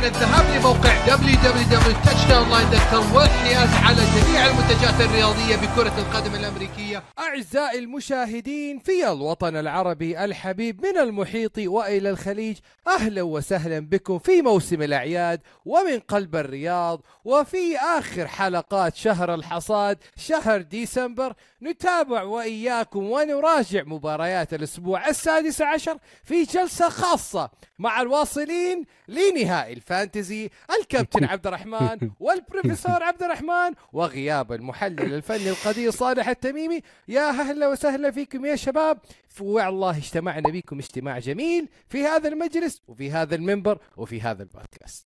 [0.00, 7.02] كان الذهاب لموقع www.touchdownline.com والحياز على جميع المنتجات الرياضية بكرة القدم الأمريكية.
[7.18, 12.56] أعزائي المشاهدين في الوطن العربي الحبيب من المحيط وإلى الخليج
[12.88, 20.62] أهلا وسهلا بكم في موسم الأعياد ومن قلب الرياض وفي آخر حلقات شهر الحصاد شهر
[20.62, 30.50] ديسمبر نتابع وإياكم ونراجع مباريات الأسبوع السادس عشر في جلسة خاصة مع الواصلين لنهائي الفانتزي
[30.80, 36.80] الكابتن عبد الرحمن والبروفيسور عبد الرحمن وغياب المحلل الفني القدير صالح التميمي.
[37.08, 38.98] يا أهلا وسهلا فيكم يا شباب.
[39.40, 45.06] والله اجتمعنا بكم اجتماع جميل في هذا المجلس وفي هذا المنبر وفي هذا البودكاست.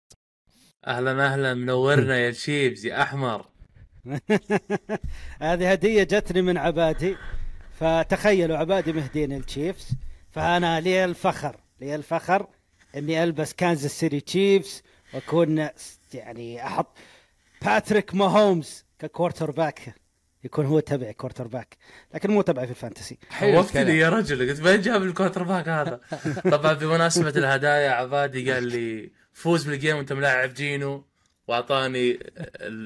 [0.87, 3.47] أهلا أهلا منورنا يا شيبز يا أحمر.
[5.41, 7.17] هذه هدية جتني من عبادي.
[7.73, 9.89] فتخيلوا عبادي مهدين التشيفز
[10.31, 12.47] فأنا لي الفخر لي الفخر
[12.97, 14.83] إني ألبس كانزاس سيتي تشيفز
[15.15, 15.69] وأكون
[16.15, 16.97] يعني أحط
[17.63, 19.95] باتريك ماهومز ك quarterback
[20.45, 21.77] يكون هو تبعي quarterback
[22.15, 23.19] لكن مو تبعي في ال fantasy.
[23.31, 26.01] خوفتني يا رجل قلت وين جاب ال quarterback هذا؟
[26.57, 31.05] طبعا بمناسبة الهدايا عبادي قال لي فوز بال game وأنت ملاعب جينو
[31.49, 32.19] وأعطاني ال-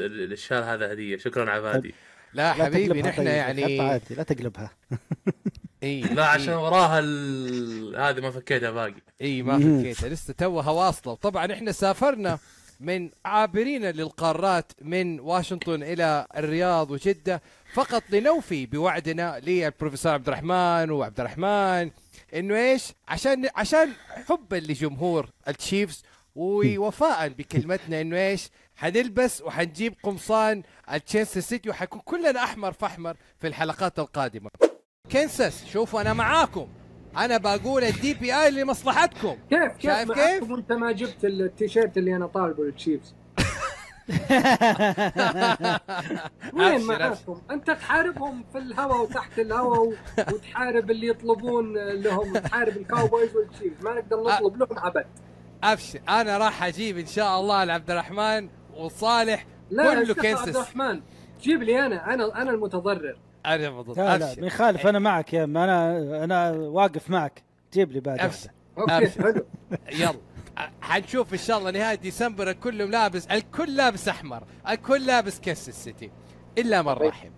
[0.03, 1.17] ال- الشال هذا هدية.
[1.19, 1.95] شكرا عبادي.
[2.33, 4.71] لا حبيبي نحن طيب، يعني عادي لا تقلبها.
[5.83, 7.97] إي لا عشان وراها ال...
[7.97, 9.03] هذه ما فكيتها باقي.
[9.23, 10.09] إي ما فكيتها.
[10.09, 11.13] لسه توها واصلة.
[11.13, 12.39] وطبعا إحنا سافرنا
[12.81, 17.43] من عابرين للقارات من واشنطن إلى الرياض وجدة
[17.75, 21.91] فقط لنوفي بوعدنا للبروفيسور عبد الرحمن وعبد الرحمن
[22.35, 23.93] إنه إيش؟ عشان عشان
[24.29, 26.03] حبا لجمهور التشيفز
[26.35, 33.99] ووفاء بكلمتنا إنه إيش؟ حنلبس وحنجيب قمصان التشيلسي سيتي وحيكون كلنا أحمر فأحمر في الحلقات
[33.99, 34.51] القادمة.
[35.13, 36.67] كنسس شوفوا أنا معاكم.
[37.17, 39.37] أنا بقول الدي بي اي لمصلحتكم.
[39.51, 43.15] كيف كيف شايف كيف؟ وانت ما جبت التيشيرت اللي أنا طالبه للتشيفز.
[46.55, 49.93] وين معاكم؟ أنت تحاربهم في الهواء وتحت الهواء
[50.33, 55.07] وتحارب اللي يطلبون لهم وتحارب الكاوبويز والتشيفز ما نقدر نطلب لهم ابد
[55.63, 60.57] ابشر أنا راح أجيب إن شاء الله لعبد الرحمن وصالح لا كله الشيخ عبد Kansas
[60.57, 61.01] الرحمن
[61.43, 62.15] جيب لي أنا.
[62.15, 63.19] أنا أنا المتضرر.
[63.47, 67.43] أنا بضل لا لا ما يخالف أنا معك يا أنا أنا واقف معك.
[67.73, 69.23] جيب لي بعد ابشر okay أبشر.
[69.23, 69.47] حلو.
[70.01, 70.21] يلا.
[70.81, 76.11] حنشوف إن شاء الله نهاية ديسمبر الكل لابس الكل لابس أحمر الكل لابس Kansas City.
[76.59, 77.31] إلا من رحم.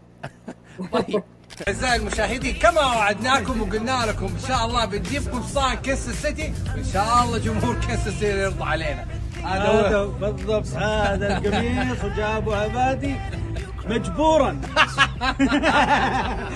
[0.92, 1.22] طيب.
[1.68, 7.24] أعزائي المشاهدين كما وعدناكم وقلنا لكم إن شاء الله بنجيب قمصان Kansas City وان شاء
[7.24, 9.06] الله جمهور Kansas City يرضى علينا.
[9.44, 10.08] هذا هو.
[10.08, 13.16] بالضبط هذا القميص وجابوا عبادي.
[13.88, 14.46] مجبورا.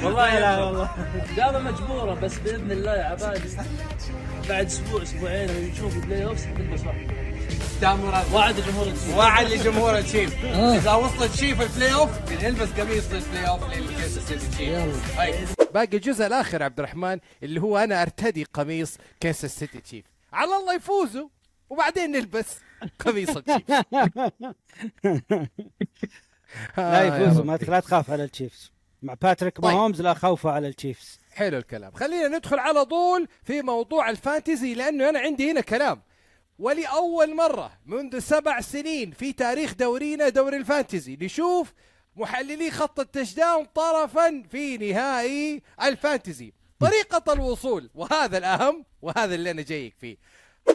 [0.05, 0.91] والله لا والله.
[1.37, 3.49] جابه مجبوره بس بإذن الله يا عبادي
[4.49, 7.07] بعد أسبوع أسبوعين نشوف ال playoffs حتلبس واحد
[8.33, 9.17] وعد جمهور ال team.
[9.17, 14.19] وعد لجمهور التشيف إذا وصل ال Chiefs ال playoff بنلبس قميص لل playoff لل Kansas
[14.19, 15.35] City Chiefs طيب.
[15.75, 20.05] باقي الجزء الآخر عبد الرحمن اللي هو أنا أرتدي قميص Kansas City Chiefs.
[20.33, 21.29] على الله يفوزوا
[21.71, 22.47] وبعدين نلبس
[22.99, 23.63] قميص التشيف.
[26.79, 27.39] لا آه، يفوز.
[27.39, 27.59] يا ما.
[27.69, 28.73] لا تخاف على ال Chiefs.
[29.03, 29.65] مع باتريك طيب.
[29.73, 31.19] Mahomes لا خوف على ال Chiefs.
[31.33, 31.93] حلو الكلام.
[31.93, 36.03] خلينا ندخل على طول في موضوع ال fantasy لأنه أنا عندي هنا كلام.
[36.59, 41.73] ولأول مرة منذ سبع سنين في تاريخ دورينا دوري ال fantasy نشوف
[42.17, 46.53] محللي خط ال touchdown طرفا في نهائي ال fantasy.
[46.81, 50.17] طريقة الوصول وهذا الأهم وهذا اللي أنا جايك فيه.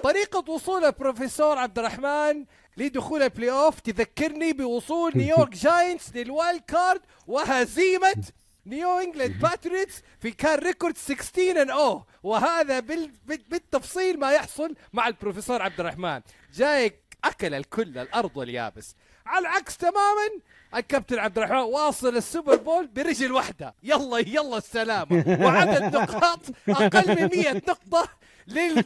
[0.04, 2.46] طريقة وصول البروفيسور عبد الرحمن
[2.78, 8.24] لدخول ال playoff تذكرني بوصول New York Giants لل wild card وهزيمة
[8.66, 13.12] New England Patriots في كان record 16 and O وهذا بال...
[13.26, 13.42] بال...
[13.50, 16.22] بالتفصيل ما يحصل مع البروفيسور عبد الرحمن.
[16.54, 18.96] جايك أكل الكل الأرض واليابس.
[19.26, 20.30] على العكس تماما
[20.76, 23.76] الكابتن عبد الرحمن واصل ال Super Bowl برجل واحدة.
[23.84, 25.24] يلا يلا السلامة.
[25.46, 28.10] وعدد نقاط أقل من 100 نقطة
[28.48, 28.84] لل...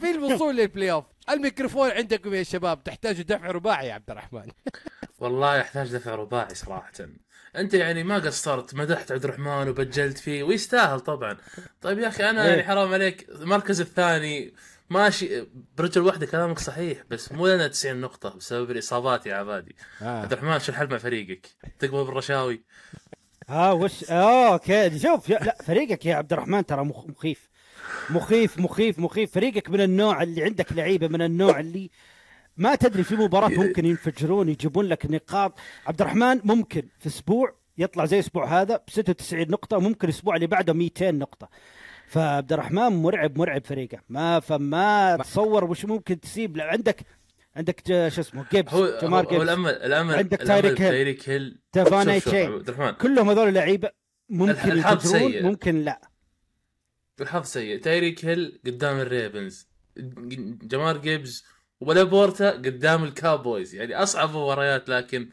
[0.00, 4.48] في الوصول لل playoff الميكروفون عندكم يا شباب تحتاجوا دفع رباعي يا عبد الرحمن.
[5.20, 6.92] والله يحتاج دفع رباعي صراحة.
[7.56, 11.36] أنت يعني ما قصرت مدحت عبد الرحمن وبجلت فيه ويستاهل طبعا.
[11.82, 14.54] طيب يا أخي أنا يعني حرام عليك المركز الثاني
[14.90, 15.46] ماشي
[15.78, 19.76] برجل واحدة كلامك صحيح بس مو لنا 90 نقطة بسبب الإصابات يا عبادي.
[20.00, 21.46] عبد الرحمن شو الحل مع فريقك؟
[21.78, 22.62] تقبل بالرشاوي؟
[23.48, 27.50] ها وش؟ آه okay شوف لا فريقك يا عبد الرحمن ترى مخ- مخيف.
[28.12, 29.32] مخيف مخيف مخيف.
[29.32, 31.90] فريقك من النوع اللي عندك لعيبة من النوع اللي
[32.56, 35.58] ما تدري في مباراة ممكن ينفجرون يجيبون لك نقاط.
[35.86, 40.46] عبد الرحمن ممكن في أسبوع يطلع زي الأسبوع هذا ب 96 نقطة ممكن الأسبوع اللي
[40.46, 41.48] بعده 200 نقطة.
[42.06, 43.98] فعبد الرحمن مرعب مرعب فريقه.
[44.08, 46.56] ما فما تصور وش ممكن تسيب.
[46.56, 47.00] لو عندك
[47.56, 50.90] عندك شو اسمه Gibbs هو Jahmyr هو Gibbs الامل الامل عندك Tyreek Hill.
[50.90, 51.60] Tyreek Hill.
[51.76, 52.90] عبد الرحمن.
[52.90, 53.90] كلهم هذول لعيبة
[54.28, 55.42] ممكن الحظ يفجرون سيء.
[55.42, 56.09] ممكن لا.
[57.22, 57.80] الحظ سيء.
[57.80, 59.68] Tyreek Hill قدام ال Ravens.
[60.62, 61.44] Jahmyr Gibbs
[61.80, 65.28] و LaPorta قدام ال Cowboys يعني أصعب مباريات لكن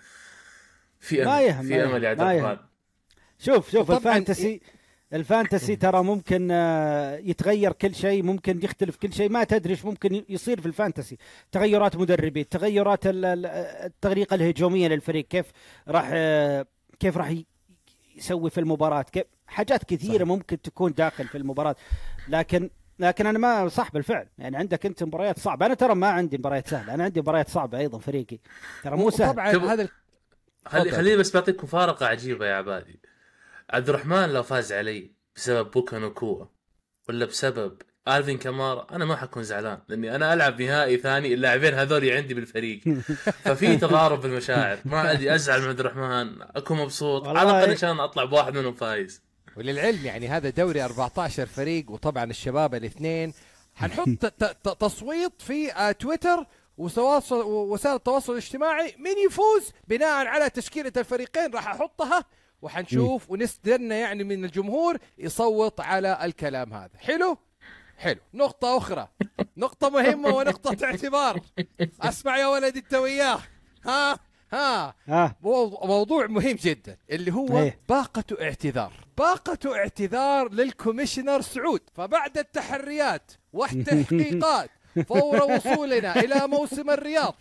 [0.99, 2.59] في ما امل يهم، ما في أمل يا عبد.
[3.39, 4.61] شوف شوف ال fantasy
[5.13, 9.29] ال fantasy ترى ممكن آه، يتغير كل شيء ممكن يختلف كل شيء.
[9.29, 11.17] ما تدري إيش ممكن يصير في ال fantasy.
[11.51, 13.45] تغيرات مدربين تغيرات ال- ال-
[13.85, 15.27] الطريقة الهجومية للفريق.
[15.27, 15.45] كيف
[15.87, 16.65] راح آه،
[16.99, 17.33] كيف راح
[18.15, 20.27] يسوي في المباراة؟ كيف حاجات كثيرة صح.
[20.27, 21.75] ممكن تكون داخل في المباراة.
[22.27, 25.65] لكن لكن أنا ما صح بالفعل يعني عندك أنت مباريات صعبة.
[25.65, 26.93] أنا ترى ما عندي مباريات سهلة.
[26.93, 28.39] أنا عندي مباريات صعبة أيضا فريقي.
[28.83, 29.33] ترى مو سهل.
[29.33, 29.89] طبعا هذا
[30.65, 30.91] خلي.
[30.91, 32.99] خليني بس بعطيك مفارقة عجيبة يا عبادي.
[33.69, 36.45] عبد الرحمن لو فاز علي بسبب بوكا نوكوا
[37.09, 42.09] ولا بسبب ألفين كامارا أنا ما حكون زعلان لأني أنا ألعب نهائي ثاني اللاعبين هذول
[42.09, 42.79] عندي بالفريق.
[43.45, 44.77] ففي تضارب بالمشاعر.
[44.85, 46.41] ما عندي أزعل من عبد الرحمن.
[46.41, 47.27] أكون مبسوط.
[47.27, 49.26] على الأقل عشان أطلع بواحد منهم فايز.
[49.57, 53.33] وللعلم يعني هذا دوري 14 فريق وطبعا الشباب الاثنين.
[53.75, 54.25] حنحط
[54.79, 56.45] تصويت في آه، تويتر
[56.77, 58.95] وتواصل وسائل التواصل الاجتماعي.
[58.99, 62.23] مين يفوز؟ بناء على تشكيلة الفريقين راح أحطها
[62.61, 66.89] وحنشوف ونستنى يعني من الجمهور يصوت على الكلام هذا.
[66.97, 67.37] حلو؟
[67.97, 68.19] حلو.
[68.33, 69.07] نقطة أخرى.
[69.57, 71.39] نقطة مهمة ونقطة اعتبار.
[72.01, 73.39] أسمع يا ولد أنت وياه.
[73.85, 74.19] ها
[74.53, 74.95] ها.
[75.07, 75.35] ها.
[75.41, 77.79] مو- موضوع مهم جدا اللي هو إيه.
[77.89, 79.06] باقة اعتذار.
[79.17, 84.69] باقة اعتذار لل commissioner سعود فبعد التحريات والتحقيقات
[85.09, 87.35] فور وصولنا إلى موسم الرياض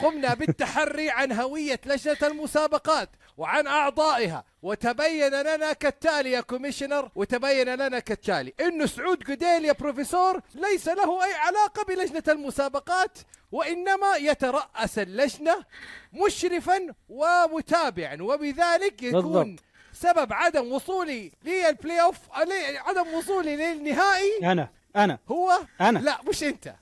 [0.00, 7.98] قمنا بالتحري عن هوية لجنة المسابقات وعن أعضائها وتبين لنا كالتالي يا commissioner وتبين لنا
[7.98, 13.18] كالتالي إنه سعود قديل يا بروفيسور ليس له أي علاقة بلجنة المسابقات
[13.52, 15.64] وإنما يترأس اللجنة
[16.12, 19.60] مشرفا ومتابعا وبذلك يكون بالضبط.
[20.00, 22.16] سبب عدم وصولي لل playoff
[22.48, 25.18] لي- عدم وصولي للنهائي؟ أنا أنا.
[25.28, 25.98] هو؟ أنا.
[25.98, 26.74] لا مش أنت.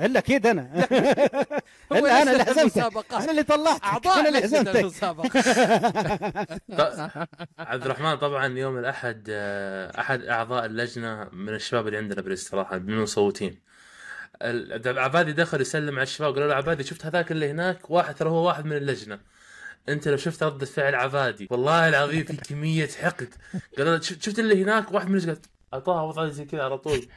[0.00, 0.70] إلا أكيد أنا.
[1.92, 3.12] إلا أنا اللي حزمتك.
[3.12, 3.84] أنا اللي طلعتك.
[3.84, 4.84] أعضاء أنا اللي حزمتك
[7.58, 12.90] عبد الرحمن طبعا يوم الأحد آه، أحد أعضاء اللجنة من الشباب اللي عندنا بالاستراحه من
[12.94, 13.60] المصوتين.
[14.42, 18.28] ال- عبادي دخل يسلم على الشباب قالوا له عبادي شفت هذاك اللي هناك؟ واحد ترى
[18.30, 19.18] هو واحد من اللجنة.
[19.88, 23.34] انت لو شفت رده فعل عبادي والله العظيم في كمية حقد.
[23.78, 25.36] قالوا له شفت اللي هناك؟ واحد من اللجنه
[25.74, 27.08] أعطاها وضع زي كذا على طول.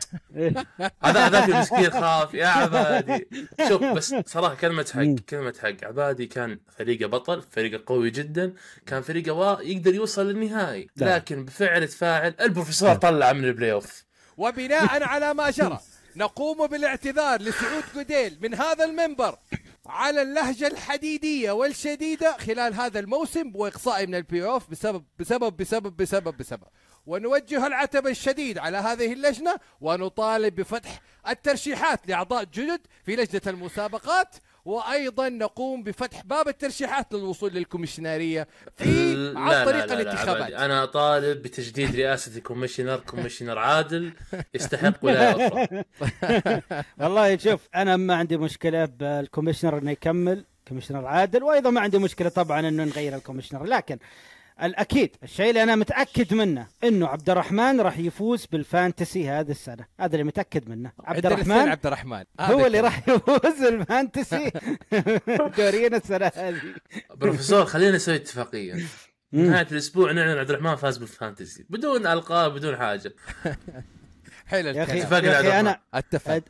[1.04, 3.28] هذا هذاك المسكين خاف يا عبادي.
[3.68, 8.54] شوف بس صراحة كلمة حق كلمة حق عبادي كان فريقة بطل فريقة قوي جدا
[8.86, 9.62] كان فريقة وا...
[9.62, 10.88] يقدر يوصل للنهائي.
[10.98, 14.04] لكن بفعل تفاعل البروفيسور طلع من ال playoff
[14.38, 15.80] وبناء على ما جرى
[16.16, 19.38] نقوم بالاعتذار لسعود قديل من هذا المنبر.
[19.88, 26.38] على اللهجة الحديدية والشديدة خلال هذا الموسم وإقصائه من ال playoff بسبب بسبب بسبب بسبب
[26.38, 26.63] بسبب.
[27.06, 34.36] ونوجه العتب الشديد على هذه اللجنة ونطالب بفتح الترشيحات لأعضاء جدد في لجنة المسابقات
[34.68, 38.48] وأيضا نقوم بفتح باب الترشيحات للوصول للكوميشنارية
[38.78, 40.52] في عن لا- طريق لا- لا- الانتخابات.
[40.52, 44.14] أنا طالب بتجديد رئاسة ال commissioner commissioner عادل
[44.54, 45.83] يستحق ولايه أخرى
[47.00, 51.97] والله شوف أنا ما عندي مشكلة بال commissioner إنه يكمل commissioner عادل وأيضا ما عندي
[51.97, 53.97] مشكلة طبعا إنه نغير ال commissioner لكن
[54.64, 59.85] الأكيد الشيء اللي أنا متأكد منه إنه عبد الرحمن راح يفوز بال fantasy هذه السنة.
[59.99, 60.92] هذا اللي متأكد منه.
[61.04, 62.23] عبد الرحمن عبد الرحمن.
[62.40, 62.80] هو اللي.
[62.80, 64.52] راح يفوز بال fantasy.
[65.57, 66.61] دورينا السنة هذه.
[67.16, 68.85] بروفيسور خلينا نسوي اتفاقية.
[69.31, 71.66] نهاية الأسبوع نعلن عبد الرحمن فاز بال fantasy.
[71.69, 73.14] بدون ألقاب بدون حاجة.
[74.47, 75.59] حلو يا أخي.
[75.59, 76.44] أنا أتفق.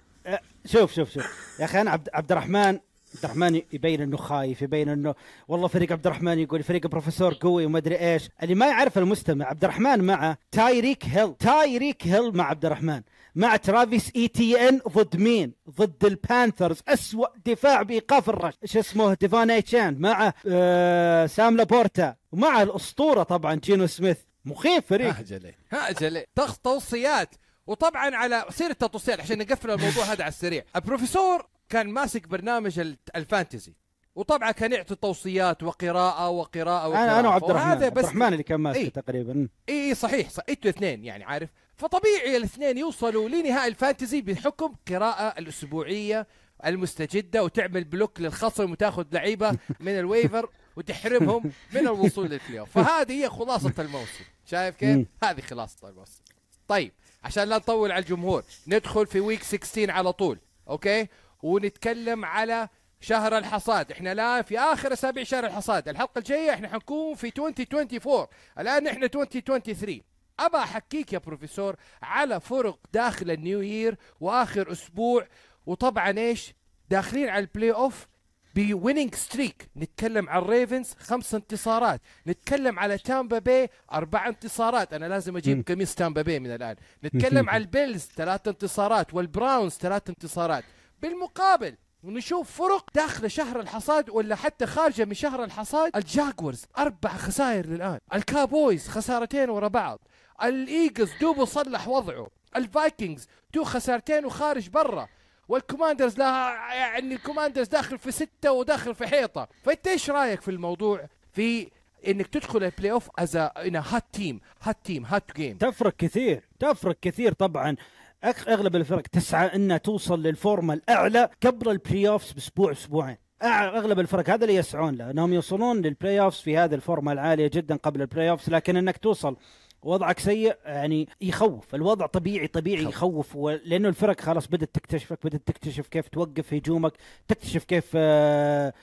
[0.65, 1.25] شوف شوف شوف.
[1.59, 2.79] يا أخي أنا عبد, عبد الرحمن
[3.17, 5.15] عبد الرحمن يبين انه خايف يبين انه
[5.47, 8.29] والله فريق عبد الرحمن يقول فريق البروفيسور قوي وما أدري إيش.
[8.43, 11.33] اللي ما يعرف المستمع عبد الرحمن مع تايريك هيل.
[11.33, 13.01] تايريك هيل مع عبد الرحمن.
[13.35, 16.81] مع ترافيس ايتيان ضد مين؟ ضد البانثرز.
[16.87, 18.53] أسوأ دفاع بإيقاف ال rush.
[18.63, 22.15] إيش اسمه؟ ديفان ايتشان مع آه سام لابورتا.
[22.31, 24.17] ومع الأسطورة طبعا جينو سميث.
[24.45, 25.15] مخيف فريق.
[25.15, 26.25] هاجلي هاجلي
[26.63, 27.35] توصيات
[27.67, 30.63] وطبعا على سيرة التوصيات عشان نقفل الموضوع هذا على السريع.
[30.75, 33.73] البروفيسور كان ماسك برنامج ال- الفانتزي.
[34.15, 37.03] وطبعا كان يعطي توصيات وقراءة وقراءة وقراءة.
[37.03, 38.89] أنا أنا وعبد الرحمن عبد الرحمن اللي كان ماسكه إيه.
[38.89, 39.47] تقريبا.
[39.69, 41.49] اي صحيح صح إنتوا الاثنين يعني عارف.
[41.75, 46.27] فطبيعي الاثنين يوصلوا لنهائي ال fantasy بحكم قراءة الأسبوعية
[46.65, 51.43] المستجدة وتعمل block للخصم وتاخذ لعيبة من ال waiver وتحرمهم
[51.73, 52.65] من الوصول لل play.
[52.65, 54.23] فهذه هي خلاصة الموسم.
[54.45, 56.21] شايف كيف؟ هذه خلاصة الموسم.
[56.67, 56.91] طيب
[57.23, 61.07] عشان لا نطول على الجمهور ندخل في week 16 على طول أوكي؟
[61.43, 62.69] ونتكلم على
[63.01, 63.91] شهر الحصاد.
[63.91, 65.89] إحنا الان في آخر أسابيع شهر الحصاد.
[65.89, 68.27] الحلقة الجاية إحنا حنكون في 2024
[68.59, 70.01] الآن إحنا 2023
[70.39, 75.27] ابى أحكيك يا بروفيسور على فرق داخل ال new year وآخر أسبوع.
[75.65, 76.53] وطبعا إيش؟
[76.89, 78.07] داخلين على ال playoff ب
[78.55, 82.01] winning streak نتكلم عن الريفنز خمس انتصارات.
[82.27, 84.93] نتكلم على تامبا بي أربع انتصارات.
[84.93, 85.67] أنا لازم أجيب.
[85.67, 86.75] قميص تامبا بي من الآن.
[87.03, 90.63] نتكلم عن البيلز ثلاث انتصارات والبراونز ثلاث انتصارات.
[91.01, 95.95] بالمقابل ونشوف فرق داخل شهر الحصاد ولا حتى خارجة من شهر الحصاد.
[95.95, 97.99] الجاقوارز أربع خسائر للآن.
[98.13, 99.99] الكاوبويز خسارتين ورا بعض.
[100.43, 102.27] الإيجلز دوبه صلح وضعه.
[102.55, 105.07] الفايكنجز two خسارتين وخارج برا.
[105.47, 106.25] والكوماندرز لا
[106.73, 109.47] يعني الكوماندرز داخل في ستة وداخل في حيطة.
[109.63, 111.69] فأنت إيش رأيك في الموضوع؟ في
[112.07, 116.43] إنك تدخل ال playoff as hot team hot team hot game تفرق كثير.
[116.59, 117.75] تفرق كثير طبعا.
[118.23, 123.17] أغلب الفرق تسعى إنها توصل لل form ة الأعلى قبل ال playoffs بأسبوع أسبوعين.
[123.43, 125.11] أغلب الفرق هذا اللي يسعون له.
[125.11, 128.77] أنهم يوصلون لل playoffs في هذه ال form ة العالية جدا قبل ال playoffs لكن
[128.77, 129.37] إنك توصل
[129.81, 131.75] وضعك سيء يعني يخوف.
[131.75, 133.37] الوضع طبيعي طبيعي يخوف.
[133.65, 136.93] لأنه الفرق خلاص بدأت تكتشفك بدأت تكتشف كيف توقف هجومك
[137.27, 138.73] تكتشف كيف آه،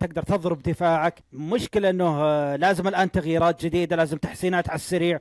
[0.00, 1.22] تقدر تضرب دفاعك.
[1.32, 5.20] مشكلة إنه آه، لازم الآن تغييرات جديدة لازم تحسينات على السريع.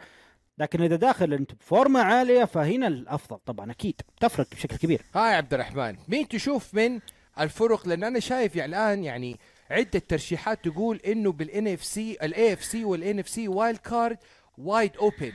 [0.57, 3.37] لكن إذا داخل أنت ب form ة عالية فهنا الأفضل.
[3.45, 5.01] طبعا أكيد تفرق بشكل كبير.
[5.15, 6.99] هاي عبد الرحمن مين تشوف من
[7.39, 9.39] الفرق؟ لأن أنا شايف يعني الآن يعني
[9.71, 14.17] عدة ترشيحات تقول إنه بال NFC ال AFC وال NFC wild card
[14.57, 15.33] wide open.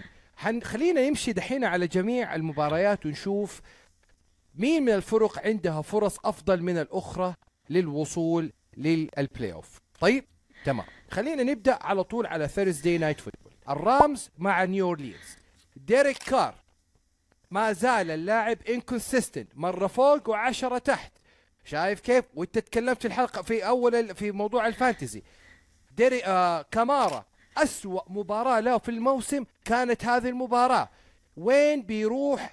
[0.63, 3.61] خلينا نمشي دحين على جميع المباريات ونشوف
[4.55, 7.35] مين من الفرق عندها فرص أفضل من الأخرى
[7.71, 10.25] للوصول لل playoff طيب
[10.65, 10.87] تمام.
[11.11, 13.38] خلينا نبدأ على طول على Thursday night football
[13.69, 15.37] الرامز مع نيو اورلينز
[15.77, 16.55] ديريك كار
[17.51, 21.13] ما زال اللاعب inconsistent مرة فوق وعشرة تحت.
[21.65, 25.23] شايف كيف؟ وانت تكلمت في الحلقة في أول في موضوع ال fantasy.
[25.97, 27.25] ديريك آه كامارا
[27.57, 30.89] أسوأ مباراة له في الموسم كانت هذه المباراة.
[31.37, 32.53] وين بيروح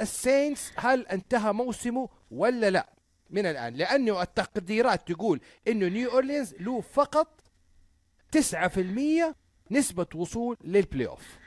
[0.00, 2.86] السينتس هل انتهى موسمه ولا لا؟
[3.30, 3.74] من الآن.
[3.74, 7.40] لأنه التقديرات تقول أنه نيو أورلينز له فقط
[8.36, 9.34] 9%
[9.72, 11.38] نسبة وصول لل playoff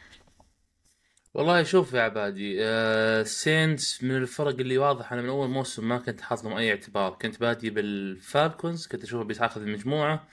[1.33, 5.97] والله شوف يا عبادي آه سينتس من الفرق اللي واضح أنا من أول موسم ما
[5.97, 7.17] كنت حاط لهم أي اعتبار.
[7.21, 10.27] كنت بادي بالفالكونز كنت أشوفه بيتاخذ المجموعة.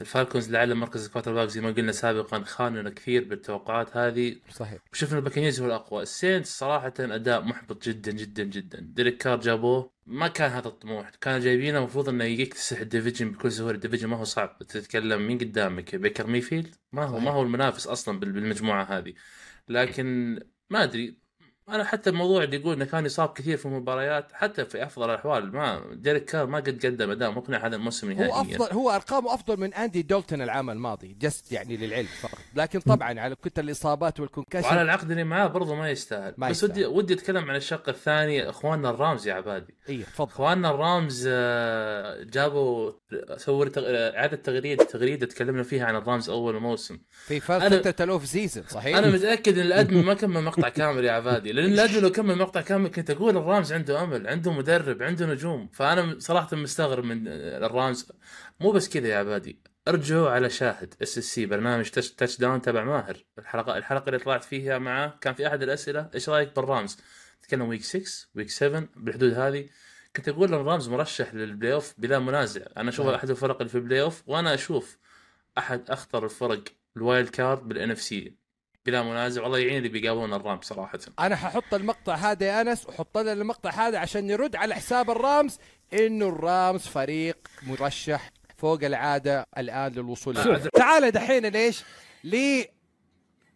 [0.00, 4.36] الفالكونز لعل مركز ال quarterback زي ما قلنا سابقا خاننا كثير بالتوقعات هذه.
[4.50, 4.78] صحيح.
[4.92, 6.02] وشفنا البكانيرز هو الأقوى.
[6.02, 8.78] السينتس صراحة أداء محبط جدا جدا جدا.
[8.80, 9.90] ديريك كار جابوه.
[10.06, 11.10] ما كان هذا الطموح.
[11.20, 13.74] كانوا جايبينه المفروض إنه يكتسح ال division بكل سهولة.
[13.74, 14.58] ال division ما هو صعب.
[14.68, 15.96] تتكلم مين قدامك.
[15.96, 19.14] بيكر ميفيلد؟ ما هو ما هو المنافس أصلا بال- بالمجموعة هذه.
[19.68, 20.38] لكن
[20.70, 21.23] ما أدري.
[21.68, 25.52] أنا حتى الموضوع اللي يقول إنه كان يصاب كثير في المباريات حتى في أفضل الأحوال
[25.52, 28.32] ما ديريك كار ما قد قدم اداء مقنع هذا الموسم نهائيا.
[28.34, 32.38] هو افضل هو أرقامه أفضل من أندي دولتون العام الماضي just يعني للعلم فقط.
[32.54, 36.34] لكن طبعا على كتر الإصابات وعلى وال concussion العقد اللي معاه برضه ما يستاهل.
[36.38, 36.70] ما بس يستاهل.
[36.70, 39.74] ودي ودي أتكلم عن الشق الثاني إخواننا الرامز يا عبادي.
[39.88, 40.30] اي تفضل.
[40.30, 42.92] إخواننا الرامز آه، جابوا
[43.36, 48.09] سووا آه، إعادة تغريده تغريدة تكلمنا فيها عن الرامز أول موسم في أنا- فتره ال
[48.09, 51.53] off season صحيح؟ أنا متأكد إن ال admin ما كمل مقطع كامل يا عبادي.
[51.54, 55.26] لأن ال admin لو كمل مقطع كامل كنت أقول الرامز عنده أمل عنده مدرب عنده
[55.26, 55.68] نجوم.
[55.72, 58.12] فأنا صراحة مستغرب من آه، الرامز.
[58.60, 59.60] مو بس كذا يا عبادي.
[59.88, 63.24] ارجعوا على شاهد SSC برنامج تاتش داون تبع ماهر.
[63.38, 66.98] الحلقة الحلقة اللي طلعت فيها معاه كان في أحد الأسئلة إيش رأيك بالرامز؟
[67.42, 69.68] تكلم week 6 week 7 بالحدود هذه.
[70.16, 72.62] كنت أقول إن الرامز مرشح لل playoff بلا منازع.
[72.76, 73.14] أنا أشوف نعم.
[73.14, 74.98] أحد الفرق اللي في ال playoff وأنا أشوف
[75.58, 76.64] أحد أخطر الفرق
[76.96, 78.43] ال wild card بال NFC
[78.86, 83.18] بلا منازع والله يعين اللي بيقابلون الرامز صراحة أنا ححط المقطع هذا يا أنس وحط
[83.18, 85.58] لنا المقطع هذا عشان نرد على حساب الرامز
[85.92, 90.34] إنه الرامز فريق مرشح فوق العادة الآن للوصول.
[90.34, 90.70] لل play.
[90.70, 91.82] تعال دحين ليش؟
[92.24, 92.62] ل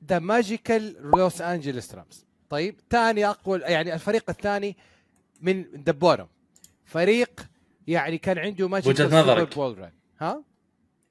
[0.08, 4.76] the magical Los Angeles Rams طيب ثاني أقوى يعني الفريق الثاني
[5.40, 6.28] من the bottom
[6.84, 7.40] فريق
[7.86, 9.92] يعني كان عنده magical وجهة نظرك.
[10.20, 10.42] ها؟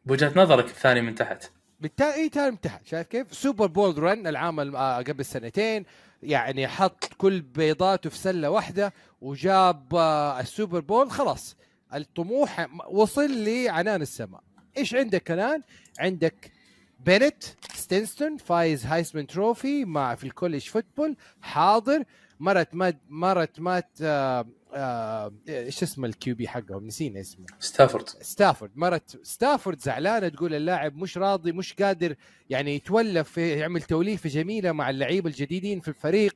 [0.05, 4.75] بوجهه نظرك الثاني من تحت بالتالي اي تاني امتحان شايف كيف؟ Super Bowl run العام
[4.75, 5.85] آه، قبل سنتين.
[6.23, 11.11] يعني حط كل بيضاته في سلة واحدة وجاب آه، ال Super Bowl.
[11.11, 11.55] خلاص.
[11.93, 14.41] الطموح وصل لعنان السماء.
[14.77, 15.61] إيش عندك كمان؟
[15.99, 16.51] عندك
[16.99, 17.43] بينت
[17.75, 21.15] ستينستون فايز Heisman Trophy مع في ال college football.
[21.41, 22.03] حاضر.
[22.39, 24.45] مرت مات مرت مات آه
[25.49, 27.45] إيش اسم ال QB حقهم؟ نسينا اسمه.
[27.59, 28.09] ستافورد.
[28.09, 28.71] ستافورد.
[28.75, 32.15] مرت ستافورد زعلانة تقول اللاعب مش راضي مش قادر
[32.49, 36.35] يعني يتولف في- يعمل توليفة جميلة مع اللعيبة الجديدين في الفريق.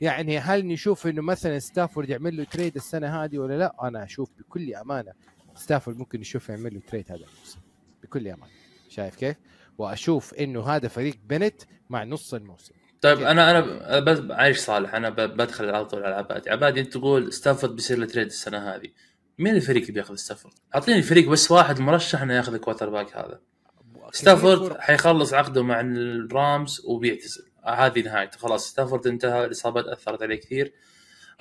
[0.00, 4.30] يعني هل نشوف إنه مثلا ستافورد يعمل له trade السنة هذه ولا لا؟ أنا أشوف
[4.38, 5.12] بكل أمانة
[5.56, 7.60] ستافورد ممكن نشوف يعمل له trade هذا الموسم.
[8.02, 8.48] بكل أمانة
[8.88, 9.36] شايف كيف؟
[9.78, 12.74] وأشوف إنه هذا فريق بنت مع نص الموسم.
[13.02, 14.94] طيب؟ أنا أنا بس عايش صالح.
[14.94, 18.88] أنا بدخل على طول على عبادي عبادي أنت تقول ستافورد بيصير له trade السنة هذه.
[19.38, 23.40] مين الفريق اللي بياخذ ستافورد؟ أعطيني فريق بس واحد مرشح إنه ياخذ ال quarterback هذا.
[24.12, 27.44] ستافورد حيخلص عقده مع الرامز وبيعتزل.
[27.64, 28.38] هذه نهايته.
[28.38, 29.44] خلاص ستافورد انتهى.
[29.44, 30.72] الإصابات أثرت عليه كثير.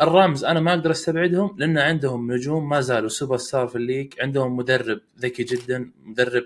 [0.01, 4.13] الرامز أنا ما أقدر أستبعدهم لأن عندهم نجوم ما زالوا سوبر ستار في ال league.
[4.21, 6.43] عندهم مدرب ذكي جدا مدرب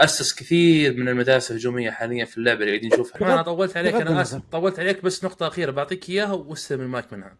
[0.00, 3.32] أسس كثير من المدارس الهجومية حاليا في اللعبة اللي قاعدين نشوفها.
[3.34, 4.20] أنا طولت عليك أنا.
[4.22, 4.42] آسف.
[4.52, 5.70] طولت عليك بس نقطة أخيرة.
[5.70, 7.36] بعطيك إياها واستلم المايك منها.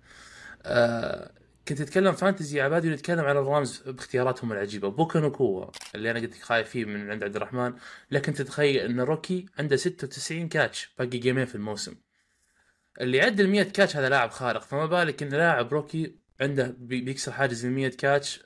[0.63, 1.31] آه
[1.69, 4.89] كنت اتكلم fantasy عبادي ونتكلم على الرامز باختياراتهم العجيبة.
[4.89, 7.73] بوكا نوكوا اللي أنا قلت لك خايف فيه من عند عبد الرحمن.
[8.11, 11.95] لكن تتخيل إن rookie عنده 96 catch باقي game ين في الموسم.
[13.01, 14.63] اللي يعدل 100 catch هذا لاعب خارق.
[14.63, 18.41] فما بالك إن لاعب rookie عنده بي- بيكسر حاجز ال 100 catch.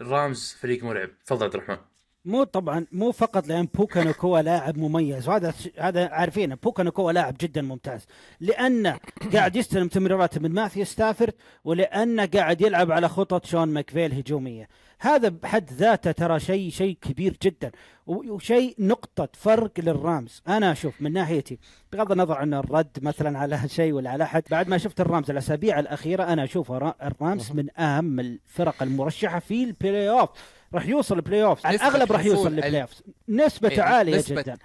[0.00, 1.10] الرامز فريق مرعب.
[1.26, 1.76] تفضل عبد الرحمن.
[2.24, 5.28] مو طبعا مو فقط لأن بوكا نوكوا لاعب مميز.
[5.28, 8.06] وهذا هذا عارفينه بوكا نوكوا لاعب جدا ممتاز.
[8.40, 8.98] لأنه
[9.32, 11.34] قاعد يستلم تمريرات من ماثيو ستافورد
[11.64, 14.68] ولأنه قاعد يلعب على خطط شون ماكفيل هجومية.
[15.00, 17.70] هذا بحد ذاته ترى شيء شيء كبير جدا
[18.06, 20.42] وشيء نقطة فرق للرامز.
[20.48, 21.58] أنا أشوف من ناحيتي
[21.92, 25.78] بغض النظر عن الرد مثلا على شيء ولا على أحد بعد ما شفت الرامز الأسابيع
[25.80, 30.28] الأخيرة أنا أشوف الرا- الرامز من أهم الفرق المرشحة في ال playoff
[30.74, 32.90] راح يوصل ال playoff على نسبة الأغلب راح يوصل ال- ال playoff
[33.28, 34.58] نسبة إيه، عالية نسبة- جدا.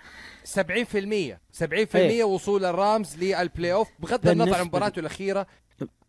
[0.44, 2.24] 70% 70% إيه.
[2.24, 5.48] وصول الرامز لل playoff بغض النظر عن مباراته الأخيرة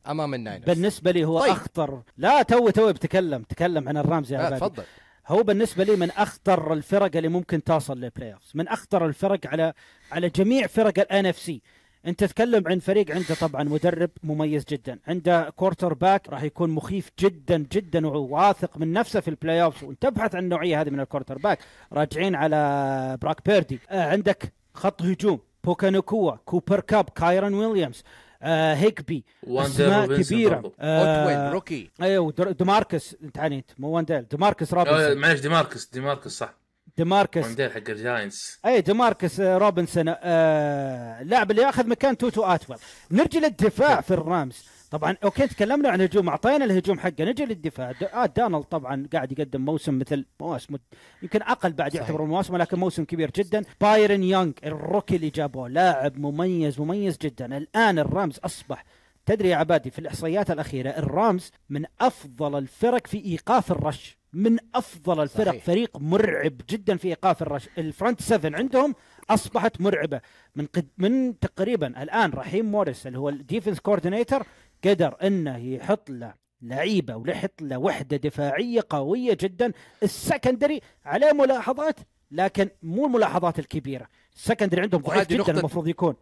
[0.08, 0.66] أمام الناينرز.
[0.70, 1.50] بالنسبة لي هو طيب.
[1.52, 2.02] أخطر.
[2.18, 4.56] لا تو تو بتكلم تكلم عن الرامز يا عبادي.
[4.60, 4.82] تفضل.
[5.28, 9.72] هو بالنسبة لي من أخطر الفرق اللي ممكن توصل لل playoff من أخطر الفرق على
[10.12, 11.62] على جميع فرق ال NFC
[12.06, 17.66] انت تتكلم عن فريق عنده طبعا مدرب مميز جدا عنده quarterback راح يكون مخيف جدا
[17.72, 21.58] جدا وواثق من نفسه في ال playoff وانت تبحث عن النوعية هذه من ال quarterback
[21.92, 23.80] راجعين على بروك بيردي.
[23.90, 28.02] آه عندك خط هجوم بوكانوكوا كوبر كاب كايرون ويليامز
[28.42, 30.72] آه هيكبي أسماء كبيرة.
[30.80, 31.90] آه rookie.
[32.02, 36.54] أيوه ديماركس انت عنيت مو وانديل ديماركس آه، روبنسون معلش ديماركس ديماركس صح.
[36.96, 37.44] ديماركس.
[37.44, 42.76] وانديل حق الجاينتس أي ديماركس آه، روبنسون آه اللاعب اللي ياخذ مكان توتو اتول
[43.10, 44.64] نرجع للدفاع في الرامز.
[44.90, 47.24] طبعا أوكي تكلمنا عن الهجوم أعطينا الهجوم حقه.
[47.24, 47.92] نجي للدفاع.
[48.14, 50.76] آه دانالد طبعا قاعد يقدم موسم مثل مواسم
[51.22, 51.94] يمكن أقل بعد.
[51.94, 53.62] يعتبر مواسم لكن موسم كبير جدا.
[53.80, 57.56] بايرن يونغ ال rookie اللي جابوه لاعب مميز مميز جدا.
[57.56, 58.84] الآن الرامز أصبح
[59.26, 64.18] تدري يا عبادي في الإحصائيات الأخيرة الرامز من أفضل الفرق في إيقاف ال rush.
[64.34, 65.46] من أفضل الفرق.
[65.48, 65.64] صحيح.
[65.64, 68.94] فريق مرعب جدا في إيقاف ال rush ال front 7 عندهم
[69.30, 70.20] أصبحت مرعبة.
[70.56, 74.42] من قد من تقريبا الآن رحيم موريس اللي هو ال defense coordinator
[74.84, 79.72] قدر إنه يحط له لعيبة ويحط له وحدة دفاعية قوية جدا.
[80.02, 81.96] ال secondary عليه ملاحظات
[82.30, 84.08] لكن مو الملاحظات الكبيرة.
[84.36, 86.14] ال secondary عندهم ضعيف جدا نقطة- المفروض يكون.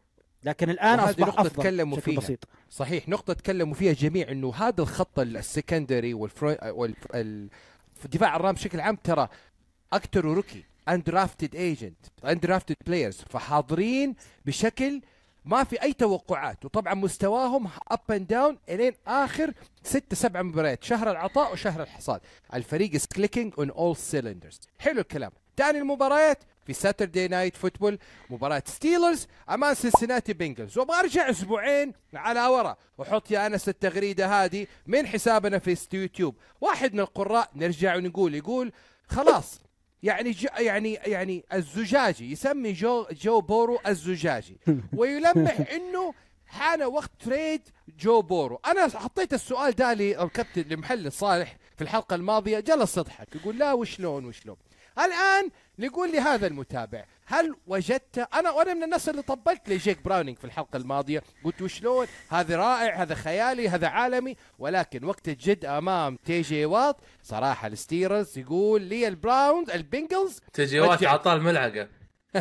[0.44, 2.20] لكن الآن أصبح نقطة أفضل تكلموا بشكل فيها.
[2.20, 2.48] بسيط.
[2.70, 7.48] صحيح نقطة تكلموا فيها الجميع إنه هذا الخط ال secondary والفرو وال ال-
[8.02, 9.28] في دفاع الرام بشكل عام ترى
[9.92, 14.14] أكتر rookie undrafted agent undrafted players فحاضرين
[14.46, 15.00] بشكل
[15.44, 16.64] ما في أي توقعات.
[16.64, 22.20] وطبعا مستواهم up and down إلين آخر ست سبع مباريات شهر العطاء وشهر الحصاد.
[22.54, 25.30] الفريق is clicking on all cylinders حلو الكلام.
[25.56, 27.98] ثاني المباريات في Saturday night football
[28.31, 34.66] مباراة ستيلرز أمام سنسناتي بنجلز وأبغى أرجع أسبوعين على ورا وحط يا انس التغريدة هذه
[34.87, 38.72] من حسابنا في يوتيوب واحد من القراء نرجع ونقول يقول
[39.07, 39.61] خلاص
[40.03, 44.61] يعني يعني يعني الزجاجي يسمي جو جو بورو الزجاجي.
[44.98, 46.14] ويلمح إنه
[46.46, 47.62] حان وقت trade
[47.98, 48.61] جو بورو.
[48.66, 54.25] أنا حطيت السؤال ده للكابتن لمحل صالح في الحلقة الماضية جلس يضحك يقول لا وشلون
[54.25, 54.57] وشلون؟
[54.98, 60.44] الآن نقول لهذا المتابع هل وجدت أنا وأنا من الناس اللي طبلت لجيك براونينج في
[60.44, 66.40] الحلقة الماضية قلت وشلون هذا رائع هذا خيالي هذا عالمي ولكن وقت الجد أمام تي
[66.40, 71.11] جي واط صراحة الستيرز يقول لي البراونز البنجلز تجي وقت رجع.
[71.11, 71.88] عطاه الملعقه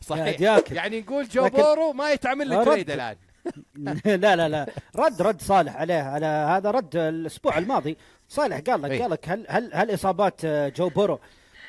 [0.00, 0.40] صحيح.
[0.72, 2.64] يعني نقول جو بورو ما يتعمل له رد.
[2.64, 3.16] trade الآن
[4.22, 7.96] لا لا لا رد رد صالح عليه على هذا رد الأسبوع الماضي
[8.28, 9.02] صالح قال لك إيه.
[9.02, 11.20] قال لك هل هل هل إصابات جو بورو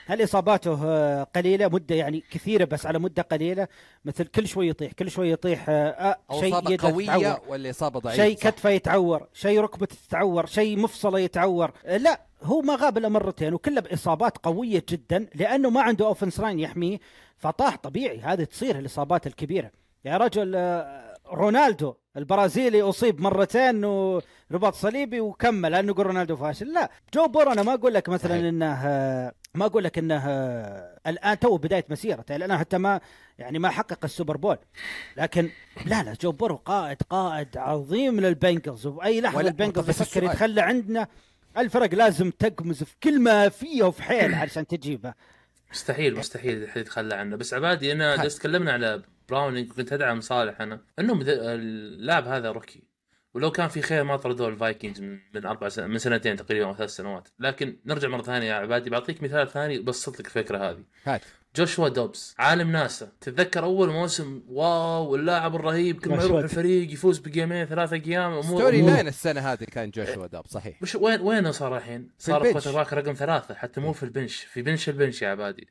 [0.05, 3.67] هل إصاباته آه، قليلة؟ مدة يعني كثيرة بس على مدة قليلة.
[4.05, 7.39] مثل كل شوي يطيح كل شوي يطيح آه، آه، شيء إصابة يده قوية تتعور.
[7.47, 8.37] ولا إصابة ضعيفة؟ شيء.
[8.37, 11.71] كتفه يتعور شيء ركبته تتعور شيء مفصله يتعور.
[11.85, 16.39] آه، لا هو ما غاب إلا مرتين وكلها بإصابات قوية جدا لأنه ما عنده offense
[16.39, 16.99] line يحميه
[17.37, 18.19] فطاح طبيعي.
[18.19, 19.71] هذه تصير الإصابات الكبيرة.
[20.05, 20.55] يا رجل
[21.31, 26.91] رونالدو البرازيلي أصيب مرتين ورباط صليبي وكمل لأنه يقول رونالدو فاشل؟ لا.
[27.13, 28.43] جو بورو أنا ما أقول لك مثلا صحيح.
[28.43, 28.83] إنه
[29.55, 30.27] ما أقول لك إنه
[31.07, 32.99] الآن تو بداية مسيرته الان حتى ما
[33.39, 34.57] يعني ما حقق ال Super Bowl.
[35.17, 35.49] لكن
[35.85, 38.85] لا لا جو بورو قائد قائد عظيم لل Bengals.
[38.85, 41.07] وباي لحظة ال Bengals يفكر يتخلى عنه
[41.57, 45.13] الفرق لازم تقمز في كل ما فيه وفي حيل عشان تجيبه.
[45.71, 47.35] مستحيل مستحيل احد يتخلى عنه.
[47.35, 48.15] بس عبادي أنا.
[48.15, 50.81] جالس تكلمنا على براونينج كنت أدعم صالح أنا.
[50.99, 52.83] إنه اللاعب هذا rookie.
[53.33, 56.75] ولو كان في خير ما طردوه ال Vikings من أربع سنة من سنتين تقريبا أو
[56.75, 57.27] ثلاث سنوات.
[57.39, 60.83] لكن نرجع مرة ثانية يا عبادي بعطيك مثال ثاني بسط لك الفكرة هذه.
[61.03, 61.21] هات.
[61.55, 63.11] جوشوا دوبس عالم ناسا.
[63.21, 66.43] تتذكر أول موسم؟ واو اللاعب الرهيب كل ما يروح دوبس.
[66.43, 68.81] الفريق يفوز بجيمين ثلاثة أيام امور story.
[68.81, 70.81] لين السنة هذه كان جوشوا دوبس صحيح.
[70.81, 72.51] وش وين وينه صار الحين؟ صار.
[72.51, 74.35] quarterback رقم ثلاثة حتى مو في ال bench.
[74.35, 75.67] في bench ال bench يا عبادي.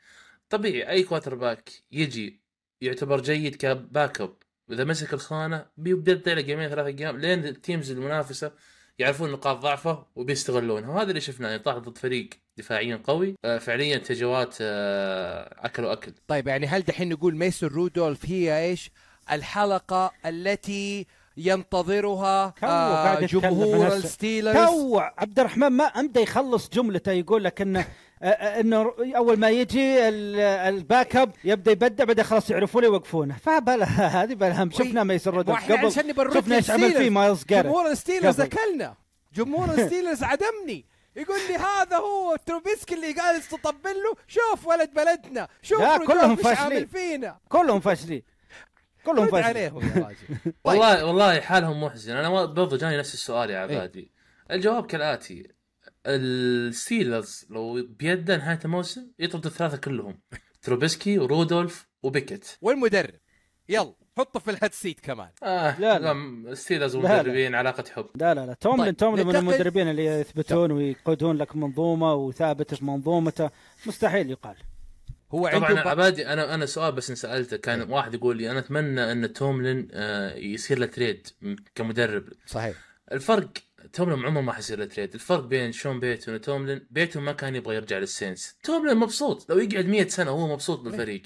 [0.50, 2.41] طبيعي أي quarterback يجي
[2.82, 4.34] يعتبر جيد ك backup
[4.68, 8.52] واذا مسك الخانة بيبدأ له جيمين ثلاثة أيام لين ال teams المنافسة
[8.98, 10.90] يعرفون نقاط ضعفه وبيستغلونها.
[10.90, 13.34] وهذا اللي شفناه يطاح ضد فريق دفاعيا قوي.
[13.44, 18.90] آه، فعليا تجوات آه، اكلوا اكل طيب يعني هل دحين نقول ميسون رودولف هي إيش؟
[19.32, 23.86] الحلقة التي ينتظرها آه جمهور.
[23.86, 24.56] ال Steelers.
[24.56, 27.86] تو عبد الرحمن ما امده يخلص جملته يقول لك إنه
[28.22, 30.40] إنه أول ما يجي ال-
[30.74, 33.84] ال backup يبدأ يبدع بعدين خلاص يعرفونه يوقفونه فبلا
[34.22, 34.70] هذه بلا هم.
[34.70, 35.92] شفنا ميسون رودولف وإحنا قبل.
[36.34, 38.40] شفنا إيش عمل فيه مايلز جاريت جمهور ال Steelers.
[38.40, 38.94] أكلنا.
[39.34, 40.84] جمهور ال Steelers عدمني.
[41.16, 44.14] يقول لي هذا هو تروبيسكي اللي قال تطبل له.
[44.28, 45.48] شوف ولد بلدنا.
[45.62, 46.86] شوف لا، كلهم فاشلين.
[46.86, 47.38] فينا.
[47.48, 48.22] كلهم فاشلين.
[49.04, 49.44] كلهم رد فاشلين.
[49.56, 50.52] عليهم يا راجل.
[50.64, 52.16] والله والله حالهم محزن.
[52.16, 54.10] أنا برضو جاني نفس السؤال يا عبادي.
[54.50, 55.48] الجواب كالآتي.
[56.06, 60.20] ال Steelers لو بيده نهاية الموسم يطرد الثلاثة كلهم.
[60.62, 63.14] تروبسكي ورودولف وبيكت والمدرب
[63.68, 65.28] يلا حطه في ال headset كمان.
[65.42, 66.12] آه لا، لا, لا.
[66.52, 67.14] ال Steelers لا، لا.
[67.14, 68.06] ومدربين علاقة حب.
[68.14, 68.54] لا لا لا.
[68.54, 73.50] توملين طيب، توملين من المدربين اللي يثبتون ويقودون لك منظومة وثابت في منظومته.
[73.86, 74.56] مستحيل يقال.
[75.32, 75.88] هو عنده طبعا ب...
[75.88, 77.56] عبادي أنا أنا سؤال بس سألته.
[77.56, 81.26] كان واحد يقول لي أنا أتمنى إن توملين آه، يصير له trade
[81.74, 82.24] كمدرب.
[82.46, 82.76] صحيح.
[83.12, 83.50] الفرق
[83.92, 87.74] توملين عمره ما حيصير له trade الفرق بين شون بيتون وتوملين بيتون ما كان يبغى
[87.74, 89.50] يرجع لل Saints توملين مبسوط.
[89.50, 91.22] لو يقعد 100 سنة وهو مبسوط بالفريق.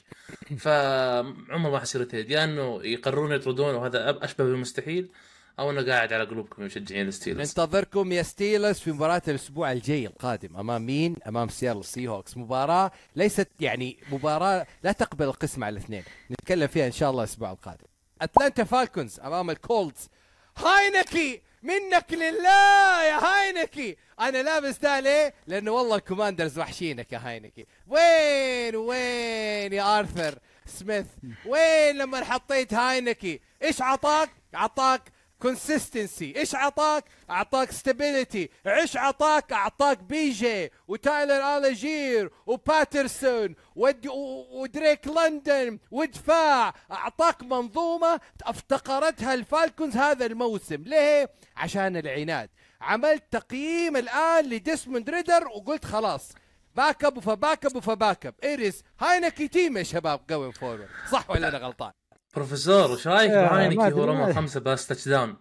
[0.58, 5.10] فعمره ما حيصير له trade يا إنه يقررون يطردونه وهذا أشبه بالمستحيل
[5.58, 9.72] أو إنه قاعد على قلوبكم يا مشجعين ال Steelers ننتظركم يا Steelers في مباراة الأسبوع
[9.72, 15.72] الجاي القادم أمام مين؟ أمام Seattle Seahawks مباراة ليست يعني مباراة لا تقبل القسم على
[15.72, 16.02] الاثنين.
[16.30, 17.86] نتكلم فيها إن شاء الله الأسبوع القادم.
[18.22, 20.08] أتلانتا Falcons أمام ال Colts.
[20.56, 21.42] هاينكي!
[21.62, 23.96] منك لله يا هاينكي.
[24.20, 27.66] أنا لابس ده ليه؟ لأنه والله ال Commanders وحشينك يا هاينكي.
[27.88, 31.06] وين وين يا آرثر سميث؟
[31.46, 35.02] وين لما حطيت هاينكي؟ إيش عطاك؟ عطاك
[35.42, 44.06] consistency إيش عطاك؟ اعطاك stability إيش عطاك؟ اعطاك بيجان وتايلر الجير وباترسون ود...
[44.50, 46.74] ودريك لندن ودفاع.
[46.90, 50.82] أعطاك منظومة افتقرتها ال Falcons هذا الموسم.
[50.82, 52.50] ليه؟ عشان العناد.
[52.80, 56.32] عملت تقييم الآن لديسموند ريدر وقلت خلاص
[56.74, 58.34] backup وف backup وف backup.
[58.44, 61.92] it is هاينكي team يا شباب going forward صح ولا أنا غلطان؟
[62.36, 64.34] بروفيسور وش رايك بهاينكي هو رمى.
[64.34, 65.36] خمسة pass touchdown.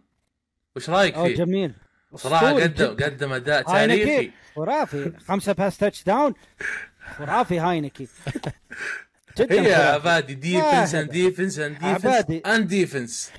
[0.75, 1.73] وش رايك أوه فيه؟ جميل.
[2.15, 2.95] صراحة قدم.
[3.03, 4.31] قدم أداء تاريخي.
[4.55, 5.11] خرافي.
[5.27, 6.33] خمسة pass touchdown.
[7.17, 8.07] خرافي هاينكي
[9.37, 9.73] جدا هي.
[9.73, 10.95] عبادي defense.
[10.95, 12.41] and defense and defense.
[12.45, 13.31] and defense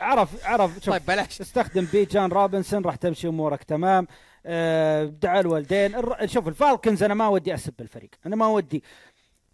[0.00, 1.40] عرف عرف شوف طيب بلاش.
[1.40, 4.06] استخدم بيجان روبنسون راح تمشي أمورك تمام.
[4.46, 5.94] آه، دعا الوالدين.
[5.94, 8.10] الر- شوف ال Falcons أنا ما ودي أسب الفريق.
[8.26, 8.82] أنا ما ودي.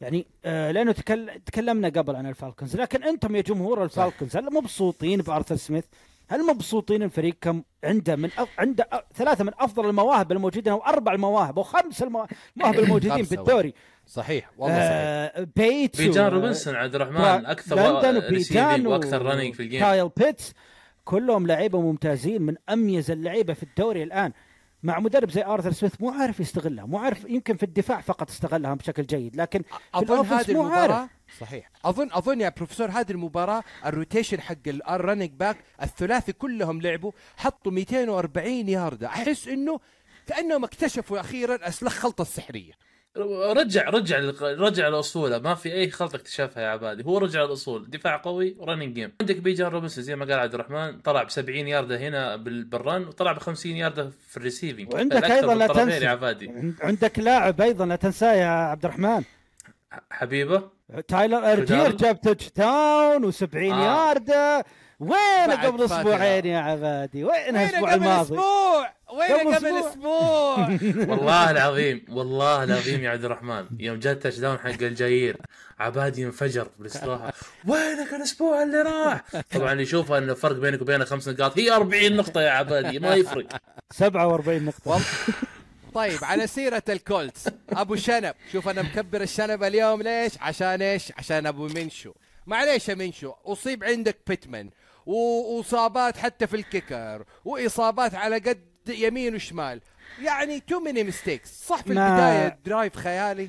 [0.01, 1.31] يعني آه لأنه تكل...
[1.47, 5.85] تكلمنا قبل عن ال Falcons لكن أنتم يا جمهور ال Falcons هل مبسوطين بأرثر سميث؟
[6.31, 8.49] هل مبسوطين الفريق كم عنده من أف...
[8.59, 9.01] عنده أ...
[9.15, 13.75] ثلاثة من أفضل المواهب الموجودين أو أربع المواهب أو خمس الموا- المواهب الموجودين بالدوري؟
[14.07, 14.91] صحيح والله صحيح.
[14.93, 19.66] آه بيتس بيجان و- روبنسون عبد الرحمن أكثر لندن receiving وبيجان وأكثر running في ال
[19.66, 20.53] game كايل بيتس
[21.05, 24.33] كلهم لعيبة ممتازين من أميز اللعيبة في الدوري الآن.
[24.83, 28.75] مع مدرب زي آرثر سميث مو عارف يستغلها مو عارف يمكن في الدفاع فقط استغلها
[28.75, 30.51] بشكل جيد لكن في أظن هذه مو عارف.
[30.51, 31.09] المباراه
[31.41, 31.71] صحيح.
[31.85, 34.55] اظن أظن يا بروفيسور هذه المباراة ال rotation حق
[34.91, 39.07] ال running back الثلاثي كلهم لعبوا حطوا 240 ياردة.
[39.07, 39.81] أحس إنه
[40.27, 42.73] كأنهم اكتشفوا أخيرا أسلخ خلطة السحريه
[43.17, 47.05] رجع رجع رجع لاصوله ما في أي خلطه اكتشفها يا عبادي.
[47.05, 47.91] هو رجع الأصول.
[47.91, 51.31] دفاع قوي و running game عندك بيجان روبنسون زي ما قال عبد الرحمن طلع ب
[51.31, 55.55] 70 ياردة هنا بال- بال run وطلع ب 50 ياردة في ال receiving وعندك أيضا
[55.55, 56.05] لا تنسى.
[56.05, 56.49] يا عبادي.
[56.49, 59.23] عند- عندك لاعب أيضا لا تنساه يا عبد الرحمن.
[60.11, 60.63] حبيبه؟
[61.09, 61.91] تايلر الجير.
[61.97, 63.85] جاب touchdown و70 آه.
[64.09, 64.65] ياردة.
[65.01, 65.83] وين قبل.
[65.85, 70.59] أسبوعين يا عبادي؟ وين الأسبوع قبل الماضي؟ أسبوع؟ وين قبل أسبوع.
[71.11, 75.37] والله العظيم والله العظيم يا عبد الرحمن يوم جاء touchdown حق الجير
[75.81, 77.33] عبادي انفجر بالاستراحه
[77.67, 79.23] وينك الأسبوع اللي راح؟
[79.55, 81.59] طبعا يشوف إن الفرق بينك وبينه خمس نقاط.
[81.59, 83.47] هي 40 نقطة يا عبادي ما يفرق.
[83.93, 84.81] 47 نقطة.
[84.91, 85.05] والله.
[85.95, 88.35] طيب على سيرة الكولتس أبو شنب.
[88.53, 92.13] شوف أنا مكبر الشنب اليوم ليش؟ عشان إيش؟ عشان أبو منشو.
[92.47, 94.67] معليش يا منشو أصيب عندك بيتمان.
[94.67, 94.71] و-
[95.13, 99.81] وإصابات حتى في ال kicker وإصابات على قد يمين وشمال.
[100.23, 103.49] يعني too many mistakes صح في ما- البداية drive خيالي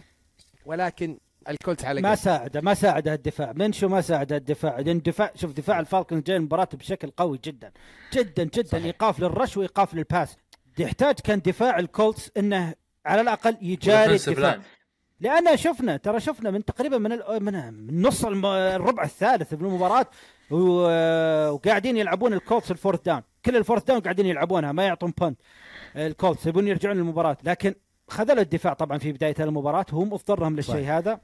[0.66, 1.18] ولكن
[1.50, 5.80] الكولتس على ما ساعده ما ساعده الدفاع منشو ما ساعده الدفاع لأن دفاع شوف دفاع
[5.80, 7.72] الفالكنز جاي المباراة بشكل قوي جدا.
[8.14, 8.68] جدا جدا.
[8.68, 8.86] صحيح.
[8.86, 10.36] ايقاف لل rush وايقاف لل pass.
[10.80, 12.74] يحتاج كان دفاع الكولتس إنه
[13.06, 14.60] على الأقل يجاري الدفاع.
[15.22, 20.06] لأن شفنا ترى شفنا من تقريبا من من, نص الربع الثالث من المباراة
[20.52, 23.22] وقاعدين يلعبون الكولتس ال fourth down.
[23.46, 25.40] كل ال fourth down قاعدين يلعبونها ما يعطون punt
[25.96, 27.38] الكولتس يبون يرجعون للمباراة.
[27.44, 27.76] لكن
[28.08, 30.86] خذلوا الدفاع طبعا في بداية المباراة وهو مضطرهم للشيء.
[30.86, 31.20] هذا.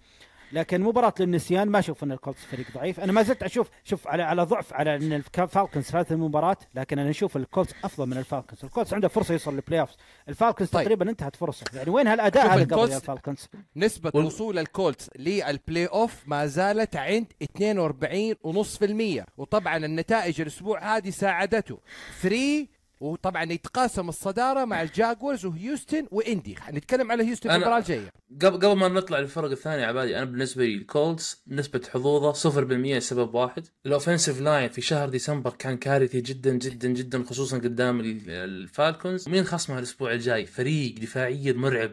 [0.51, 4.23] لكن مباراة للنسيان ما أشوف إن الكولتس فريق ضعيف، أنا ما زلت أشوف شوف على
[4.23, 8.93] على ضعف على إن الفالكنز فازت المباراة، لكن أنا أشوف الكولتس أفضل من الفالكنز، الكولتس
[8.93, 9.89] عنده فرصة يوصل لل playoff،
[10.29, 10.83] الفالكنز طيب.
[10.83, 16.23] تقريبا انتهت فرصة، يعني وين هالأداء هذا قبل الفالكنز؟ نسبة وال- وصول الكولتس لل playoff
[16.27, 21.79] ما زالت عند 42.5% وطبعا النتائج الأسبوع هذه ساعدته.
[22.21, 22.67] 3
[22.99, 26.55] وطبعا يتقاسم الصدارة مع الجاكورز وهيوستن وإندي.
[26.71, 28.09] نتكلم على هيوستن في المباراة الجاية.
[28.41, 32.99] قبل قبل ما نطلع للفرق الثاني يا عبادي أنا بالنسبة لي الكولتس نسبة حظوظه 0%
[32.99, 33.67] سبب واحد.
[33.85, 39.29] ال offensive line في شهر ديسمبر كان كارثي جدا جدا جدا خصوصا قدام ال- الفالكونز.
[39.29, 41.91] مين خصمها الأسبوع الجاي؟ فريق دفاعيا مرعب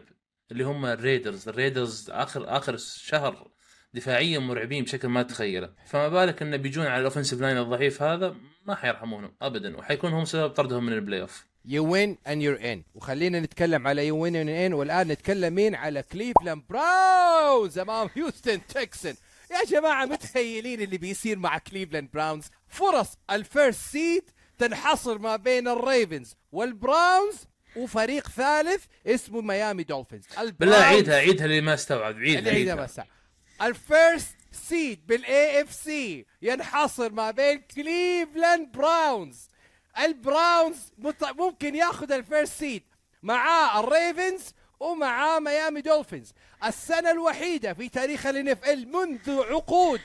[0.51, 1.49] اللي هم الريدرز.
[1.49, 3.47] الريدرز اخر آخر شهر
[3.93, 8.35] دفاعيا مرعبين بشكل ما تتخيله فما بالك إنه بيجون على ال offensive line الضعيف هذا؟
[8.65, 9.77] ما حيرحمونهم ابدا.
[9.77, 14.07] وحيكون هم سبب طردهم من ال playoff you win and you're in وخلينا نتكلم على
[14.07, 19.15] you win and in والآن نتكلم مين؟ على كليفلاند براونز أمام هيوستن تكسن
[19.51, 25.67] يا جماعة متخيلين اللي بيصير مع كليفلاند براونز فرص ال first seed تنحصر ما بين
[25.67, 27.35] الريفنز والبراونز
[27.75, 30.25] وفريق ثالث اسمه ميامي دولفينز
[30.59, 32.75] بالله عيدها عيدها اللي ما استوعب عيدها, عيدها عيدها.
[32.75, 33.01] بس
[33.61, 39.49] ال first seed بال AFC ينحصر ما بين كليفلاند براونز
[39.97, 40.91] البراونز
[41.37, 42.83] ممكن ياخذ ال first seed
[43.23, 46.33] معاه الريفنز ومعاه ميامي دولفينز.
[46.65, 50.01] السنة الوحيدة في تاريخ ال NFL منذ عقود.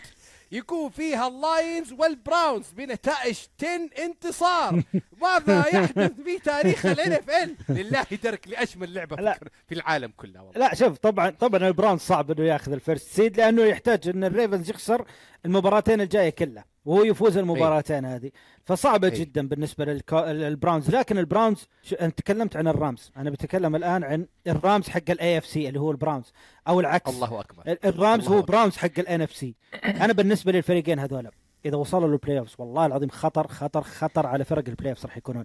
[0.52, 4.82] يكون فيها اللاينز والبراونز بنتائج 10 انتصار.
[5.22, 9.32] ماذا يحدث في تاريخ ال NFL لله درك لأجمل لعبة لا.
[9.32, 10.60] في- في العالم كله والله.
[10.68, 14.70] لا شوف طبعا طبعا البراونز صعب إنه ياخذ ال first seed لأنه يحتاج إن الريفنز
[14.70, 15.04] يخسر
[15.44, 16.64] المباراتين الجاية كلها.
[16.88, 18.30] وهو يفوز المباراتين هذه.
[18.64, 19.14] فصعبة أي.
[19.14, 20.90] جدا بالنسبة للبراونز.
[20.90, 21.66] لكن البراونز
[22.00, 23.12] أنت تكلمت عن الرامز.
[23.16, 26.32] أنا بتكلم الآن عن الرامز حق ال AFC اللي هو البراونز
[26.68, 27.10] أو العكس.
[27.14, 27.62] الله أكبر.
[27.72, 28.52] ال- الرامز الله هو أكبر.
[28.52, 31.28] براونز حق ال NFC أنا بالنسبة لي الفريقين هذول
[31.64, 35.44] إذا وصلوا لل playoffs والله العظيم خطر خطر خطر على فرق ال playoffs راح يكونون.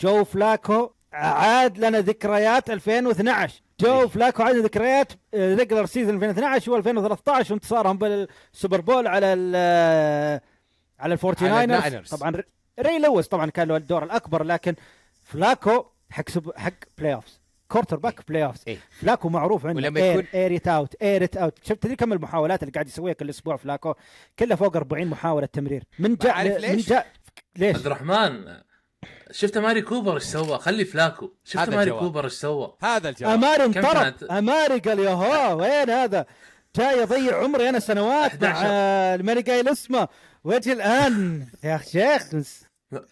[0.00, 7.98] جو فلاكو عاد لنا ذكريات 2012 جو فلاكو عاد ذكريات regular season 2012 و2013 وانتصارهم
[7.98, 10.40] بال Super Bowl على ال
[11.00, 12.08] على الفورتي ناينرز.
[12.14, 12.42] طبعا
[12.80, 14.74] راي لويس طبعا كان له الدور الأكبر لكن
[15.24, 16.52] فلاكو حق سب...
[16.56, 18.78] حق playoffs quarterback playoffs إيه.
[19.00, 22.12] فلاكو معروف عنه ولما air يكون- air it out air it out شفت ذي كم
[22.12, 23.94] المحاولات اللي قاعد يسويها كل أسبوع فلاكو؟
[24.38, 25.84] كلها فوق 40 محاولة تمرير.
[25.98, 27.06] من جاء عارف من ليش؟ جاء
[27.56, 28.56] ليش؟ عبد الرحمن
[29.30, 31.30] شفت أماري كوبر إيش سوى؟ خلي فلاكو.
[31.44, 31.98] شفت أماري الجواب.
[32.00, 33.32] كوبر إيش سوى؟ هذا الجواب.
[33.32, 36.26] أماري كانت؟ أماري قال يا هو وين هذا؟
[36.76, 38.60] جاي اضيع عمري أنا سنوات مع 11.
[38.66, 40.08] آه، ماني قايل اسمه
[40.46, 42.22] وجه الآن؟ يا أخي شيخ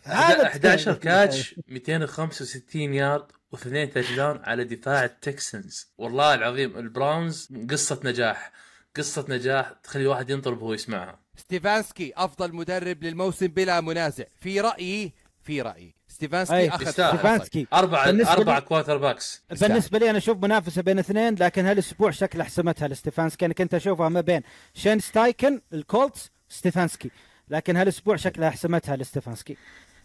[0.05, 5.92] هذا 11 catch 265 يارد واثنين touchdown على دفاع التكسنز.
[5.99, 8.53] والله العظيم البراونز قصة نجاح.
[8.97, 11.18] قصة نجاح تخلي الواحد ينطرب وهو يسمعها.
[11.37, 14.25] ستيفانسكي أفضل مدرب للموسم بلا منازع.
[14.40, 15.94] في رأيي في رأيي.
[16.09, 16.90] ستيفانسكي أي، أخذ.
[16.90, 17.66] ستيفانسكي.
[17.73, 23.47] أربعة لي- quarterbacks بالنسبة لي أنا أشوف منافسة بين اثنين لكن هالأسبوع شكلها حسمتها لستيفانسكي.
[23.47, 24.42] أنا كنت أشوفها ما بين
[24.75, 27.11] شين ستايكن الكولتس ستيفانسكي.
[27.49, 29.57] لكن هالأسبوع شكلها حسمتها لستيفانسكي.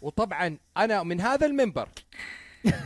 [0.01, 1.89] وطبعا أنا من هذا المنبر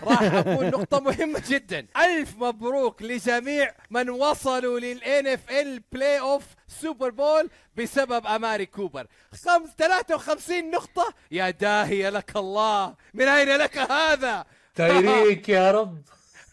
[0.04, 7.50] راح أقول نقطة مهمة جدا، ألف مبروك لجميع من وصلوا لل NFL playoff Super Bowl
[7.78, 14.46] بسبب أماري كوبر، خمس 53 نقطة؟ يا داهية لك الله، من أين لك هذا؟
[14.76, 16.02] تايريك يا رب.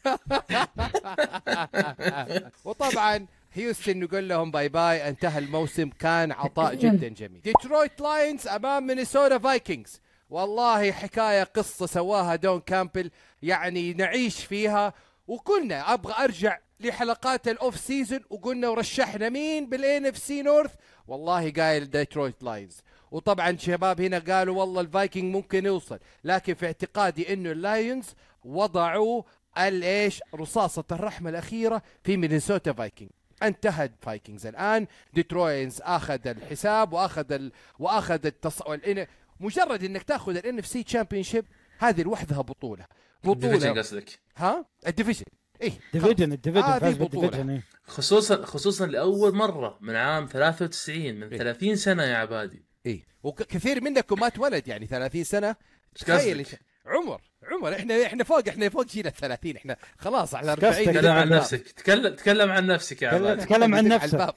[2.65, 5.91] وطبعا هيوستن نقول لهم bye bye انتهى الموسم.
[5.91, 7.41] كان عطاء جدا جميل.
[7.43, 13.11] ديترويت لاينز أمام مينيسوتا فايكنجز والله حكاية قصة سواها دان كامبل
[13.43, 14.93] يعني نعيش فيها.
[15.27, 20.71] وقلنا أبغى أرجع لحلقات ال offseason وقلنا ورشحنا مين بال NFC North
[21.09, 27.33] والله قايل ديترويت لاينز وطبعا شباب هنا قالوا والله الفايكنج ممكن يوصل لكن في اعتقادي
[27.33, 28.07] إنه اللايونز
[28.45, 29.23] وضعوا
[29.59, 33.09] الايش رصاصة الرحمة الأخيرة في مينيسوتا فايكنج
[33.43, 34.87] انتهت فايكنجز الآن.
[35.15, 37.53] ديتروينز أخذ الحساب وأخذ ال...
[37.79, 38.63] وأخذ التص...
[38.67, 39.07] والإن...
[39.41, 41.45] مجرد إنك تأخذ ال NFC championship
[41.79, 42.87] هذه لوحدها بطولة.
[43.25, 45.25] division بطولة قصدك؟ ها؟ ال division.
[45.63, 45.73] إيه.
[45.93, 47.09] division ال division هذه بطولة.
[47.09, 47.63] بال division إيه.
[47.85, 51.39] خصوصا خصوصا لأول مرة من عام 93 من إيه.
[51.39, 52.65] 30 سنة يا عبادي.
[52.87, 53.03] إيه.
[53.23, 55.49] وكثير منكم ما اتولد يعني 30 سنة.
[55.49, 56.47] إيش تخيل
[56.91, 60.85] عمر عمر إحنا إحنا فوق إحنا فوق جيل ال 30 إحنا خلاص على قصدك 40
[60.95, 61.29] تكلم عن.
[61.29, 64.35] نفسك تكلم تكلم عن نفسك يا تكلم- عبادي تكلم عن نفسك.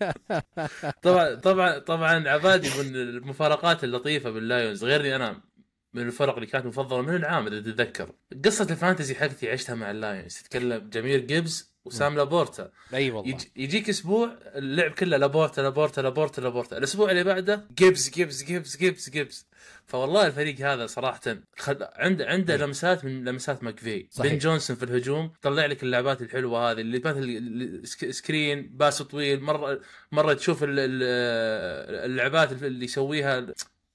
[1.02, 5.40] طبعا طبعا طبعا عبادي من المفارقات اللطيفة باللايونز غيرني أنا
[5.94, 8.12] من الفرق اللي كانت مفضلة من العام إذا تتذكر
[8.44, 12.70] قصة ال fantasy حقتي عشتها مع اللايونز تتكلم جهمير جيبز وسام لابورتا.
[12.94, 13.30] أي والله.
[13.30, 13.40] يج...
[13.56, 16.78] يجيك أسبوع اللعب كله لابورتا لابورتا لابورتا لابورتا.
[16.78, 19.46] الأسبوع اللي بعده جيبز جيبز جيبز جيبز جيبز.
[19.86, 21.20] فوالله الفريق هذا صراحة
[21.58, 21.82] خد...
[21.96, 24.06] عنده عنده لمسات من لمسات ماكفي.
[24.10, 24.32] صحيح.
[24.32, 29.80] بن جونسون في الهجوم طلع لك اللعبات الحلوة هذه اللي مثل screen pass طويل مرة
[30.12, 33.46] مرة تشوف ال- ال- اللعبات اللي يسويها.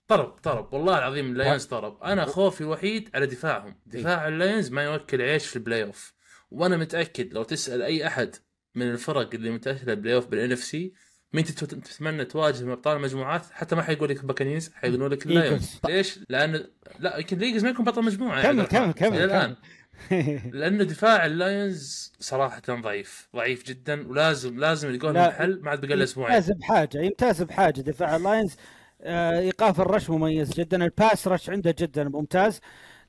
[0.07, 0.73] طرب طرب.
[0.73, 2.03] والله العظيم اللايونز طرب.
[2.03, 3.75] أنا خوفي الوحيد على دفاعهم.
[3.85, 6.13] دفاع اللايونز ما يوكل عيش في ال playoff.
[6.51, 8.35] وأنا متأكد لو تسأل أي أحد
[8.75, 10.93] من الفرق اللي متاهله ال playoff بال NFC
[11.33, 15.79] مين تت- تتمنى تواجه من ابطال المجموعات حتى ما حيقول لك بكانيرز حيقولوا لك اللايونز
[15.87, 16.65] ليش؟ لأن
[16.99, 18.65] لا يمكن الإيجلز ما يكون بطل مجموعة كمل.
[18.65, 19.55] كمل كمل الآن.
[20.59, 25.31] لأنه دفاع اللايونز صراحة ضعيف ضعيف جدا ولازم لازم يلقون لا.
[25.31, 28.55] حل ما عاد بقى له أسبوعين يمتاز بحاجة يمتاز بحاجة دفاع اللايونز
[29.01, 32.59] آه، إيقاف ال rush مميز جدا ال pass rush عنده جدا ممتاز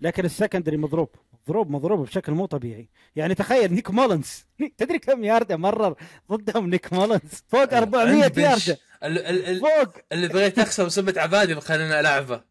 [0.00, 1.08] لكن ال secondary مضروب
[1.48, 2.88] مضروب مضروب بشكل مو طبيعي.
[3.16, 4.44] يعني تخيل نيك مولنز.
[4.78, 5.94] تدري كم ياردة مرر
[6.32, 8.68] ضدهم نيك مولنز؟ فوق 400 عند بنش.
[8.68, 8.80] ياردة.
[9.04, 9.94] ال- ال- ال- فوق.
[10.12, 12.42] اللي بغيت أخسر بسبه عبادي خلينا العبه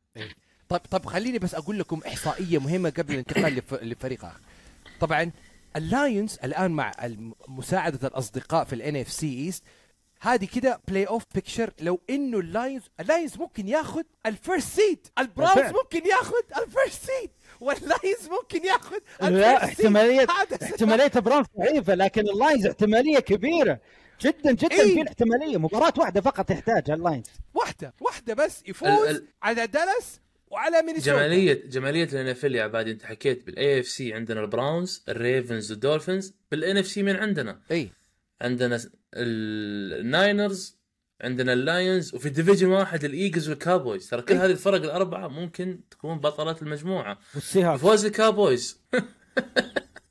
[0.70, 4.40] طب طب خليني بس أقول لكم إحصائية مهمة قبل الانتقال لف- لفريق اخر
[5.00, 5.32] طبعا
[5.76, 6.92] اللايونز الآن مع
[7.48, 9.64] مساعدة الأصدقاء في ال NFC East
[10.22, 15.74] هذه كده playoff picture لو إنه اللايونز اللايونز ممكن ياخذ ال first seed البراونز.
[15.84, 17.30] ممكن ياخذ ال first seed
[17.62, 23.80] واللايونز ممكن ياخذ لا هذا احتمالية براونز ضعيفة لكن اللايونز احتمالية كبيرة.
[24.22, 24.94] جدا جدا إيه.
[24.94, 28.64] في الاحتمالية مباراة واحدة فقط يحتاجها اللايونز واحدة واحدة بس.
[28.68, 31.12] يفوز ال- ال- على دالاس وعلى مينيسوتا.
[31.12, 36.78] جماليه جمالية ال NFL يا عبادي انت حكيت بال AFC عندنا البراونز الريفنز والدولفينز بال
[36.78, 37.90] NFC من عندنا؟ اي
[38.42, 38.80] عندنا
[39.16, 40.81] الناينرز
[41.22, 44.46] عندنا اللايونز وفي division واحد الإيجلز والكابويز ترى كل إيه.
[44.46, 47.18] هذه الفرق الأربعة ممكن تكون بطلة المجموعة.
[47.36, 48.82] والسي هاكس بفوز الكابويز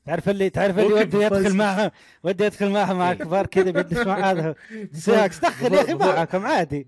[0.05, 1.17] تعرف اللي تعرف اللي ودي.
[1.17, 1.91] يدخل معها
[2.23, 4.55] ودي يدخل معها مع كبار كذا بيدش مع هذا.
[4.93, 6.87] سي هاكس دخل يا أخي معكم عادي.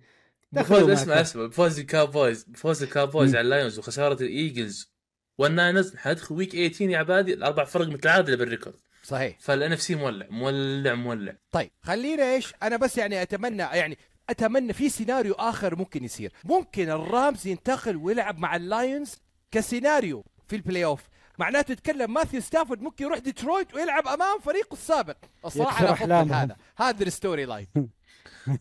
[0.52, 1.22] بفوز دخلوا اسمع.
[1.22, 4.94] اسمع بفوز الكابويز بفوز الكابويز على اللايونز وخسارة الإيجلز.
[5.38, 8.76] والناينرز حندخل week 18 يا عبادي الأربع فرق متعادلة بال record.
[9.04, 9.38] صحيح.
[9.40, 11.36] فال NFC مولع مولع مولع.
[11.52, 13.98] طيب خلينا إيش أنا بس يعني أتمنى يعني
[14.30, 16.34] أتمنى في سيناريو آخر ممكن يصير.
[16.44, 19.16] ممكن الرامز ينتقل ويلعب مع اللايونز
[19.52, 21.02] كسيناريو في ال playoff
[21.40, 25.16] معناته تتكلم ماثيو ستافورد ممكن يروح ديترويت ويلعب أمام فريقه السابق.
[25.46, 26.34] الصراحة أنا أفضل.
[26.34, 26.56] هذا.
[26.78, 27.68] هذا ال story line.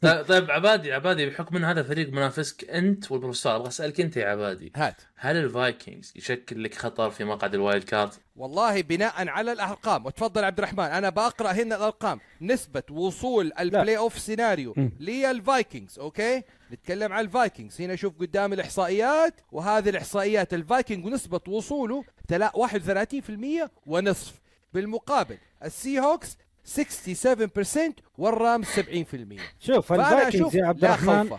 [0.02, 4.28] طيب طيب عبادي عبادي بحكم إن هذا فريق منافسك أنت والبروستار أبغى أسألك أنت يا
[4.28, 4.72] عبادي.
[4.76, 5.02] هات.
[5.16, 10.44] هل الفايكنجز يشكل لك خطر في مقعد ال wild card؟ والله بناء على الأرقام وتفضل
[10.44, 12.20] عبد الرحمن أنا بقرأ هنا الأرقام.
[12.40, 17.80] نسبة وصول ال playoff سيناريو للفايكنجز أوكي؟ نتكلم عن الفايكنجز.
[17.80, 24.42] هنا شوف قدام الإحصائيات وهذه الإحصائيات الفايكنج ونسبه وصوله تلا- 31% ونصف.
[24.74, 31.38] بالمقابل السي هوكس 67% والرامز 70% شوف الفايكنجز يا عبد الرحمن.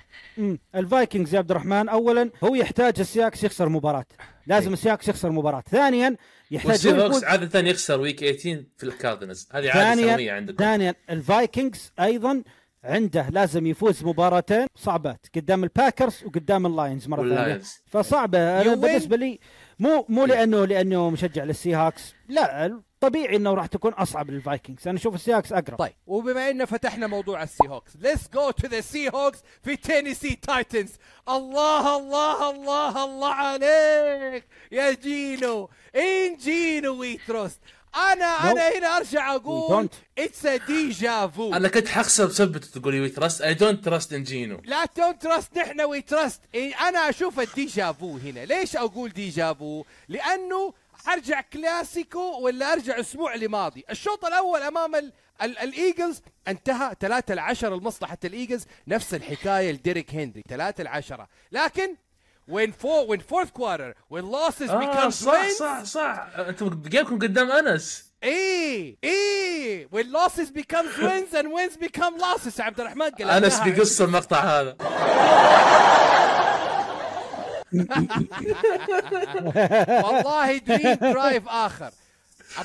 [0.76, 4.06] الفايكنجز يا عبد الرحمن اولا هو يحتاج السي هاكس يخسر مباراة.
[4.48, 4.74] لازم إيه.
[4.74, 5.64] السي هاكس يخسر مباراة.
[5.72, 6.18] ثانيا
[6.52, 10.58] يحتاج يفوز عادة يخسر week 18 في الكاردينالز هذه عادة سنويه عندكم.
[10.58, 12.44] ثانيا الفايكنجز أيضا
[12.84, 17.62] عنده لازم يفوز مباراتين صعبات قدام الباكرز وقدام اللايونز مرة ثانية.
[17.86, 18.62] فصعبة.
[18.62, 18.76] أنا.
[18.76, 19.40] بالنسبة لي
[19.80, 24.88] مو مو لأنه لأنه مشجع للسي هاكس لا طبيعي إنه راح تكون أصعب للفايكنجز.
[24.88, 25.78] أنا أشوف السي هاكس أقرب.
[25.78, 30.36] طيب وبما ان فتحنا موضوع السي هوكس let's go to the سي هوكس في تينيسي
[30.36, 30.92] تايتنز
[31.30, 34.46] الله الله الله الله عليك.
[34.72, 37.52] يا جينو in جينو we trust
[37.96, 39.96] أنا أنا هنا أرجع أقول don't.
[40.18, 44.62] it's déjà vu أنا كنت حخسر بسبب تقولي we trust I don't trust in جينو
[44.64, 48.46] لا don't trust نحن we trust أنا أشوف ال déjà vu هنا.
[48.46, 50.74] ليش أقول déjà vu لأنه
[51.08, 56.22] أرجع كلاسيكو ولا أرجع أسبوع لماضي؟ الشوط الأول أمام ال ال الإيجلز.
[56.48, 58.66] انتهى 3 ل 10 لمصلحة الإيجلز.
[58.88, 61.96] نفس الحكاية لديريك هنري 3 ل 10 لكن
[62.50, 66.28] four when fourth quarter when losses آه become صح صح صح.
[66.38, 68.14] أنتم game كم قدام أنس.
[68.24, 69.88] إيه إيه.
[69.88, 72.60] when losses becomes wins and wins become losses.
[72.60, 74.78] عبد الرحمن قال أنس بيقص المقطع هذا.
[80.04, 81.92] والله dream drive آخر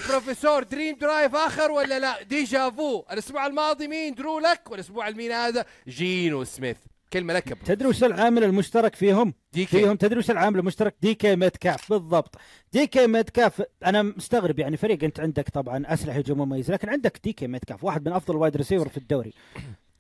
[0.01, 5.33] البروفيسور dream drive آخر ولا لا déjà vu الأسبوع الماضي مين درو لوك والأسبوع المين
[5.33, 6.77] هذا جينو سميث
[7.13, 7.59] كلمة لك.
[7.65, 9.79] تدري وش العامل المشترك فيهم؟ دي كي.
[9.79, 12.37] فيهم تدري وش العامل المشترك؟ دي كي ميتكاف بالضبط
[12.73, 17.21] دي كي ميتكاف أنا مستغرب يعني فريق أنت عندك طبعا أسلحة هجوم مميز لكن عندك
[17.25, 19.33] دي كي ميتكاف واحد من أفضل wide receiver في الدوري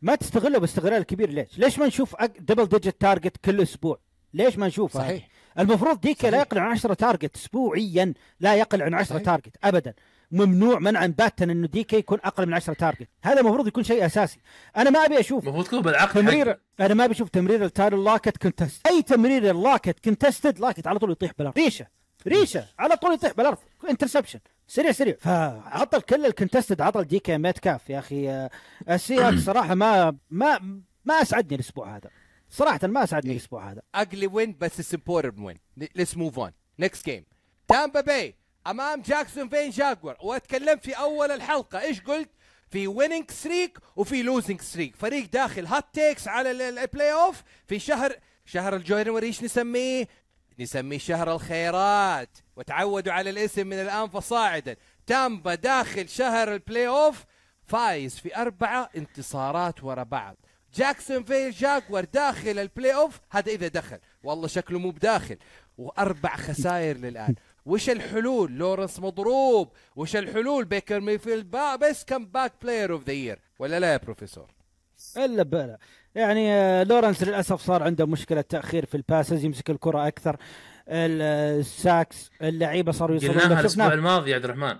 [0.02, 3.98] ما تستغله باستغلال كبير ليش؟ ليش ما نشوف double digit target كل أسبوع؟
[4.34, 5.28] ليش ما نشوفه؟ صحيح.
[5.58, 9.22] المفروض دي كي لا يقل عن 10 target اسبوعيا لا يقل عن 10 صحيح.
[9.22, 9.94] target ابدا.
[10.30, 13.08] ممنوع منعا باتا إنه دي كي يكون أقل من 10 target.
[13.22, 14.40] هذا المفروض يكون شيء أساسي.
[14.76, 16.86] أنا ما أبي أشوف المفروض تكون بالعقد تمرير حقه.
[16.86, 21.32] أنا ما بشوف تمرير لتايلر لاكت contested أي تمرير اللاكت contested لاكت على طول يطيح
[21.38, 21.86] بالارض ريشة.
[22.26, 22.64] ريشة.
[22.78, 23.58] على طول يطيح بالارض
[23.90, 25.16] interception سريع سريع.
[25.20, 28.30] فعطل كل ال contested عطل دي كي ميتكاف يا أخي.
[28.30, 28.50] آه،
[28.90, 32.10] السي هاكس صراحة ما ما ما أسعدني الأسبوع هذا.
[32.50, 33.82] صراحة ما أسعدني الأسبوع هذا.
[33.94, 37.24] أقلي وين بس it's important win let's move on next game
[37.68, 38.34] تامبا باي
[38.66, 41.80] أمام جاكسون فيل جاكور واتكلمت في أول الحلقة.
[41.80, 42.30] إيش قلت؟
[42.70, 48.16] في winning streak وفي losing streak فريق داخل هات تيكس على ال playoff في شهر
[48.44, 50.08] شهر ال January إيش نسميه؟
[50.60, 52.38] نسميه شهر الخيرات.
[52.56, 54.76] وتعودوا على الاسم من الآن فصاعدا.
[55.06, 57.24] تامبا داخل شهر ال playoff
[57.66, 60.36] فايز في أربعة انتصارات ورا بعض.
[60.74, 63.98] جاكسون فيل جاكور داخل ال playoff هذا إذا دخل.
[64.22, 65.36] والله شكله مو بداخل.
[65.78, 67.34] وأربع خسائر للآن.
[67.66, 69.72] وش الحلول؟ لورنس مضروب.
[69.96, 74.46] وش الحلول؟ بيكر ميفيلد با بس comeback player of the year ولا لا يا بروفيسور
[75.16, 75.78] إلا بلا.
[76.14, 80.36] يعني آه، لورنس للأسف صار عنده مشكلة تأخير في ال passes يمسك الكرة أكثر.
[80.88, 83.60] آه، ال sacks اللعيبة صاروا يوصلون قلناها.
[83.60, 84.76] الأسبوع الماضي يا عبد الرحمن.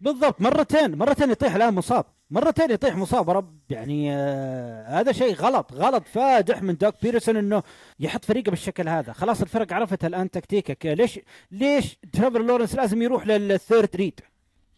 [0.00, 2.04] بالضبط مرتين مرتين يطيح الآن مصاب.
[2.30, 7.62] مرتين يطيح مصاب رب يعني آه هذا شيء غلط غلط فادح من دوك بيرسون إنه
[8.00, 9.12] يحط فريقه بالشكل هذا.
[9.12, 10.86] خلاص الفرق عرفت الآن تكتيكك.
[10.86, 11.20] ليش
[11.50, 14.20] ليش تريفر لورنس لازم يروح لل third read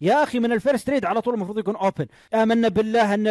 [0.00, 3.26] يا أخي من ال first read على طول المفروض يكون open آمنا بالله أن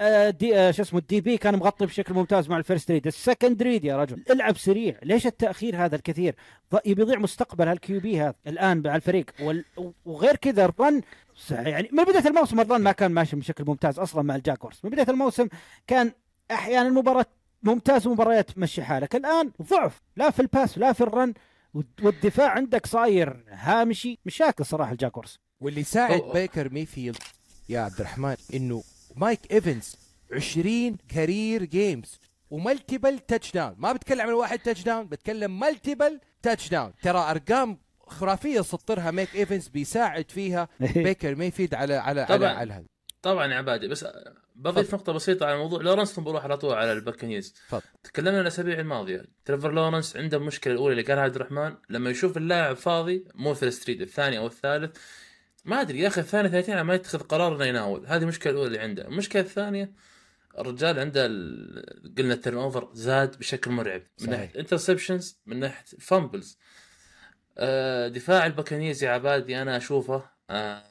[0.00, 3.06] آه، آه، شو اسمه ال DB كان مغطي بشكل ممتاز مع ال first read.
[3.06, 4.24] ال second read يا رجل.
[4.30, 4.98] العب سريع.
[5.02, 6.34] ليش التأخير هذا الكثير؟
[6.86, 9.30] يبي يضيع مستقبل هال QB هذا الآن مع الفريق.
[10.04, 11.00] وغير كذا ال run
[11.50, 14.80] يعني من بداية الموسم ال run ما كان ماشي بشكل ممتاز أصلا مع الجاكورز.
[14.84, 15.48] من بداية الموسم
[15.86, 16.12] كان
[16.50, 17.26] أحيانا مباراة
[17.62, 19.16] ممتاز ومباريات تمشي حالك.
[19.16, 20.00] الآن ضعف.
[20.16, 21.34] لا في ال pass لا في ال run.
[21.74, 24.18] والد- والدفاع عندك صاير هامشي.
[24.26, 25.38] مشاكل صراحة الجاكورز.
[25.60, 26.32] واللي ساعد أوه.
[26.32, 27.16] بيكر ميفيلد
[27.68, 28.82] يا عبد الرحمن إنه
[29.16, 29.96] مايك إيفنز
[30.32, 32.20] 20 career games
[32.50, 39.10] و multiple touchdown ما بتكلم عن واحد touchdown بتكلم multiple touchdown ترى أرقام خرافية سطرها
[39.10, 40.68] مايك إيفنز بيساعد فيها
[41.04, 42.52] بيكر ميفيلد على على على, طبعاً.
[42.52, 42.84] على هذا
[43.22, 44.06] طبعا يا عبادي بس
[44.56, 47.54] بضيف نقطة بسيطة على موضوع لورنس ثم بروح على طول على الباكنيز.
[48.02, 52.76] تكلمنا الأسابيع الماضية تريفر لورنس عنده المشكلة الأولى اللي قالها عبد الرحمن لما يشوف اللاعب
[52.76, 54.96] فاضي مو في الستريت الثاني أو الثالث
[55.68, 58.06] ما أدري يا أخي الثاني 30 ما يتخذ قرار إنه يناول.
[58.06, 59.08] هذه المشكلة الأولى اللي عنده.
[59.08, 59.92] المشكلة الثانية
[60.58, 64.02] الرجال عنده ال- قلنا ال turnover زاد بشكل مرعب.
[64.20, 64.30] من.
[64.30, 66.58] ناحية interceptions من ناحية fumbles
[67.58, 70.82] آه دفاع الباكانيز يا عبادي أنا أشوفه آه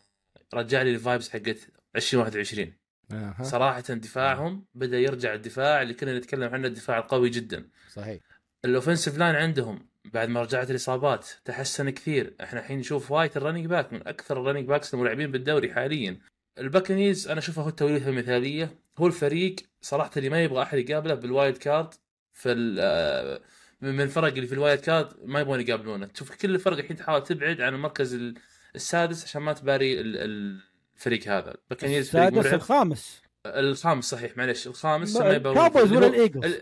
[0.54, 1.58] رجع لي ال vibes حقت
[1.96, 2.74] 2021
[3.12, 3.44] أها.
[3.44, 7.70] صراحة دفاعهم بدأ يرجع الدفاع اللي كنا نتكلم عنه الدفاع القوي جدا.
[7.94, 8.22] صحيح.
[8.66, 12.34] ال offensive line عندهم بعد ما رجعت الإصابات تحسن كثير.
[12.44, 16.18] إحنا الحين نشوف وايت ال running back من أكثر ال running backs الملاعبين بالدوري حاليا.
[16.60, 18.70] الباكنيز أنا أشوفه هو التوليفه المثالية.
[18.98, 21.94] هو الفريق صراحة اللي ما يبغى أحد يقابله بال wild card
[22.34, 23.42] في آه،
[23.82, 26.06] من الفرق اللي في ال wild card ما يبغون يقابلونه.
[26.06, 28.34] تشوف كل الفرق الحين تحاول تبعد عن المركز ال-
[28.76, 30.60] السادس عشان ما تباري ال- ال-
[30.96, 31.52] الفريق هذا.
[31.64, 32.54] الباكنيز فريق السادس مرعب.
[32.54, 33.22] الخامس.
[33.46, 36.62] الخامس صحيح معلش الخامس ما- كاوبويز اللي ولا هو- الإيجلز؟ ال-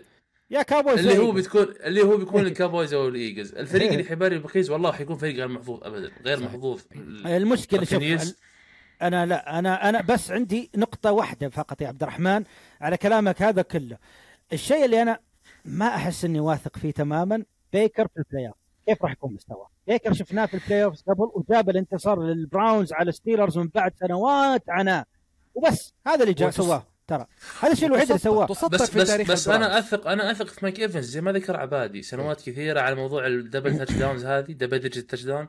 [0.50, 1.32] يا كاوبويز اللي هو.
[1.32, 3.54] بتكون اللي هو بيكون الكابويز أو الإيجلز.
[3.54, 6.40] الفريق اللي حيباري الباكيز والله حيكون فريق غير محظوظ ابدا غير.
[6.40, 6.80] محظوظ.
[7.26, 8.34] المشكلة شوف
[9.02, 12.44] أنا لا أنا أنا بس عندي نقطة واحدة فقط يا عبد الرحمن
[12.80, 13.98] على كلامك هذا كله.
[14.52, 15.18] الشيء اللي أنا
[15.64, 20.12] ما أحس إني واثق فيه تماما بيكر في ال playoff كيف راح يكون مستواه؟ بيكر
[20.12, 25.06] شفناه في ال playoffs قبل وجاب الانتصار للبراونز على ستيلرز من بعد سنوات عناء
[25.54, 26.86] وبس هذا اللي جاء سواه.
[27.08, 27.26] ترى.
[27.60, 28.46] هذا الشيء الوحيد اللي سواه.
[28.46, 29.48] بس في بس تاريخ بس.
[29.48, 31.04] أنا أثق أنا أثق في مايك إيفنز.
[31.04, 35.48] زي ما ذكر عبادي سنوات كثيرة على موضوع ال double touchdowns هذه double digit touchdown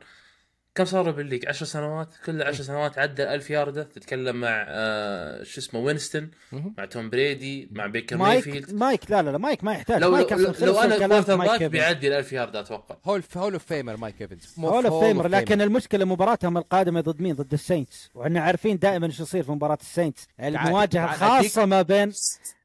[0.78, 3.84] كم صار له بال league؟ 10 سنوات؟ كل 10 سنوات عدى 1000 ياردة.
[3.84, 6.32] تتكلم مع آه شو اسمه وينستون.
[6.52, 10.02] مع توم بريدي مع بيكر مايك مايفيلد مايك لا لا لا مايك ما يحتاج.
[10.02, 11.64] لو مايك لو, لو, أنا quarterback.
[11.64, 12.96] بيعدي ال 1000 ياردة أتوقع.
[13.06, 14.54] hall hall of famer مايك إيفنز.
[14.60, 15.28] hall of famer.
[15.28, 19.78] لكن المشكلة مباراتهم القادمة ضد مين؟ ضد السينتس وإحنا عارفين دائما إيش يصير في مباراة
[19.82, 22.14] السينتس المواجهة الخاصة ما بين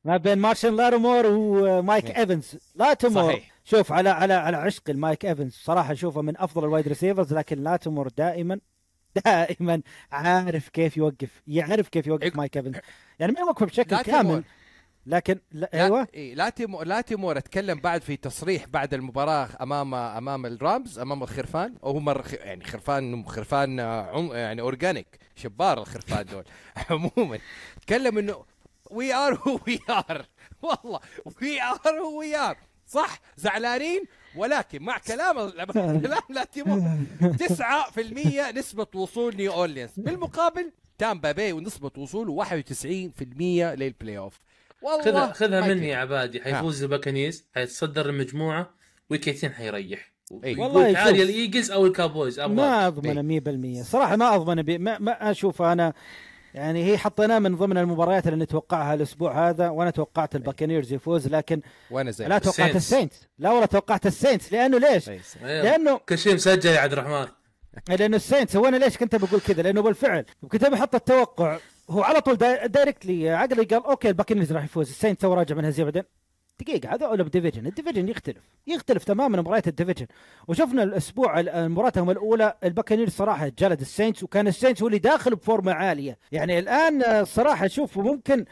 [0.04, 2.18] ما بين مارشال لاتيمور ومايك إيه.
[2.18, 2.56] إيفنز.
[2.74, 3.51] لاتيمور صحيح.
[3.64, 5.52] شوف على على على عشق المايك إيفنز.
[5.54, 8.60] صراحة أشوفه من أفضل ال wide receivers لكن لاتيمور دائما
[9.24, 9.82] دائما
[10.12, 12.36] عارف كيف يوقف يعرف كيف يوقف.
[12.36, 12.74] مايك إيفنز.
[13.18, 14.44] يعني ما يوقف بشكل كامل.
[15.06, 16.08] لكن لا لا أيوه.
[16.14, 21.22] إيه لا تيمور لا تيمور أتكلم بعد في تصريح بعد المباراة أمام أمام الرامز أمام
[21.22, 21.76] الخرفان.
[21.84, 26.44] أو هم الخ- يعني خرفان خرفان عم يعني أورجانيك شبار الخرفان دول.
[26.90, 27.38] عموما.
[27.86, 28.44] تكلم إنه
[28.90, 30.26] وي ار هو وي ار
[30.62, 31.00] والله
[31.42, 32.56] وي ار هو وي ار
[32.86, 34.02] صح زعلانين؟
[34.36, 35.50] ولكن مع كلام
[36.04, 36.80] كلام لاتيمور
[37.22, 42.52] 9% نسبة وصول نيو اورليانز بالمقابل تامبا باي ونسبة وصوله 91%
[43.22, 44.38] لل playoff.
[44.82, 45.88] والله خذها خذها مني.
[45.88, 46.40] يا عبادي.
[46.40, 48.74] حيفوز الباكنيز حيتصدر المجموعة
[49.10, 50.12] ويكيتين حيريح.
[50.44, 50.58] إيه.
[50.58, 51.10] والله يا.
[51.10, 52.40] الإيجلز أو الكابويز.
[52.40, 55.92] ما أضمن 100% صراحة ما أضمن بي ما, ما أشوف أنا
[56.54, 61.60] يعني هي حطيناه من ضمن المباريات اللي نتوقعها الأسبوع هذا وأنا توقعت الباكنيرز يفوز لكن
[61.90, 62.76] وأنا زي لا توقعت السينتس.
[62.76, 63.28] السينتس.
[63.38, 64.52] لا والله توقعت السينتس.
[64.52, 65.20] لأنه ليش؟ إيه.
[65.42, 67.26] لأنه كل شيء مسجل يا عبد الرحمن.
[67.88, 68.56] لأنه السينتس.
[68.56, 71.58] هو أنا ليش كنت بقول كذا؟ لأنه بالفعل كنت بحط التوقع.
[71.90, 74.88] هو على طول داي- directly عقلي قال okay الباكنيرز راح يفوز.
[74.88, 76.02] السينتس توه راجع من هزيمه بعدين.
[76.62, 80.06] دقيقة هذا ولا ب division، ال division يختلف، يختلف تماما مباريات ال division،
[80.48, 85.40] وشفنا الأسبوع ال- مباراتهم الأولى الباكنيرز صراحة جلد السينتس وكان السينتس هو اللي داخل ب
[85.40, 88.44] forma عالية، يعني الآن الصراحة أشوف ممكن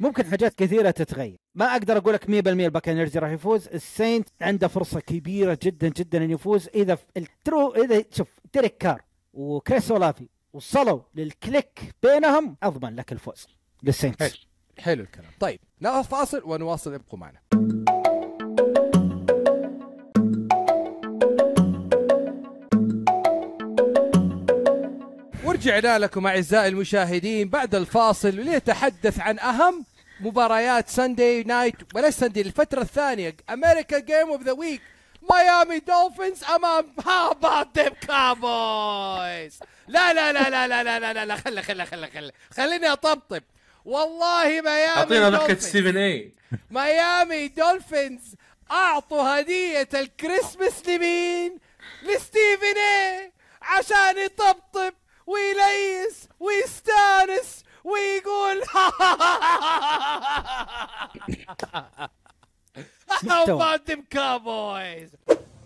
[0.00, 5.00] ممكن حاجات كثيرة تتغير، ما أقدر أقول لك 100% الباكنيرز راح يفوز، السينت عنده فرصة
[5.00, 6.68] كبيرة جدا جدا إن يفوز.
[6.74, 9.02] إذا الترو إذا شوف ديريك كار
[9.32, 13.46] وكريس أولافي وصلوا لل click بينهم أضمن لك الفوز
[13.82, 14.46] للسينتس.
[14.78, 15.02] حلو.
[15.02, 15.30] الكلام.
[15.40, 17.38] طيب ناخذ فاصل ونواصل ابقوا معنا.
[25.44, 29.84] ورجعنا لكم أعزائي المشاهدين بعد الفاصل لنتحدث عن أهم
[30.20, 34.82] مباريات Sunday night وليس Sunday الفترة الثانية America's game of the week
[35.30, 36.86] ميامي دولفينز أمام
[37.76, 39.58] them كابويز
[39.88, 43.42] لا لا لا لا لا لا لا لا خلي خلي خلي خلي خليني أطبطب.
[43.86, 46.32] والله ميامي أعطينا ضحكه دولفينز ستيفن اي
[46.70, 48.34] ميامي دولفينز
[48.70, 51.58] أعطوا هدية الكريسماس لمين؟
[52.02, 53.32] لستيفن اي
[53.62, 54.94] عشان يطبطب
[55.26, 58.62] ويليس ويستانس ويقول
[63.28, 65.10] How about them cowboys?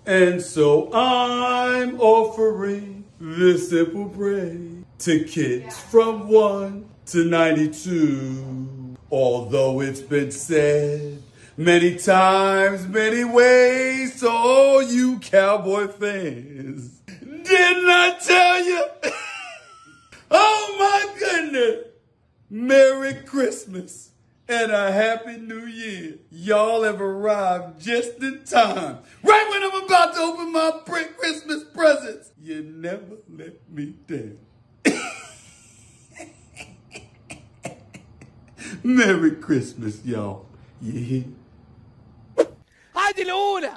[0.07, 8.97] And so I'm offering this simple break to kids from 1 to 92.
[9.11, 11.21] Although it's been said
[11.57, 17.01] many times, many ways to all you cowboy fans.
[17.09, 18.85] Didn't I tell you?
[20.31, 21.87] oh my goodness!
[22.49, 24.13] Merry Christmas
[24.49, 26.19] and a Happy New Year.
[26.31, 28.99] Y'all have arrived just in time.
[29.25, 32.31] Right when I'm about to open my Christmas presents.
[32.41, 34.39] You never let me down.
[38.85, 40.47] Merry Christmas, y'all.
[40.83, 41.25] You hear?
[42.97, 43.73] هذه الأولى.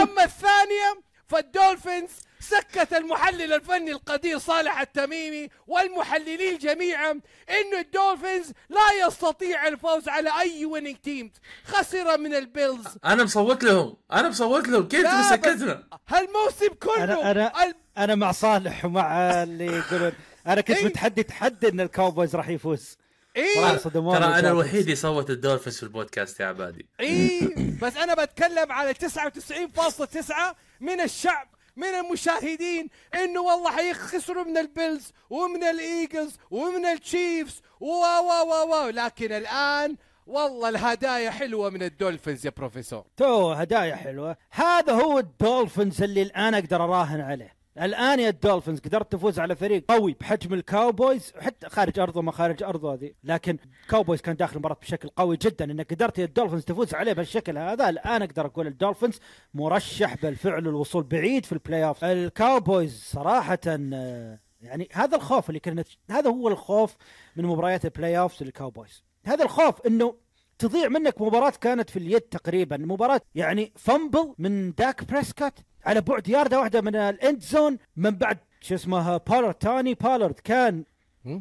[0.00, 2.10] أما الثانية فالدولفينز
[2.40, 7.10] سكت المحلل الفني القدير صالح التميمي والمحللين جميعا
[7.50, 11.30] انه الدولفينز لا يستطيع الفوز على أي winning team
[11.64, 12.86] خسر من البيلز.
[13.04, 13.96] أنا مصوت لهم.
[14.12, 14.88] أنا مصوت لهم.
[14.88, 20.12] كيف سكتنا؟ هالموسم كله أنا أنا ال- أنا مع صالح ومع اللي يقولون.
[20.46, 20.84] أنا كنت إيه.
[20.84, 22.96] متحدي تحدي إن الكاوبويز راح يفوز.
[23.36, 23.76] إيه.
[23.76, 24.38] ترى أنا.
[24.38, 26.86] الوحيد اللي صوت الدولفينز في البودكاست يا عبادي.
[27.00, 27.48] إيه.
[27.82, 35.64] بس أنا بتكلم على 99.9 من الشعب من المشاهدين إنه والله حيخسروا من البيلز ومن
[35.64, 37.62] الإيجلز ومن التشيفز.
[37.80, 38.88] و و و و.
[38.88, 43.04] لكن الآن والله الهدايا حلوة من الدولفينز يا بروفيسور.
[43.16, 44.36] تو هدايا حلوة.
[44.50, 47.55] هذا هو الدولفينز اللي الآن أقدر أراهن عليه.
[47.78, 52.62] الآن يا الدولفينز قدرت تفوز على فريق قوي بحجم الكاوبويز حتى خارج أرضه ما خارج
[52.62, 53.12] أرضه هذه.
[53.24, 53.58] لكن
[53.88, 55.64] كاوبويز كان داخل المباراة بشكل قوي جدا.
[55.64, 59.20] انك قدرت يا الدولفينز تفوز عليه بهالشكل هذا الآن أقدر أقول الدولفينز
[59.54, 65.84] مرشح بالفعل للوصول بعيد في ال playoff الكاوبويز صراحة آه، يعني هذا الخوف اللي كنا
[66.10, 66.96] هذا هو الخوف
[67.36, 69.04] من مباريات ال playoff للكاوبويز.
[69.26, 70.14] هذا الخوف إنه
[70.58, 72.76] تضيع منك مباراة كانت في اليد تقريبا.
[72.76, 78.10] مباراة يعني fumble من داك بريسكوت على بعد ياردة واحدة من ال end zone من
[78.10, 80.84] بعد شو اسمه بولارد توني بولارد كان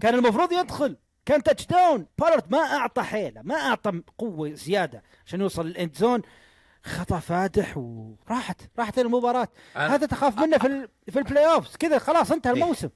[0.02, 0.98] كان المفروض يدخل.
[1.26, 6.22] كان touchdown بولارد ما أعطى حيلة ما أعطى قوة زيادة عشان يوصل لل end zone
[6.84, 9.48] خطأ فادح وراحت راحت المباراة.
[9.76, 12.62] أنا- هذا تخاف منه في ال في ال playoffs كذا خلاص انتهى إيه.
[12.64, 12.90] الموسم.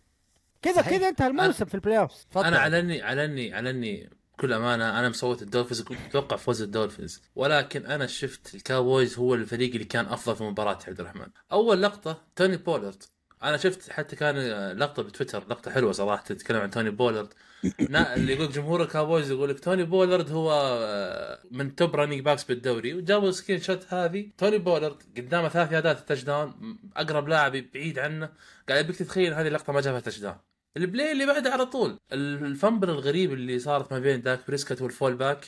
[0.61, 0.81] كذا.
[0.81, 2.27] كذا انتهى الموسم في ال playoffs.
[2.35, 4.09] أنا على اني على اني على اني
[4.39, 7.21] بكل أمانة أنا مصوت الدولفينز كنت متوقع فوز الدولفينز.
[7.35, 11.27] ولكن أنا شفت الكاوبويز هو الفريق اللي كان أفضل في المباراه يا عبد الرحمن.
[11.51, 13.03] أول لقطة توني بولارد.
[13.43, 14.35] أنا شفت حتى كان
[14.71, 17.33] لقطة بتويتر لقطة حلوة صراحة تتكلم عن توني بولارد.
[18.15, 22.93] اللي يقول جمهور الكاوبويز يقول لك توني بولارد هو آه، من top running backs بالدوري.
[22.93, 24.29] وجابوا screenshot هذه.
[24.37, 28.29] توني بولارد قدامه ثلاث ياردات touchdown أقرب لاعب بعيد عنه.
[28.69, 31.99] قاعد يبيك تتخيل هذه اللقطة ما جابها touchdown ال play اللي بعده على طول.
[32.11, 35.45] ال fumble الغريب اللي صارت ما بين داك بريسكت وال fullback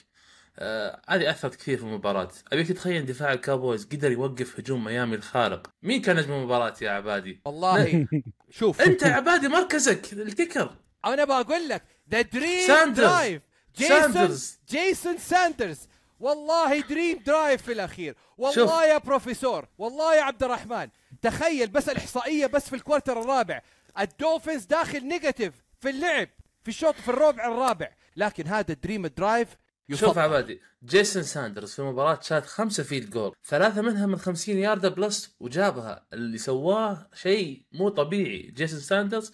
[0.59, 2.31] آه، هذه أثرت كثير في المباراة.
[2.53, 5.67] أبيك تتخيل دفاع الكاوبويز قدر يوقف هجوم ميامي الخارق.
[5.83, 8.07] مين كان نجم المباراة يا عبادي؟ والله.
[8.49, 10.75] شوف أنت يا عبادي مركزك ال kicker.
[11.05, 13.07] أنا بقول لك the dream ساندرز.
[13.07, 13.41] drive
[13.77, 14.59] جيسون ساندرز.
[14.69, 15.79] جيسون ساندرز.
[16.19, 18.15] والله dream drive في الأخير.
[18.37, 18.71] والله شوف.
[18.71, 20.89] يا بروفيسور والله يا عبد الرحمن.
[21.21, 23.61] تخيل بس الإحصائية بس في ال quarter الرابع.
[23.99, 26.27] الدولفينز داخل negative في اللعب
[26.63, 27.89] في الشوط في الربع الرابع.
[28.15, 29.57] لكن هذا dream drive
[29.91, 30.19] شوف يفضل.
[30.21, 35.35] عبادي جيسون ساندرز في المباراة شات خمسة field goal ثلاثة منها من 50 ياردة plus
[35.39, 38.41] وجابها اللي سواه شيء مو طبيعي.
[38.41, 39.31] جيسون ساندرز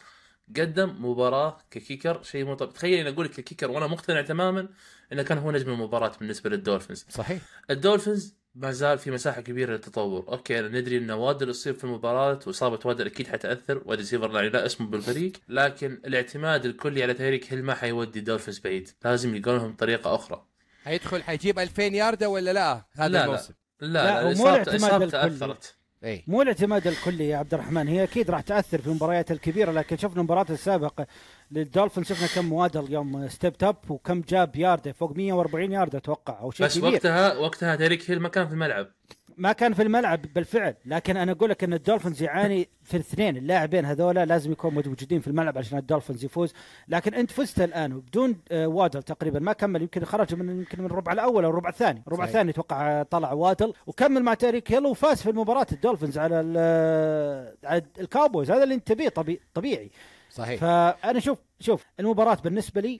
[0.57, 2.73] قدم مباراة ك kicker شيء مو طبيعي.
[2.73, 4.69] تخيل إني أقول لك ك kicker وأنا مقتنع تماما
[5.13, 7.05] إنه كان هو نجم المباراة بالنسبة للدولفينز.
[7.09, 7.41] صحيح.
[7.69, 12.39] الدولفينز ما زال في مساحة كبيرة للتطور، okay أنا ندري إن وادل يصيب في المباراة
[12.47, 17.53] وإصابة وادل أكيد حتأثر، وادي سيفر يعني لا اسمه بالفريق، لكن الاعتماد الكلي على تاريك
[17.53, 20.45] هيل ما حيودي الدولفينز بعيد، لازم يلقون لهم طريقه أخرى.
[20.83, 24.75] حيدخل حيجيب 2000 ياردة ولا لا هذا لا لا الموسم لا, لا، لا, اصابته الاعتماد
[24.75, 25.35] إصابته الكلي.
[25.35, 25.76] أثرت.
[26.03, 29.97] اي مو الاعتماد الكلي يا عبد الرحمن هي أكيد راح تأثر في المباريات الكبيرة لكن
[29.97, 31.07] شفنا المباراة السابقة
[31.51, 36.51] للدولفين شفنا كم وادل يوم stepped up وكم جاب يارده فوق 140 يارده أتوقع أو
[36.51, 38.87] شيء بس كبير وقتها وقتها تاريك هيل ما كان في الملعب.
[39.37, 43.85] ما كان في الملعب بالفعل لكن أنا أقول لك إن الدولفينز يعاني في الاثنين اللاعبين
[43.85, 46.53] هذولا لازم يكونوا موجودين في الملعب عشان الدولفينز يفوز.
[46.87, 50.85] لكن أنت فزت الآن وبدون آه، وادل تقريبا ما كمل يمكن خرج من يمكن من
[50.85, 52.03] الربع الأول أو الربع الثاني.
[52.07, 52.23] الربع.
[52.23, 57.83] الثاني أتوقع طلع وادل وكمل مع تاريك هيل وفاز في المباراة الدولفينز على آه، على
[57.99, 58.51] الكاوبويز.
[58.51, 59.91] هذا اللي انت تبيه طبي- طبيعي.
[60.29, 60.59] صحيح.
[60.61, 62.99] فأنا شوف شوف المباراة بالنسبة لي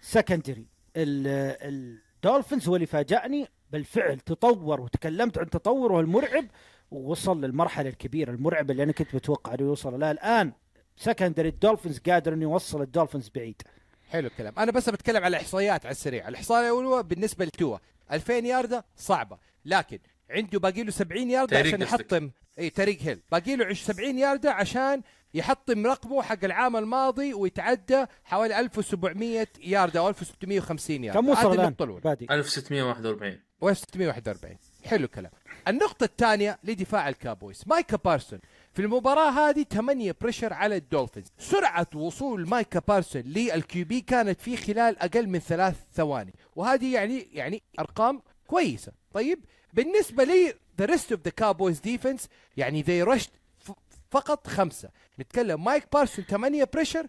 [0.00, 0.66] secondary
[0.96, 6.44] الدولفينز هو اللي فاجأني بالفعل تطور وتكلمت عن تطوره المرعب
[6.90, 10.10] ووصل للمرحلة الكبيرة المرعبة اللي أنا كنت متوقع أنه يوصل لها.
[10.10, 10.52] الآن
[10.96, 13.62] secondary الدولفينز قادر أنه يوصل الدولفينز بعيد.
[14.10, 14.54] حلو الكلام.
[14.58, 16.28] أنا بس بتكلم على الإحصائيات على السريع.
[16.28, 17.78] الإحصائية الأولى بالنسبة لتوا.
[18.12, 19.98] 2000 ياردة صعبة لكن
[20.30, 21.82] عنده باقي له 70 ياردة عشان.
[21.82, 22.30] يحطم.
[22.58, 23.20] إي تاريك هيل.
[23.32, 25.02] باقي له 70 ياردة عشان
[25.34, 31.20] يحطم رقمه حق العام الماضي ويتعدى حوالي 1700 ياردة أو 1650 ياردة.
[31.20, 32.26] كم وصل الآن؟ بادي.
[32.30, 34.46] 1641 و641
[34.84, 35.30] حلو الكلام.
[35.68, 37.62] النقطة الثانية لدفاع الكابويز.
[37.66, 38.38] مايكا بارسون
[38.74, 41.26] في المباراة هذه 8 pressure على الدولفينز.
[41.38, 46.34] سرعة وصول مايكا بارسون لل QB كانت في خلال أقل من ثلاث ثواني.
[46.56, 48.92] وهذه يعني يعني أرقام كويسة.
[49.12, 53.72] طيب بالنسبة لي the rest of the Cowboys defense يعني rushed ف-
[54.10, 54.88] فقط خمسة.
[55.20, 57.06] نتكلم مايكا بارسون 8 pressure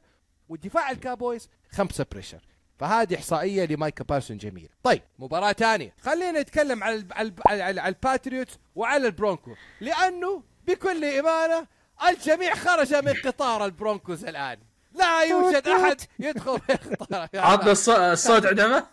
[0.50, 2.42] والدفاع الكاوبويز خمسة pressure
[2.80, 4.70] فهذه إحصائية لمايكا بارسون جميل.
[4.84, 5.94] طيب مباراة ثانية.
[6.02, 11.68] خلينا نتكلم على الب- على على, الباتريوتس وعلى البرونكو لأنه بكل إمانة
[12.10, 14.58] الجميع خرج من قطار البرونكوز الآن.
[14.94, 18.86] لا يوجد أحد يدخل في قطار عطنا الص- الصوت عندما؟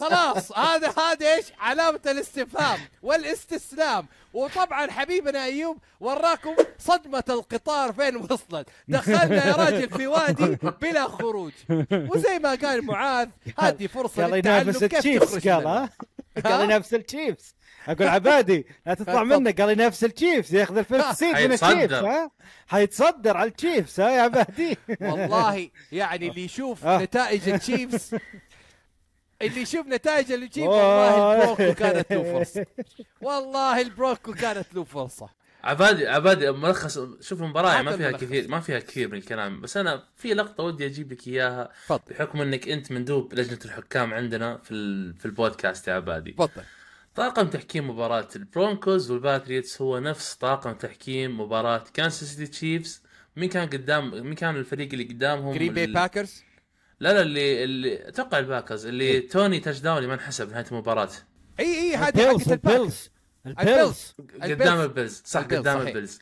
[0.00, 4.06] خلاص هذا هذا إيش؟ علامة الاستفهام والإستسلام.
[4.38, 8.68] وطبعا حبيبنا أيوب وراكم صدمة القطار فين وصلت.
[8.88, 11.52] دخلنا يا راجل في وادي بلا خروج.
[11.92, 13.28] وزي ما قال معاذ
[13.58, 14.68] هذه فرصة قال للتعلم.
[14.68, 15.66] ينافس كيف التشيفز قال.
[15.66, 15.90] ها؟
[16.44, 17.54] قال ينافس التشيفز.
[17.88, 19.24] أقول عبادي لا تطلع.
[19.24, 20.54] منه قال ينافس التشيفز.
[20.54, 21.52] ياخذ ال first seed من.
[21.52, 22.30] التشيفز ها؟
[22.66, 27.02] حيتصدر على التشيفز ها يا عبادي؟ والله يعني اللي يشوف آه.
[27.02, 28.14] نتائج التشيفز
[29.42, 30.76] اللي يشوف نتائج التشيفز أوه.
[31.16, 32.66] والله البرونكو كانت له فرصة.
[33.20, 35.28] والله البرونكو كانت له فرصة.
[35.64, 36.98] عبادي عبادي ملخص.
[37.20, 38.10] شوف المباراة يعني ما فيها.
[38.12, 42.00] كثير ما فيها كثير من الكلام بس أنا في لقطة ودي أجيب لك إياها تفضل.
[42.10, 46.32] بحكم إنك أنت مندوب لجنة الحكام عندنا في ال- في البودكاست يا عبادي.
[46.32, 46.62] تفضل.
[47.14, 53.02] طاقم تحكيم مباراة البرونكوز والباتريتس هو نفس طاقم تحكيم مباراة كانساس سيتي تشيفز.
[53.36, 56.44] مين كان قدام مين كان الفريق اللي قدامهم؟ جرين باي باكرز؟
[57.00, 61.08] لا لا اللي اللي أتوقع الباكرز اللي توني touchdown اللي ما انحسب نهاية المباراة.
[61.60, 62.56] إي إي هذه حقت الباكرز.
[62.56, 63.10] البيلز.
[63.46, 64.14] البيلز.
[64.42, 65.22] قدام البيلز.
[65.26, 65.86] صح قدام.
[65.86, 66.18] البيلز.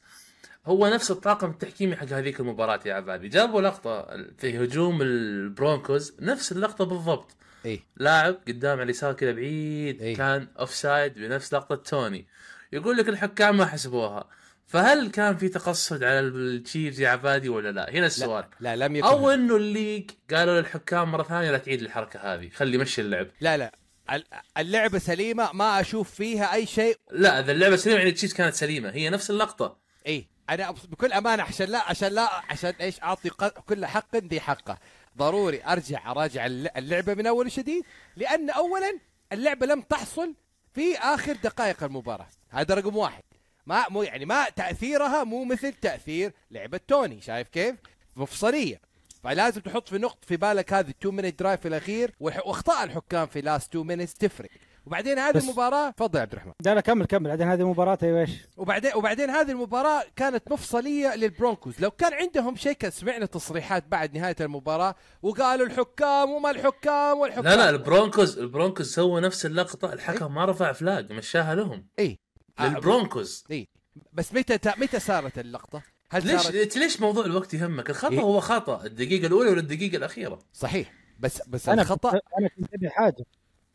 [0.66, 4.06] هو نفس الطاقم التحكيمي حق هذيك المباراة يا عبادي جابوا لقطة
[4.38, 7.36] في هجوم البرونكوز نفس اللقطة بالضبط.
[7.66, 7.82] إي.
[7.96, 10.16] لاعب قدام على اليسار كذا بعيد إيه.
[10.16, 12.26] كان offside بنفس لقطة توني.
[12.72, 14.28] يقول لك الحكام ما حسبوها.
[14.66, 18.44] فهل كان في تقصد على التشيفز يا عبادي ولا لا؟ هنا السؤال.
[18.60, 19.06] لا لم يكن.
[19.06, 23.26] أو إنه ال league قالوا للحكام مرة ثانية لا تعيد الحركة هذه خلي مشي اللعب.
[23.40, 23.72] لا لا.
[24.12, 24.24] ال-
[24.58, 26.96] اللعبة سليمة ما أشوف فيها أي شيء.
[27.10, 29.78] لا إذا اللعبة سليمة يعني التشيفز كانت سليمة هي نفس اللقطة.
[30.06, 33.30] إي أنا بكل أمانة عشان لا عشان لا عشان إيش أعطي
[33.66, 34.78] كل حق ذي حقه.
[35.18, 37.84] ضروري أرجع أراجع الل- اللعبة من أول وجديد
[38.16, 38.98] لأن اولا
[39.32, 40.34] اللعبة لم تحصل
[40.74, 42.28] في آخر دقائق المباراة.
[42.50, 43.22] هذا رقم واحد.
[43.66, 47.76] ما مو يعني ما تأثيرها مو مثل تأثير لعبة توني شايف كيف؟
[48.16, 48.80] مفصلية.
[49.24, 53.26] فلازم تحط في نقط في بالك هذه ال two minute drive في الأخير وأخطاء الحكام
[53.26, 54.50] في last two minutes تفرق.
[54.86, 56.52] وبعدين هذه المباراة تفضل يا عبد الرحمن.
[56.64, 57.28] لا لا كمل كمل.
[57.28, 62.56] بعدين هذه مباراة أيوه إيش؟ وبعدين وبعدين هذه المباراة كانت مفصلية للبرونكوز، لو كان عندهم
[62.56, 68.38] شيء كان سمعنا تصريحات بعد نهاية المباراة وقالوا الحكام وما الحكام والحكام لا لا البرونكوز
[68.38, 71.86] البرونكوز سووا نفس اللقطة الحكم ما رفع flag مشاها لهم.
[71.98, 72.18] اي
[72.60, 73.68] للبرونكوز اي
[74.12, 78.20] بس متى تا- متى صارت اللقطة؟ هل ليش صارت ليش موضوع الوقت يهمك؟ الخطأ إيه؟
[78.20, 82.74] هو خطأ الدقيقة الأولى ولا الدقيقه الأخيرة؟ صحيح بس بس أنا الخطأ كنت أنا كنت
[82.74, 83.24] أبي حاجة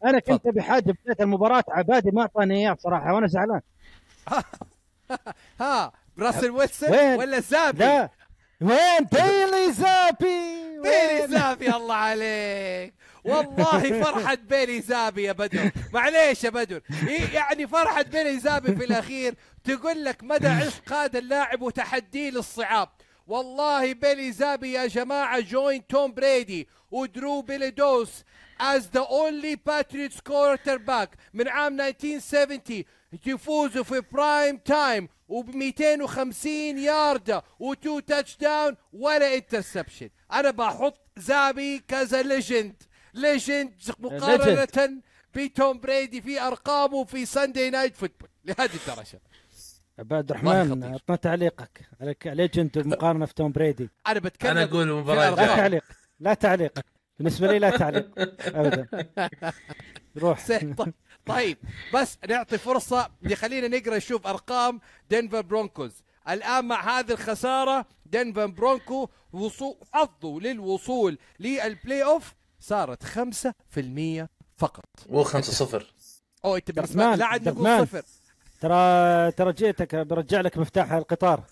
[0.05, 3.61] أنا كنت أبي حاجة بداية المباراة عبادي ما أعطاني إياه بصراحة وأنا زعلان
[5.61, 8.09] ها راسل ويلسون وين؟ ولا زابي؟ لا
[8.61, 10.25] وين بيلي زابي
[10.83, 15.71] بيلي وين؟ زابي الله عليك والله فرحة بيلي زابي يا بدر.
[15.93, 16.81] معليش يا بدر.
[17.33, 22.89] يعني فرحة بيلي زابي في الأخير تقول لك مدى عشق هذا اللاعب وتحديه للصعاب.
[23.27, 28.09] والله بيلي زابي يا جماعة joined توم بريدي ودرو بليدسو
[28.61, 32.83] as the only Patriots quarterback من عام 1970
[33.25, 41.79] يفوزوا في prime time وب 250 ياردة وتو تاتش داون ولا interception أنا بحط زابي
[41.79, 42.83] كذا legend
[43.13, 45.01] legend مقارنة
[45.35, 49.21] بتوم بريدي في أرقامه في Sunday Night Football لهذه الدرجة.
[49.99, 50.83] عباد والله الرحمن.
[50.83, 53.89] أعطنا تعليقك عليك legend المقارنة في توم بريدي.
[54.07, 55.83] أنا بتكلم أنا أقول في المباراه لا تعليق
[56.19, 56.79] لا تعليق.
[57.17, 58.09] بالنسبة لي لا تعليق
[58.47, 58.87] ابدا.
[60.17, 60.45] روح.
[60.47, 60.93] زين، ط-
[61.25, 61.57] طيب
[61.93, 66.03] بس نعطي فرصة خلينا نقرأ نشوف أرقام دنفر برونكوز.
[66.29, 74.85] الآن مع هذه الخسارة دنفر برونكو وصول حظه للوصول للبلاي اوف صارت 5% فقط.
[75.09, 75.85] مو 5 0
[76.45, 77.87] أو إنت درمان، لا عاد نقول.
[77.87, 78.03] صفر.
[78.61, 81.43] ترى ترى جيتك برجع لك مفتاح القطار.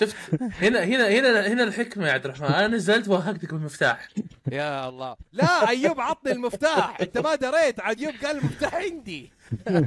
[0.00, 0.16] شفت؟
[0.60, 2.46] هنا هنا هنا هنا الحكمة يا عبد الرحمن.
[2.46, 4.08] أنا نزلت وهقتك بالمفتاح.
[4.52, 5.16] يا الله.
[5.32, 7.00] لا أيوب عطني المفتاح.
[7.00, 7.80] أنت ما دريت.
[7.80, 9.32] ايوب قال المفتاح عندي.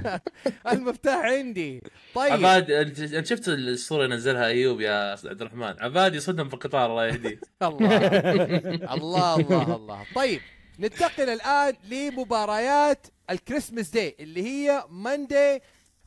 [0.72, 1.84] المفتاح عندي.
[2.16, 2.34] طيب.
[2.34, 7.06] عباد أنت شفت الصورة اللي نزلها أيوب يا عبد الرحمن؟ عباد يصدم في القطار الله
[7.08, 7.40] يهديه.
[7.64, 8.94] الله.
[8.94, 10.06] الله الله الله.
[10.16, 10.42] طيب
[10.80, 15.60] ننتقل الآن لمباريات الكريسماس داي اللي هي ماندي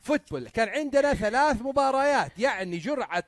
[0.07, 0.49] football.
[0.49, 2.31] كان عندنا ثلاث مباريات.
[2.39, 3.23] يعني جرعة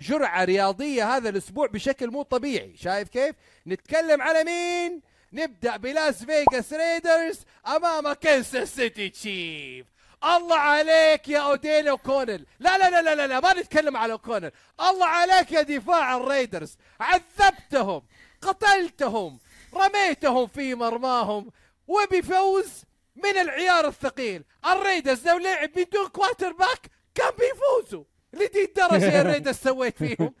[0.00, 2.76] جرعة رياضية هذا الأسبوع بشكل مو طبيعي.
[2.76, 3.34] شايف كيف؟
[3.66, 5.00] نتكلم على مين؟
[5.32, 9.86] نبدأ بلاس فيغاس رايدرز أمام كنساس سيتي تشيف.
[10.24, 15.06] الله عليك يا ايدن اوكونل لا لا لا لا لا, ما نتكلم على اوكونل الله
[15.06, 16.76] عليك يا دفاع الريدرز.
[17.00, 18.02] عذبتهم
[18.42, 19.38] قتلتهم
[19.74, 21.50] رميتهم في مرماهم.
[21.88, 22.84] وبفوز
[23.16, 24.44] من العيار الثقيل.
[24.66, 28.04] الريدرز لو لعب بدون quarterback كان بيفوزوا.
[28.32, 30.34] لدي الدرجه يا الريدرز سويت فيهم؟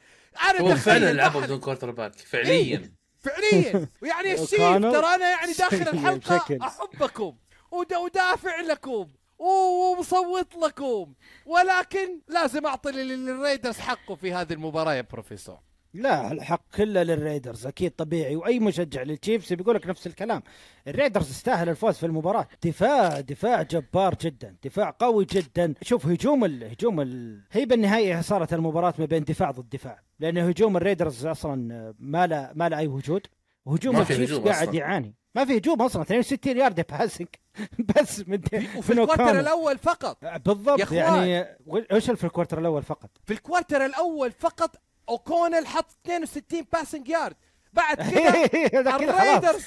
[0.50, 2.92] أنا هو فعلا تخيل لعبوا بدون quarterback فعليا.
[3.20, 3.88] فعليا.
[4.02, 6.58] ويعني يا شيف كانوا- ترى أنا يعني داخل الحلقة.
[6.66, 7.36] أحبكم
[7.70, 9.08] ود- ودافع لكم
[9.38, 11.14] ومصوت لكم.
[11.46, 15.58] ولكن لازم أعطي لل- للريدرز حقه في هذه المباراة يا بروفيسور
[15.94, 18.36] لا الحق كله للريدرز أكيد طبيعي.
[18.36, 20.42] وأي مشجع للتشيفز بيقول لك نفس الكلام.
[20.88, 22.48] الريدرز استاهل الفوز في المباراة.
[22.64, 25.74] دفاع دفاع جبار جدا دفاع قوي جدا.
[25.82, 26.64] شوف هجوم ال...
[26.64, 27.40] هجوم ال...
[27.52, 30.02] هي بالنهاية صارت المباراة ما بين دفاع ضد دفاع.
[30.20, 33.26] لأن هجوم الريدرز أصلا ما له ما له أي وجود.
[33.64, 34.80] وهجوم ما في التشيفز هجوم قاعد أصلاً.
[34.80, 35.14] يعاني.
[35.34, 36.02] ما في هجوم أصلا.
[36.02, 37.28] 62 yard passing.
[37.96, 38.40] بس من
[38.76, 39.40] وفي ال quarter.
[39.40, 40.24] الأول فقط.
[40.24, 40.92] بالضبط.
[40.92, 41.46] يعني
[41.92, 44.76] إيش في ال quarter الأول فقط؟ في ال quarter الأول فقط
[45.08, 47.36] اوكونل حط 62 passing yard
[47.72, 49.64] بعد كذا الريدرز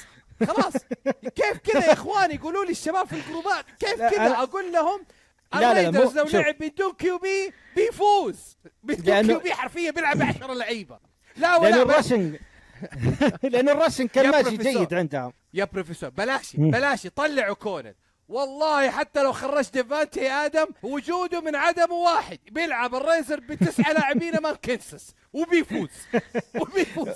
[0.47, 0.73] خلاص.
[1.35, 5.05] كيف كذا يا اخوان يقولوا لي الشباب في الجروبات كيف كذا أقول لهم
[5.53, 6.25] لا، لا، لا، الريدرز لو.
[6.41, 8.57] لعب بدون QB بيفوز.
[8.83, 10.99] بدون QB حرفيا بيلعب 10 لعيبة.
[11.38, 12.36] لا ولا بس ال rushing
[13.51, 14.57] لأنه الراشنج كان ماشي.
[14.57, 15.33] جيد عندهم.
[15.53, 16.09] يا بروفيسور.
[16.09, 16.71] بلاش مم.
[16.71, 17.93] بلاش طلعوا اوكونل
[18.30, 22.39] والله حتى لو خرجت ديفانتي آدمز وجوده من عدم واحد.
[22.51, 25.89] بيلعب الريدرز بتسعة لاعبين أمام كنسس وبيفوز.
[26.61, 27.15] وبيفوز.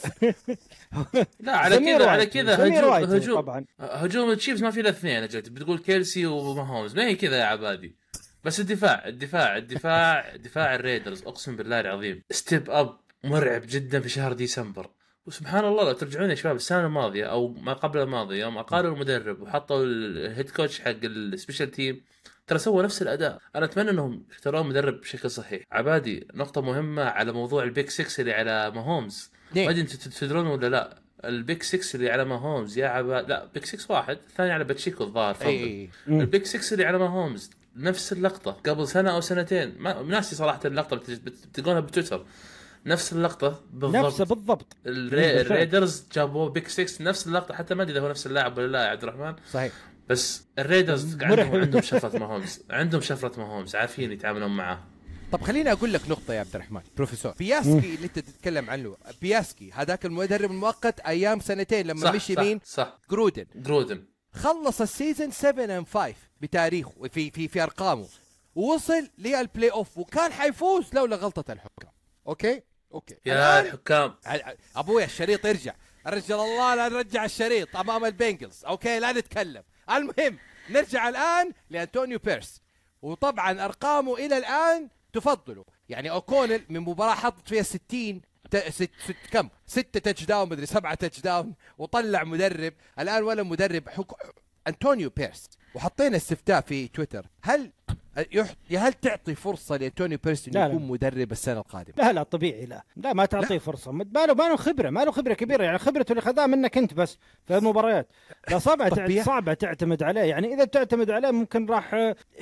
[1.39, 2.25] لا على كذا على.
[2.25, 3.65] كذا هجوم هجوم طبعا.
[3.79, 6.95] هجوم التشيفز ما في إلا اثنين أجل بتقول كيلسي وماهومز.
[6.95, 7.95] ما هي كذا يا عبادي.
[8.43, 11.23] بس الدفاع الدفاع الدفاع دفاع الريدرز.
[11.23, 14.89] أقسم بالله العظيم step up مرعب جدا في شهر ديسمبر.
[15.25, 19.41] وسبحان الله لو ترجعون يا شباب السنة الماضية أو ما قبل الماضيه يوم اقالوا المدرب
[19.41, 22.01] وحطوا ال head coach حق ال special team
[22.47, 23.39] ترى سووا نفس الأداء.
[23.55, 25.63] أنا أتمنى إنهم يختارون مدرب بشكل صحيح.
[25.71, 29.31] عبادي نقطة مهمة على موضوع ال pick 6 اللي على ماهومز.
[29.55, 31.01] ما أدري أنتم تدرون ولا لا.
[31.25, 35.03] ال pick 6 اللي على ماهومز يا عبادي لا pick 6 واحد الثاني على باتشيكو
[35.03, 35.47] الظاهر fumble.
[35.47, 38.51] اي ال pick 6 اللي على ماهومز نفس اللقطة.
[38.51, 42.25] قبل سنة أو سنتين ما ناسي صراحة اللقطة بت- بت- بتلقونها بتويتر.
[42.85, 44.05] نفس اللقطة بالضبط.
[44.05, 44.77] نفسه بالضبط.
[44.85, 45.41] الري...
[45.41, 47.55] الريدرز جابوا pick 6 نفس اللقطة.
[47.55, 49.35] حتى ما أدري إذا هو نفس اللاعب ولا لا يا عبد الرحمن.
[49.51, 49.73] صحيح.
[50.09, 51.23] بس الريدرز.
[51.23, 52.61] عندهم عندهم شفرة ماهومز.
[52.69, 54.83] عندهم شفرة ماهومز عارفين يتعاملون معاه.
[55.31, 56.81] طب خليني أقول لك نقطة يا عبد الرحمن.
[56.97, 57.31] بروفيسور.
[57.39, 62.41] بيساتشيا اللي أنت تتكلم عنه بيساتشيا هذاك المدرب المؤقت أيام سنتين لما صح مشي صح,
[62.41, 62.99] مين؟ صح.
[63.11, 63.45] جرودن.
[63.55, 64.03] جرودن.
[64.33, 68.07] خلص ال season 7 and 5 بتاريخه في في في أرقامه.
[68.55, 71.91] ووصل لل playoff وكان حيفوز لولا غلطة الحكام
[72.27, 72.61] okay؟
[72.93, 73.15] okay.
[73.25, 74.15] يا الحكام.
[74.75, 75.73] ابويا الشريط يرجع
[76.07, 78.65] رجل الله لا نرجع الشريط أمام البنجلز.
[78.65, 79.63] okay لا نتكلم.
[79.91, 80.37] المهم
[80.69, 82.61] نرجع الآن لأنتونيو بيرس.
[83.01, 85.65] وطبعا أرقامه إلى الآن تفضله.
[85.89, 88.21] يعني اوكونل من مباراة حطت فيها 60
[88.51, 92.73] ت- ست, ست كم؟ ستة touchdown مدري سبعة touchdown وطلع مدرب.
[92.99, 93.89] الآن ولا مدرب
[94.67, 94.67] حك...
[94.73, 97.25] أنتونيو بيرس وحطينا استفتاء في تويتر.
[97.43, 97.71] هل
[98.31, 98.47] يح...
[98.77, 100.65] هل تعطي فرصة لأنتونيو بيرس لا، لا.
[100.67, 102.83] يكون مدرب السنة القادمة؟ لا لا طبيعي لا.
[102.95, 103.91] لا ما تعطيه فرصة.
[103.91, 105.63] ما له ما له خبرة ما له خبرة كبيرة.
[105.63, 108.07] يعني خبرته اللي خذاها منك أنت بس في المباريات.
[108.49, 108.59] لا
[109.07, 110.21] بيا- صعبه تعتمد عليه.
[110.21, 111.89] يعني إذا تعتمد عليه ممكن راح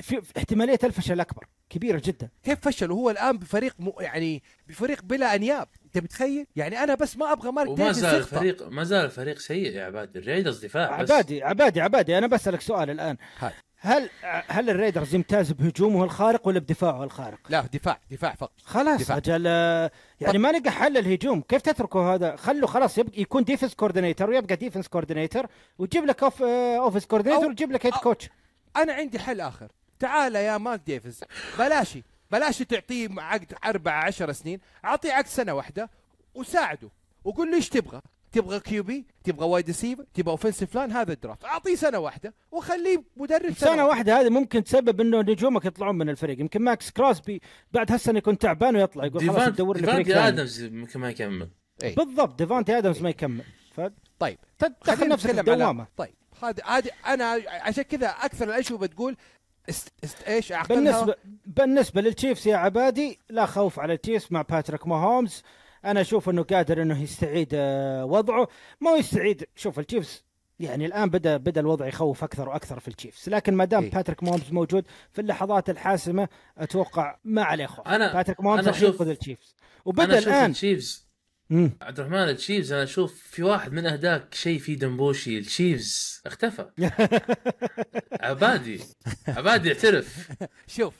[0.00, 2.28] في احتمالية الفشل أكبر كبيرة جدا.
[2.42, 3.90] كيف فشل؟ وهو الآن بفريق م...
[4.00, 5.68] يعني بفريق بلا أنياب.
[5.96, 8.36] انت متخيل؟ يعني أنا بس ما أبغى مارك وما زال يخطأ.
[8.36, 11.10] الفريق ما زال الفريق سيء يا عبادي الريدرز دفاع بس.
[11.10, 13.16] عبادي عبادي عبادي أنا بسألك سؤال الآن.
[13.38, 13.52] هاي.
[13.82, 14.10] هل
[14.48, 18.52] هل الريدرز يمتاز بهجومه الخارق ولا بدفاعه الخارق؟ لا دفاع دفاع فقط.
[18.64, 19.16] خلاص دفاع.
[19.16, 19.46] أجل
[20.20, 21.40] يعني ما لقى حل الهجوم.
[21.40, 25.46] كيف تتركه هذا؟ خلوا خلاص يبقى يكون defense coordinator ويبقى defense coordinator
[25.78, 28.28] وتجيب لك off offense coordinator أو- وتجيب لك head coach
[28.76, 29.68] أنا عندي حل آخر.
[29.98, 31.24] تعال يا مارك ديفيس
[31.58, 35.90] بلاشي بلاش تعطيه عقد أربعة عشر سنين أعطيه عقد سنة واحدة
[36.34, 36.90] وساعده.
[37.24, 38.00] وقول له إيش تبغى؟
[38.32, 41.44] تبغى QB تبغى wide receiver تبغى offensive line هذا ال draft.
[41.44, 44.20] أعطيه سنة واحدة وخليه مدرب سنة واحدة.
[44.20, 46.40] هذه ممكن تسبب إنه نجومك يطلعون من الفريق.
[46.40, 47.40] يمكن ماكس كراسبي
[47.72, 51.48] بعد هالسنة يكون تعبان ويطلع يقول خلاص تدور لي فريق ديفانتي آدمز يمكن ما يكمل.
[51.82, 51.94] إيه.
[51.94, 53.44] بالضبط ديفانتي آدمز ما يكمل.
[53.76, 53.80] ف
[54.18, 58.48] طيب تدخل خلينا نفسك في نتكلم على- الدوامه طيب هذا هذه أنا عشان كذا أكثر
[58.48, 59.16] الأشياء بتقول
[59.70, 59.92] است...
[60.04, 60.28] است...
[60.28, 61.14] إيش بالنسبة
[61.46, 65.42] بالنسبة للتشيفز يا عبادي لا خوف على التشيفز مع باتريك ماهومز.
[65.84, 68.48] أنا أشوف إنه قادر إنه يستعيد آه، وضعه.
[68.80, 70.24] ما هو يستعيد شوف التشيفز
[70.60, 73.28] يعني الآن بدا بدأ الوضع يخوف أكثر وأكثر في التشيفز.
[73.28, 73.90] لكن ما دام إيه.
[73.90, 77.84] باتريك ماهومز موجود في اللحظات الحاسمة أتوقع ما عليه خوف.
[77.86, 79.54] أنا- باتريك ماهومز راح أشوف- ينقذ التشيفز.
[79.84, 81.09] وبدأ أنا أشوف الان التشيفز
[81.50, 81.72] مم.
[81.82, 86.64] عبد الرحمن التشيفز أنا أشوف في واحد من أهداك شيء في دمبوشي التشيفز اختفى
[88.20, 88.80] عبادي
[89.28, 90.28] عبادي اعترف
[90.76, 90.94] شوف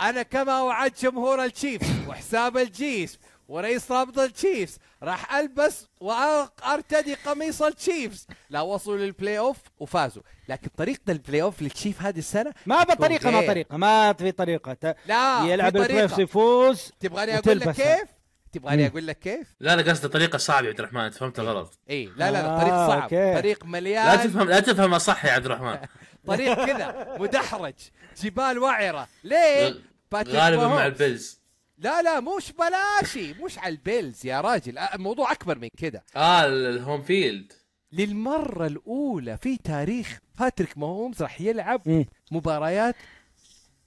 [0.00, 8.26] أنا كما وعدت جمهور التشيفز وحساب الجيس ورئيس رابطة التشيفز راح ألبس وأرتدي قميص التشيفز
[8.50, 13.46] لا وصلوا لل playoff وفازوا لكن طريقة ال playoff للتشيف هذه السنة ما بطريقه ما.
[13.46, 15.86] طريقة ما في طريقة ت- لا يلعب طريقة.
[15.86, 17.70] ال playoffs يفوز تبغاني أقول لك.
[17.74, 18.08] كيف؟
[18.52, 18.86] تبغاني.
[18.86, 22.04] أقول لك كيف؟ لا لا قصدي طريقة صعبة يا عبد الرحمن انت فهمت غلط إي
[22.06, 23.34] لا لا لا آه، طريق صعب okay.
[23.34, 25.78] طريق لا مليان تفهم لا تفهم صح يا عبد الرحمن
[26.26, 27.74] طريق كذا مدحرج
[28.22, 29.74] جبال وعرة ليه؟
[30.14, 30.86] غالبا مع.
[30.86, 31.40] البيلز
[31.78, 36.46] لا لا مش بلاشي مش على البيلز يا راجل آه، الموضوع أكبر من كده آه
[36.46, 37.52] ال home field
[37.92, 42.04] للمرة الأولى في تاريخ باتريك ماهومز راح يلعب.
[42.32, 42.96] مباريات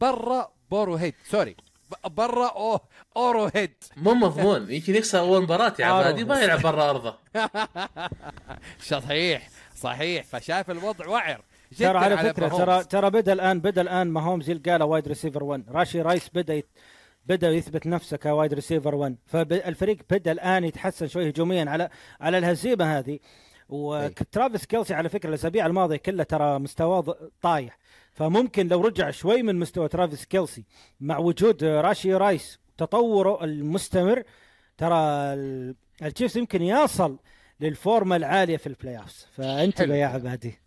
[0.02, 1.56] برا آروهيد sorry
[2.06, 2.80] برا أو
[3.18, 3.84] آروهيد.
[3.98, 4.72] مو مضمون.
[4.72, 7.16] يمكن يخسر أول مباراة يا عبادي ما يلعب برا أرضه.
[8.94, 10.26] صحيح صحيح.
[10.26, 11.42] فشايف الوضع وعر
[11.74, 12.48] جدا ترى على فكرة.
[12.48, 16.68] ترى ترى بدأ الان بدأ الآن ماهومز يلقى wide receiver 1 راشي رايس بدأ يت...
[17.26, 21.90] بدأ يثبت نفسه ك wide receiver 1 فالفريق بدأ الآن يتحسن شوي هجوميا على
[22.22, 23.20] على الهزيمة هذه.
[23.70, 27.78] وترافيس كيلسي على فكرة الأسابيع الماضية كلها ترى مستواه طايح.
[28.14, 30.66] فممكن لو رجع شوي من مستوى ترافيس كيلسي
[31.00, 34.24] مع وجود راشي رايس تطوره المستمر
[34.78, 34.98] ترى
[35.34, 37.20] ال- التشيفز يمكن يصل
[37.60, 39.96] للفورمة العالية في ال playoffs فانتبه.
[39.96, 40.60] يا عبادي.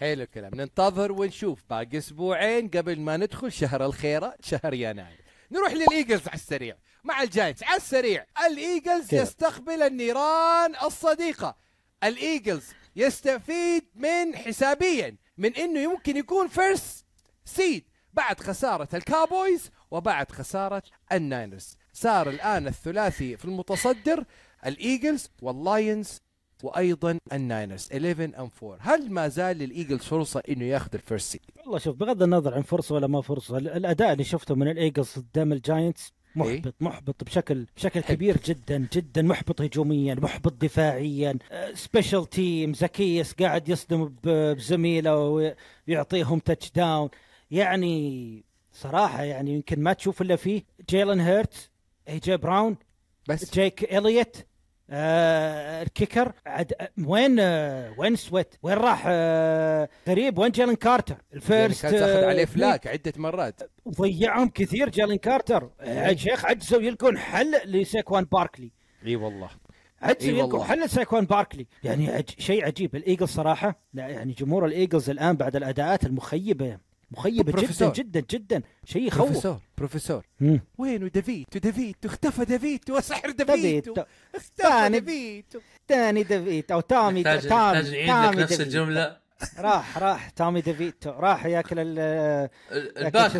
[0.00, 0.54] حلو الكلام.
[0.54, 5.20] ننتظر ونشوف باقي أسبوعين قبل ما ندخل شهر الخيرة شهر يناير.
[5.52, 6.76] نروح للإيجلز على السريع.
[7.04, 8.26] مع الجاينتس على السريع.
[8.46, 9.14] الإيجلز.
[9.14, 11.56] يستقبل النيران الصديقة.
[12.04, 12.64] الإيجلز
[12.96, 17.06] يستفيد من حسابيا من إنه يمكن يكون first
[17.44, 17.84] seed
[18.14, 20.82] بعد خسارة الكابويز وبعد خسارة
[21.12, 24.24] الناينرز صار الآن الثلاثي في المتصدر
[24.66, 26.18] الإيجلز واللايونز
[26.62, 31.40] وأيضا الناينرز 11 ام 4 هل ما زال للايجلز فرصة إنه ياخذ ال first seed
[31.64, 35.12] والله شوف بغض النظر عن فرصة ولا ما فرصة ال- الأداء اللي شفته من الايجلز
[35.16, 41.38] قدام الجاينتس محبط محبط بشكل بشكل كبير جدا جدا محبط هجوميا محبط دفاعيا.
[41.74, 45.18] special team زكيس قاعد يصدم بزميله
[45.88, 47.08] ويعطيهم touchdown
[47.50, 51.70] يعني صراحة يعني يمكن ما تشوف إلا فيه جيلن هيرتس
[52.08, 52.76] اي جي براون
[53.28, 54.36] بس جيك اليوت
[54.92, 56.32] آه ال kicker.
[56.46, 56.72] عد
[57.04, 62.24] وين آه وين سويفت؟ وين راح آه غريب وين جيلن كارتر؟ ال first كان تاخذ
[62.24, 63.60] عليه آه، flag عدة مرات.
[63.88, 65.70] ضيعهم كثير جيلن كارتر.
[65.82, 68.72] يا شيخ عجزوا يلقون حل لسيكوان باركلي.
[69.06, 69.50] إي والله.
[70.02, 70.64] عجزوا إي يلقون.
[70.64, 71.66] حل لسيكوان باركلي.
[71.84, 72.28] يعني عج...
[72.38, 72.96] شيء عجيب.
[72.96, 76.78] الايجلز صراحة لا يعني جمهور الإيجلز الآن بعد الأداءات المخيبة.
[77.10, 77.92] مخيبه جدا بروفيسور.
[77.92, 80.60] جدا جدا شيء يخوف بروفيسور بروفيسور مم.
[80.78, 84.02] وينه دافيتو دافيتو اختفى دافيتو وسحر دافيتو دافيتو.
[84.34, 85.00] اختفى ثاني.
[85.00, 85.58] دافيتو
[85.88, 88.60] تاني ديفيت أو تامي تامي تامي نفس.
[88.60, 89.16] الجملة
[89.58, 91.98] راح راح تامي ديفيتو راح ياكل ال
[92.72, 93.30] الباك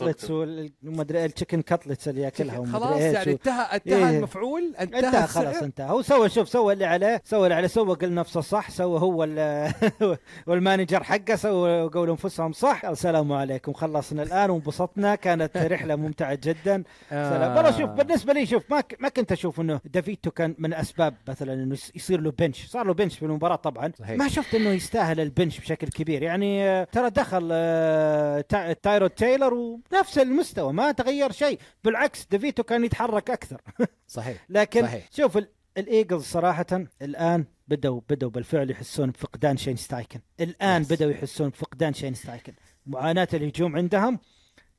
[0.00, 0.34] وقته.
[0.34, 4.18] والمدري التشيكن كاتلتس اللي ياكلها خلاص يعني انتهى انتهى إيه.
[4.18, 5.26] المفعول انتهى, انتهى.
[5.26, 5.90] خلاص انتهى.
[5.90, 9.24] هو سوى شوف سوى اللي عليه سوى اللي عليه سوى قل نفسه صح سوى هو
[9.24, 9.72] ال-
[10.46, 12.84] وال manager حقه سوى قول انفسهم صح.
[12.84, 13.72] السلام عليكم.
[13.72, 16.82] خلصنا الآن وانبسطنا كانت رحلة ممتعة جدا.
[17.10, 17.56] سلام.
[17.56, 21.52] والله شوف بالنسبة لي شوف ما ما كنت أشوف إنه دافيتو كان من أسباب مثلا
[21.54, 22.66] إنه يصير له bench.
[22.66, 23.92] صار له bench في المباراة طبعا.
[24.10, 25.39] ما شفت إنه يستاهل ال bench.
[25.48, 26.22] بشكل كبير.
[26.22, 31.58] يعني آه، ترى دخل آه، تا- تايرود تايلور ونفس المستوى ما تغير شيء.
[31.84, 33.60] بالعكس دافيتو كان يتحرك أكثر.
[34.08, 35.08] صحيح لكن صحيح.
[35.12, 36.66] شوف ال- الإيجلز صراحة
[37.02, 40.20] الآن بدوا بدوا بالفعل يحسون بفقدان شين ستايكن.
[40.40, 40.88] الآن Yes.
[40.92, 42.52] بدوا يحسون بفقدان شين ستايكن.
[42.86, 44.18] معاناة الهجوم عندهم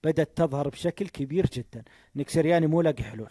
[0.03, 1.83] بدأت تظهر بشكل كبير جدا.
[2.15, 3.29] نيك سيرياني مو لاقي حلول.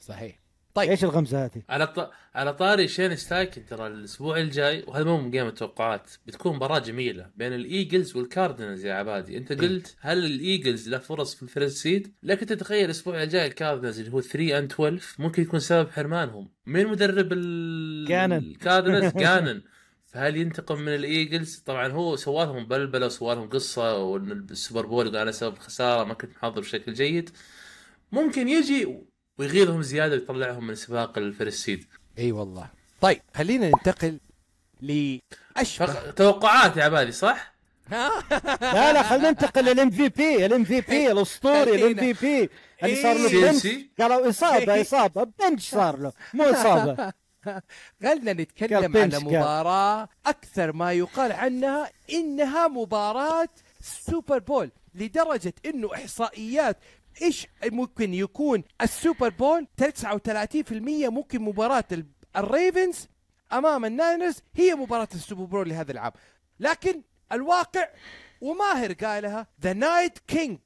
[0.00, 0.38] صحيح.
[0.76, 0.90] طيب.
[0.90, 2.10] إيش الغمزة هذه؟ على ط...
[2.34, 7.30] على طاري شين ستايكن ترى الأسبوع الجاي وهذا مو من game التوقعات بتكون مباراة جميلة
[7.36, 9.36] بين الإيجلز والكاردينالز يا عبادي.
[9.36, 13.98] أنت قلت هل الإيجلز له فرص في ال first seed لكن تتخيل الأسبوع الجاي الكاردينالز
[14.00, 16.48] اللي هو 3 and 12 ممكن يكون سبب حرمانهم.
[16.66, 18.12] مين مدرب ال...
[18.32, 19.62] الكاردينالز جانن
[20.12, 25.16] فهل ينتقم من الإيجلز؟ طبعا هو سوى لهم بلبلة وسوى لهم قصة وإن السوبر بول
[25.16, 27.30] أنا سبب الخساره ما كنت محضر بشكل جيد.
[28.12, 29.06] ممكن يجي
[29.38, 31.84] ويغيظهم زيادة ويطلعهم من سباق ال first seed
[32.18, 32.68] إي والله.
[33.00, 34.18] طيب خلينا ننتقل
[34.80, 36.10] لاشبه فق...
[36.10, 37.54] توقعات يا عبادي صح؟
[37.90, 40.46] لا لا خلينا ننتقل لل MVP.
[40.46, 42.50] ال MVP الأسطوري ال MVP.
[42.82, 43.30] اللي صار له bench.
[43.30, 45.26] تشيلسي؟ قالوا إصابة إصابة.
[45.40, 46.12] bench صار له.
[46.34, 47.12] مو إصابة.
[48.02, 49.24] خلنا نتكلم على قال.
[49.24, 53.48] مباراة أكثر ما يقال عنها إنها مباراة
[53.82, 56.76] سوبر بول لدرجة إنه إحصائيات
[57.22, 62.06] إيش ممكن يكون السوبر بول؟ 39% ممكن مباراة ال-
[62.36, 63.08] الريفنز
[63.52, 66.12] أمام الناينرز هي مباراة السوبر بول لهذا العام.
[66.60, 67.02] لكن
[67.32, 67.88] الواقع
[68.40, 70.58] وماهر قالها the Night King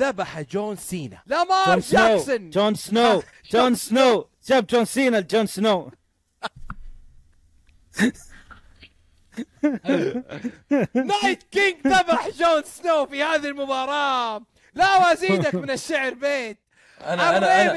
[0.00, 1.22] ذبح جون سينا.
[1.26, 2.50] لامار جون سنو جاكسون.
[2.50, 3.22] جون سنو
[3.52, 4.28] جون سنو.
[4.46, 5.90] جاب جون سينا لجون سنو.
[10.94, 14.42] Night King ذبح جون سنو في هذه المباراة.
[14.78, 16.58] لا وازيدك من الشعر بيت.
[17.00, 17.72] أنا أنا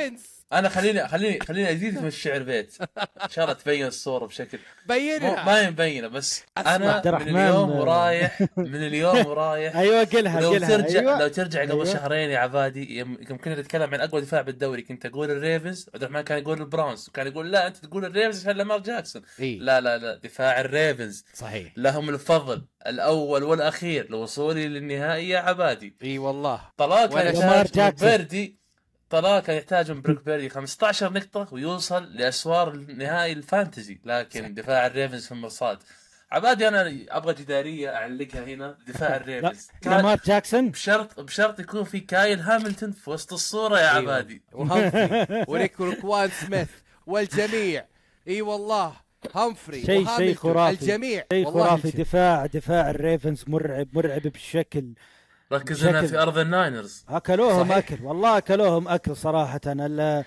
[0.54, 2.78] أنا, خليني خليني خليني أزيد من الشعر بيت
[3.24, 6.43] إن شاء الله تبين الصورة بشكل بينها ما هي مبينة بس.
[6.58, 7.72] أنا من اليوم.
[7.72, 11.20] ورايح من اليوم ورايح أيوه قلها لو قلها ترجع أيوة.
[11.20, 11.86] لو ترجع قبل أيوة.
[11.86, 16.22] شهرين يا عبادي يوم كنا نتكلم عن أقوى دفاع بالدوري كنت أقول الريفنز عبد الرحمن
[16.22, 19.60] كان يقول البراونز وكان يقول لا أنت تقول الريفنز عشان لامار جاكسون إيه.
[19.60, 26.18] لا لا لا دفاع الريفنز صحيح لهم الفضل الأول والأخير لوصولي للنهائي يا عبادي إي
[26.18, 28.10] والله كان لامار جاكسون.
[28.10, 28.61] بردي
[29.20, 35.26] كان يحتاج من بروك بيردي 15 نقطة ويوصل لأسوار النهائي ال fantasy لكن دفاع الريفنز
[35.26, 35.80] في المرصاد.
[36.32, 40.70] عبادي أنا أبغى جدارية أعلقها هنا دفاع الريفنز لامار جاكسون.
[40.70, 43.97] بشرط بشرط يكون في كايل هاملتون في وسط الصورة يا أيوة.
[44.14, 44.41] عبادي.
[44.53, 46.70] وهمفري وريك روكوان سميث
[47.05, 47.86] والجميع.
[48.28, 48.93] إي والله.
[49.36, 50.82] همفري شيء شيء خرافي.
[50.82, 51.24] الجميع.
[51.34, 51.91] شيء والله خرافي.
[51.91, 54.93] دفاع دفاع الريفنز مرعب مرعب بشكل
[55.52, 57.06] ركز هنا بشكل- في أرض الناينرز.
[57.10, 57.78] أكلوهم صحيح.
[57.78, 58.04] أكل.
[58.04, 59.60] والله أكلوهم أكل صراحة.
[59.68, 60.24] ال-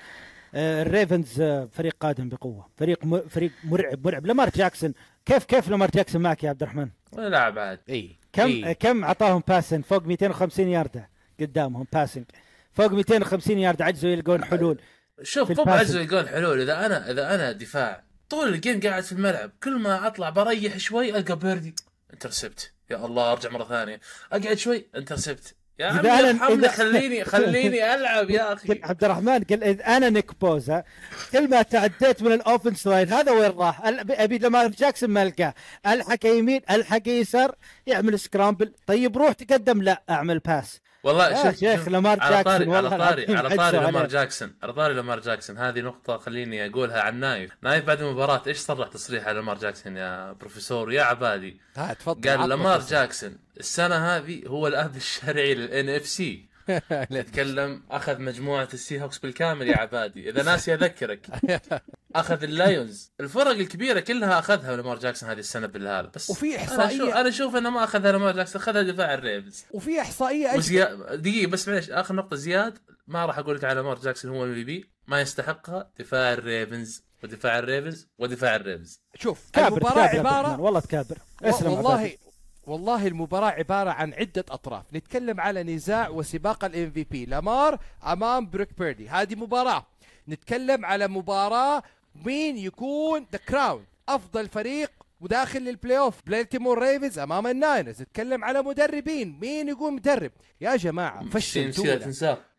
[0.54, 2.66] الريفنز آه، فريق قادم بقوة.
[2.76, 3.20] فريق م...
[3.28, 4.26] فريق مرعب مرعب.
[4.26, 4.94] لامار جاكسون.
[5.26, 8.74] كيف كيف لامار جاكسون معك يا عبد الرحمن؟ لاعب عاد إي كم إي.
[8.74, 11.08] كم أعطاهم passing فوق 250 يارده
[11.40, 12.24] قدامهم passing
[12.72, 14.80] فوق 250 يارده عجزوا يلقون حلول.
[15.22, 15.70] شوف الباسل.
[15.70, 16.60] عجزوا يلقون حلول.
[16.60, 19.50] إذا أنا إذا أنا دفاع طول ال game قاعد في الملعب.
[19.62, 21.74] كل ما أطلع بريح شوي ألقى بيردي.
[22.12, 22.72] intercept.
[22.90, 24.00] يا الله أرجع مرة ثانية.
[24.32, 24.86] أقعد شوي.
[24.96, 28.80] intercept يا إذا عمي أنا- ارحمني إذا- خليني خليني ألعب يا أخي.
[28.84, 30.84] عبد الرحمن قال إذ أنا نيك بوزا
[31.32, 33.80] كل ما تعديت من ال offense line هذا وين راح؟
[34.10, 35.54] أبي لامار جاكسون ما ألقاه.
[35.86, 37.54] ألحق يمين ألحق يسار
[37.86, 39.82] يعمل scramble طيب روح تقدم.
[39.82, 43.78] لا أعمل pass والله يا شوف شيخ لامار على جاكسون طاري على طاري على طاري
[43.78, 44.08] لامار.
[44.08, 48.56] جاكسون على طاري لامار جاكسون هذه نقطة خليني أقولها عن نايف نايف بعد المباراة إيش
[48.58, 52.80] صرح تصريح على لامار جاكسون يا بروفيسور يا عبادي ها تفضل قال لامار.
[52.80, 56.53] جاكسون السنة هذه هو الاب الشرعي لل NFC
[57.10, 60.30] يتكلم أخذ مجموعة السي هوكس بالكامل يا عبادي.
[60.30, 61.26] إذا ناسي أذكرك.
[62.14, 63.12] أخذ اللايونز.
[63.20, 67.70] الفرق الكبيرة كلها أخذها لامار جاكسون هذه السنة بالهذا بس وفي احصائيه أنا أشوف إنه
[67.70, 68.62] ما أخذها لامار جاكسون.
[68.62, 69.64] أخذها دفاع الريفز.
[69.70, 70.56] وفي إحصائية.
[70.56, 74.44] وزياد دقيقة بس معلش آخر نقطة زياد ما راح أقول لك على لامار جاكسون هو
[74.44, 75.90] MVP ما يستحقها.
[75.98, 79.00] دفاع الريفنز ودفاع الريفنز ودفاع الريفز.
[79.14, 81.18] شوف كابر المباراة كابر عبارة والله تكابر.
[81.42, 82.18] اسلم والله عبادي.
[82.66, 88.68] والله المباراة عبارة عن عدة أطراف، نتكلم على نزاع وسباق ال MVP، لامار أمام بروك
[88.78, 89.86] بيردي، هذه مباراة.
[90.28, 91.82] نتكلم على مباراة
[92.24, 98.62] مين يكون the crown، أفضل فريق وداخل لل playoff بالتيمور ريفنز امام الناينرز نتكلم على
[98.62, 99.38] مدربين.
[99.40, 102.12] مين يقول مدرب؟ يا جماعة فشلتونا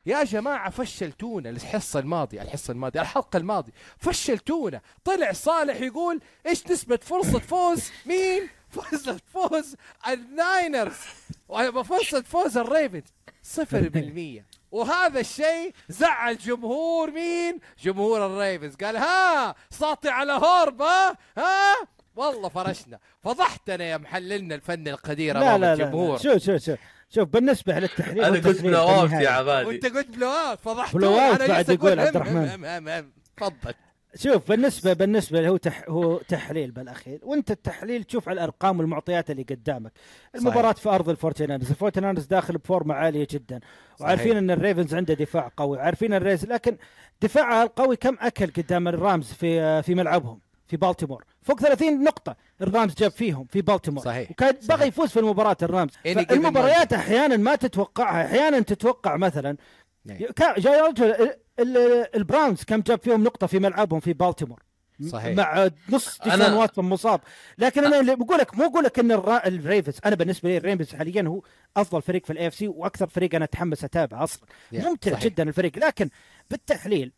[0.06, 3.72] يا جماعة فشلتونا الحصة الماضية الحصة الماضية الحلقة الماضية.
[3.97, 9.76] فشلتونا طلع صالح يقول إيش نسبة فرصة فوز؟ مين؟ فرصة فوز
[10.07, 10.97] الناينرز.
[11.49, 13.03] وفرصة فوز الريفنز
[13.43, 14.45] صفر بالمية.
[14.71, 21.76] وهذا الشيء زعل جمهور مين؟ جمهور الريفنز قال ها ساطي على هورب ها؟ ها؟
[22.15, 22.99] والله فرشنا.
[23.23, 25.86] فضحتنا يا محللنا الفن القدير لا أمام لا لا, لا.
[25.86, 26.17] الجمهور.
[26.17, 26.80] شوف شوف شوف.
[27.09, 29.11] شوف بالنسبة للتحليل أنا قلت blowout.
[29.11, 29.67] يا عبادي.
[29.67, 30.59] وأنت قلت blowout.
[30.59, 33.09] فضحت blowout بعد يقول عبد الرحمن.
[33.38, 33.73] تفضل.
[34.16, 37.20] شوف بالنسبة بالنسبة له هو تح هو تحليل بالأخير.
[37.24, 39.91] وأنت التحليل تشوف على الأرقام والمعطيات اللي قدامك.
[40.36, 43.59] المباراة في أرض الفورتي ناينرز الفورتي ناينرز داخل بفورمة عالية جدا.
[43.99, 44.38] وعارفين صحيح.
[44.38, 45.80] إن الريفنز عنده دفاع قوي.
[45.80, 46.78] عارفين الريفنز لكن
[47.22, 52.95] دفاعها القوي كم أكل قدام الرامز في في ملعبهم في بالتيمور؟ فوق 30 نقطة الرامز
[52.95, 54.03] جاب فيهم في بالتيمور.
[54.03, 54.32] صحيح.
[54.32, 54.78] وكان صحيح.
[54.78, 55.91] بغى يفوز في المباراة الرامز.
[55.91, 58.26] given المباريات أحيانا ما تتوقعها.
[58.26, 59.57] أحيانا تتوقع مثلا
[60.05, 60.18] نعم.
[60.57, 64.64] جاي رجل البراونز كم جاب فيهم نقطة في ملعبهم في بالتيمور
[65.10, 65.38] صحيح.
[65.38, 67.22] مع نص أنا- ديشان واتسون مصاب
[67.58, 70.95] لكن أنا اللي بقول لك مو أقول لك إن الرا- الريفنز أنا بالنسبة لي الريفنز
[70.95, 71.41] حاليا هو
[71.78, 75.24] أفضل فريق في ال AFC وأكثر فريق أنا أتحمس أتابعه أصلا ممتع صحيح.
[75.24, 76.10] جدا الفريق لكن
[76.49, 77.12] بالتحليل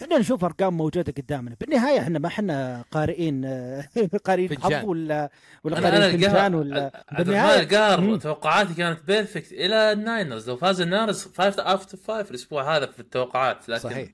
[0.00, 3.44] خلينا نشوف أرقام موجودة قدامنا بالنهاية إحنا ما إحنا قارئين
[4.26, 4.58] قارئين.
[4.60, 5.30] حظ ولا
[5.64, 8.16] ولا قارئين فنجان ولا الرحمن القهر.
[8.16, 13.68] توقعاتي كانت perfect إلى الناينرز لو فاز الناينرز 5 out 5 الأسبوع هذا في التوقعات
[13.68, 14.08] لكن صحيح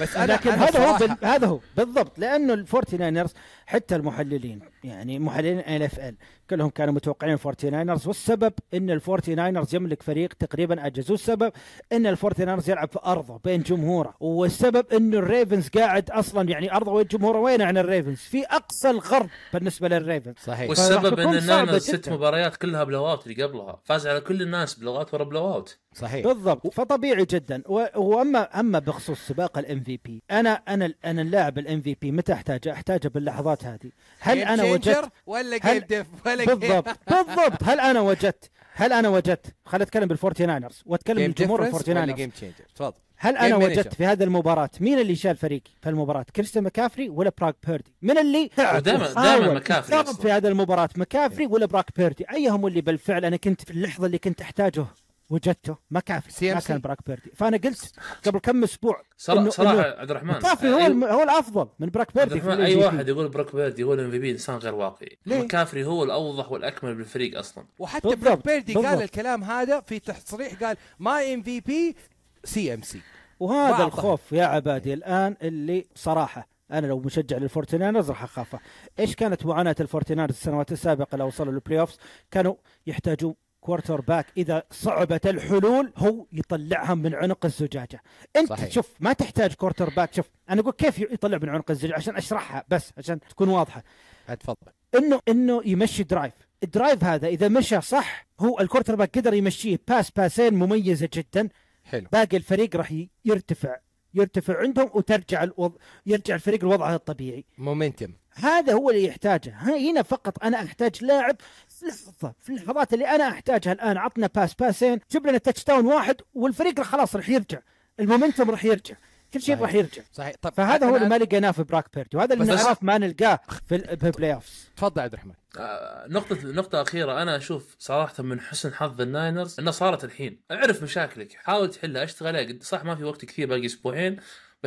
[0.00, 1.16] بس أنا لكن أنا هذا هو بال...
[1.22, 3.34] هذا هو بالضبط لأنه الفورتي ناينرز
[3.66, 6.14] حتى المحللين يعني محللين ال NFL
[6.50, 11.52] كلهم كانوا متوقعين الفورتي ناينرز والسبب إن الفورتي ناينرز يملك فريق تقريبا اجهز والسبب
[11.92, 16.92] إن الفورتي ناينرز يلعب في أرضه بين جمهوره والسبب انه الريفنز قاعد أصلا يعني أرضه
[16.92, 20.34] وين جمهوره؟ وين عن الريفنز؟ في أقصى الغرب بالنسبة للريفنز.
[20.44, 20.68] صحيح.
[20.68, 22.08] والسبب إن الناينرز ست.
[22.08, 26.26] مباريات كلها blowout اللي قبلها فاز على كل الناس blowout ورا blowout صحيح.
[26.26, 26.74] بالضبط.
[26.74, 27.62] فطبيعي جدا.
[27.66, 32.72] و- وأما أما بخصوص سباق ال MVP أنا أنا أنا اللاعب ال MVP متى أحتاجه؟
[32.72, 33.90] أحتاجه باللحظات هذه.
[34.20, 37.62] هل أنا game changer وجدت ولا هل- جيم ديف ولا game- بالضبط بالضبط.
[37.64, 42.28] هل أنا وجدت هل أنا وجدت خليني أتكلم بالفورتي ناينرز واتكلم من جمهور الفورتي ناينرز
[42.74, 42.92] تفضل.
[43.18, 43.94] هل أنا وجدت.
[43.94, 48.18] في هذه المباراة مين اللي شال فريقي في المباراة؟ كريستيان مكافري ولا بروك بيردي؟ من
[48.18, 50.04] اللي ودايماً- وحاول دايماً مكافري.
[50.22, 54.18] في هذه المباراة مكافري ولا بروك بيردي؟ أيهم اللي بالفعل أنا كنت في اللحظة اللي
[54.18, 54.86] كنت أحتاجه؟
[55.30, 56.66] وجدته ما CMC.
[56.68, 57.92] كان بروك بيردي فأنا قلت
[58.26, 61.04] قبل كم أسبوع صراحة إنه- صراحة عبد الرحمن مكافري هو أي- الم...
[61.04, 62.76] هو الأفضل من بروك عبد بيردي في الرحمن أي.
[62.76, 67.38] واحد يقول بروك بيردي هو ال MVP إنسان غير واقعي؟ مكافري هو الأوضح والأكمل بالفريق
[67.38, 69.02] أصلا وحتى بالضبط، بروك بيردي قال بالضبط.
[69.02, 71.96] الكلام هذا في تصريح قال ما إم في بي
[72.44, 73.00] سي إم سي
[73.40, 73.84] وهذا.
[73.84, 78.58] الخوف يا عبادي الآن اللي صراحة أنا لو مشجع للفورتي ناينرز راح أخافه
[78.98, 81.98] إيش كانت معاناة الفورتي ناينرز السنوات السابقة لو وصلوا لل playoffs
[82.30, 82.54] كانوا
[82.86, 83.34] يحتاجون
[83.66, 88.02] quarterback إذا صعبت الحلول هو يطلعها من عنق الزجاجة.
[88.36, 88.70] أنت صحيح.
[88.70, 92.92] شوف ما تحتاج quarterback شوف أنا أقول كيف يطلع من عنق الزجاجة؟ عشان أشرحها بس
[92.98, 93.82] عشان تكون واضحة.
[94.28, 94.72] اتفضل.
[94.94, 96.32] إنه إنه يمشي drive
[96.62, 101.08] ال drive هذا إذا مشى صح هو ال quarterback قدر يمشيه pass pass ين مميزة
[101.12, 101.48] جدا.
[101.84, 102.06] حلو.
[102.12, 102.94] باقي الفريق راح
[103.24, 103.76] يرتفع
[104.14, 105.76] يرتفع عندهم وترجع الوض...
[106.06, 107.44] يرجع الفريق لوضعه الطبيعي.
[107.58, 109.54] momentum هذا هو اللي يحتاجه.
[109.60, 111.36] هنا فقط أنا أحتاج لاعب
[111.68, 113.96] في لحظة في اللحظات اللي أنا أحتاجها الآن.
[113.96, 117.58] عطنا pass pass ين جيب لنا touchdown واحد والفريق راح خلاص راح يرجع.
[118.00, 118.94] ال momentum راح يرجع.
[119.34, 119.58] كل شيء.
[119.58, 120.02] راح يرجع.
[120.12, 120.34] صحيح.
[120.42, 122.16] طب فهذا هو اللي ما لقيناه في بروك بيردي.
[122.16, 125.34] وهذا اللي نعرف ما نلقاه في ال- في البلاي اوفز تفضل عبد الرحمن.
[125.58, 127.22] آه، نقطة نقطة أخيرة.
[127.22, 132.36] أنا أشوف صراحة من حسن حظ الناينرز إنها صارت الحين، أعرف مشاكلك، حاول تحلها، أشتغل
[132.36, 134.16] عليها، صح ما في وقت كثير باقي أسبوعين،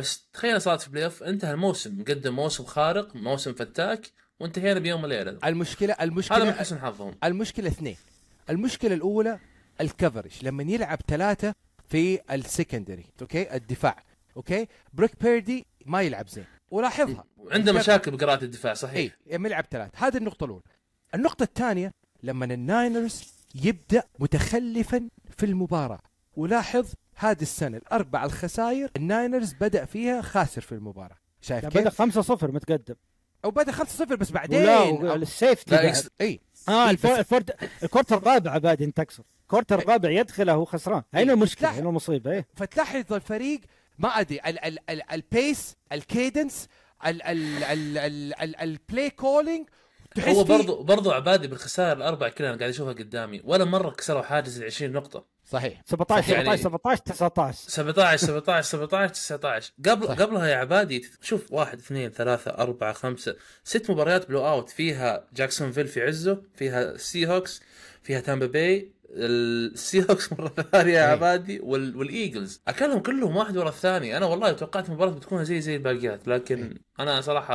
[0.00, 5.38] بس تخيل صارت في playoff انتهى الموسم، مقدم موسم خارق، موسم فتاك، وانتهينا بيوم وليلة.
[5.44, 7.14] المشكلة هذا من المشكلة حسن حظهم.
[7.24, 7.96] المشكلة اثنين.
[8.50, 9.38] المشكلة الأولى
[9.80, 11.54] ال coverage لما يلعب ثلاثة
[11.88, 14.02] في ال secondary okay؟ الدفاع
[14.36, 16.44] okay؟ بروك بيردي ما يلعب زين.
[16.70, 17.24] ولاحظها.
[17.50, 18.96] عنده مشاكل بقراءة الدفاع صحيح.
[18.96, 20.62] اي لما يلعب ثلاث هذه النقطة الأولى.
[21.14, 23.22] النقطة الثانية لما الناينرز
[23.54, 25.08] يبدأ متخلفا
[25.38, 26.00] في المباراة.
[26.36, 31.16] ولاحظ هذه السنة الأربع الخسائر الناينرز بدأ فيها خاسر في المباراة.
[31.40, 32.94] شايف كيف؟ بدأ 5-0 متقدم.
[33.44, 34.68] أو بدأ 5-0 بس بعدين.
[35.22, 35.82] ال safety لا.
[35.82, 37.50] يكس- إي آه ال fourth
[37.82, 41.02] ال quarter الرابع بعد انت تقصد ال quarter الرابع يدخله وهو خسران.
[41.14, 41.70] هنا المشكلة.
[41.78, 43.60] هنا المصيبة إيه فتلاحظ الفريق
[43.98, 46.68] ما أدري ال- ال- ال- ال pace ال cadence
[47.06, 49.68] ال- ال- ال- ال- ال- ال play calling
[50.18, 54.58] هو برضو برضو عبادي بالخسائر الأربع كلها أنا قاعد أشوفها قدامي، ولا مرة كسروا حاجز
[54.58, 55.24] ال 20 نقطة.
[55.50, 55.82] صحيح.
[55.86, 60.14] 17 يعني- 17 17 19 17 17 17 19 قبل صح.
[60.14, 64.70] قبلها يا عبادي شوف واحد اثنين ثلاثة أربعة خمسة ست مباريات blowout.
[64.70, 67.60] فيها جاكسون فيل في عزه فيها سي هوكس
[68.02, 68.92] فيها تامبا باي.
[69.12, 71.10] السي هوكس مرة ثانية يا إيه.
[71.12, 71.96] عبادي وال...
[71.96, 72.62] والإيجلز.
[72.68, 74.16] أكلهم كلهم واحد ورا الثاني.
[74.16, 77.54] أنا والله توقعت المباراة بتكون زي زي الباقيات لكن أنا صراحة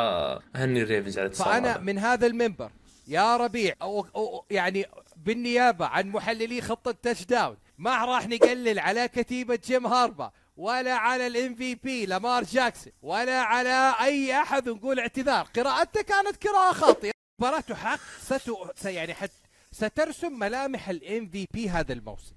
[0.56, 1.77] أهني الريفنز على فأنا.
[1.77, 2.72] من هذا المنبر
[3.07, 4.86] يا ربيع أو أو يعني
[5.18, 11.27] بالنيابة عن محللي خط التاتش داون ما راح نقلل على كتيبة جيم هاربا ولا على
[11.28, 15.48] ال MVP لامار جاكسون ولا على أي أحد نقول اعتذار.
[15.56, 17.11] قراءته كانت قراءة خاطئة.
[17.41, 19.32] مباراته حق ستو س- يعني حت
[19.80, 22.36] سترسم ملامح ال MVP هذا الموسم.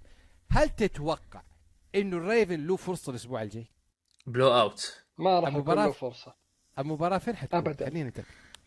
[0.50, 1.42] هل تتوقع
[1.94, 3.66] إنه الريفن له فرصة الأسبوع الجاي؟
[4.26, 6.34] blowout ما راح يكون المباراة- له فرصة.
[6.78, 7.90] المباراه فين حتكون؟ أبداً.
[7.90, 8.12] خلينا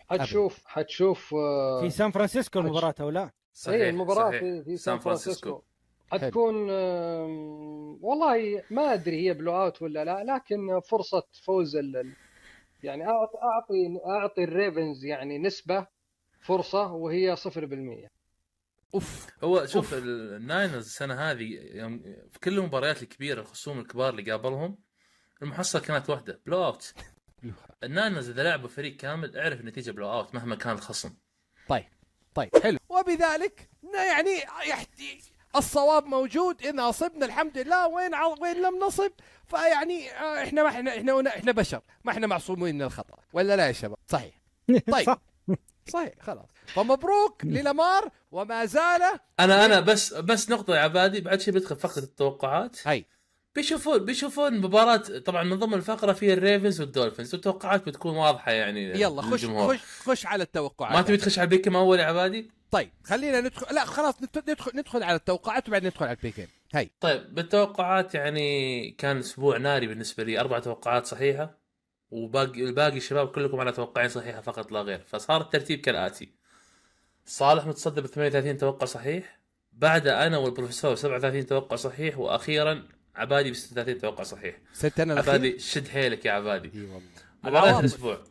[0.10, 3.32] حتشوف حتشوف آه، في سان فرانسيسكو المباراة أو لا؟
[3.68, 4.40] هي المباراة صحيح.
[4.42, 5.62] في, في سان فرانسيسكو.
[6.12, 12.14] حتكون آم، والله ما أدري هي blowout ولا لا لكن فرصة فوز ال
[12.84, 15.88] يعني أعط- اعطي أعطي الريفنز يعني نسبة
[16.42, 18.08] فرصة وهي 0%
[18.94, 19.28] أوف.
[19.44, 22.00] هو شوف ال- الناينرز السنة هذه يوم
[22.32, 24.78] في كل المباريات الكبيرة الخصوم الكبار اللي قابلهم
[25.42, 26.94] المحصلة كانت واحدة blowout
[27.84, 31.14] الناينرز إذا لعبوا فريق كامل اعرف النتيجه blowout مهما كان الخصم.
[31.68, 31.86] طيب
[32.36, 32.78] طيب حلو.
[32.90, 34.38] وبذلك يعني
[34.70, 35.22] يحتي
[35.56, 38.26] الصواب موجود إن أصبنا الحمد لله وين ع...
[38.26, 39.12] وين لم نصب.
[39.46, 43.18] فيعني آه، إحنا ما إحنا إحنا إحنا بشر ما إحنا معصومين من الخطأ.
[43.34, 44.42] ولا لا يا شباب؟ صحيح.
[44.94, 45.06] طيب.
[45.06, 45.22] صح.
[45.88, 46.46] صحيح خلاص.
[46.76, 49.02] فمبروك للامار وما زال
[49.40, 52.88] أنا أنا بس بس نقطة يا عبادي بعد شيء بيدخل فقره التوقعات.
[52.88, 53.06] هي
[53.56, 57.34] بيشوفون بيشوفون مباراة طبعا من ضمن الفقرة فيها الريفنز والدولفينز.
[57.34, 59.46] والتوقعات بتكون واضحة يعني يلا خش.
[59.46, 60.94] خش خش على التوقعات.
[60.94, 64.42] ما تبي تخش على ال pick'em أول يا عبادي؟ طيب خلينا ندخل لا خلاص ندخل
[64.50, 69.58] ندخل, ندخل على التوقعات وبعدين ندخل على ال pick'em هي طيب بالتوقعات يعني كان أسبوع
[69.58, 71.58] ناري بالنسبة لي أربع توقعات صحيحة
[72.12, 75.04] وباقي الباقي الشباب كلكم على توقعين صحيحة فقط لا غير.
[75.08, 76.41] فصار الترتيب كالآتي.
[77.26, 79.40] صالح متصدر ب 38 توقع صحيح.
[79.74, 82.18] بعده أنا والبروفيسور 37 توقع صحيح.
[82.18, 82.84] وأخيرا
[83.16, 84.58] عبادي ب 36 توقع صحيح.
[84.74, 86.72] ست أنا عبادي شد حيلك يا عبادي.
[86.76, 87.02] إي والله.
[87.44, 87.80] مباريات العواطف.
[87.80, 88.24] الأسبوع.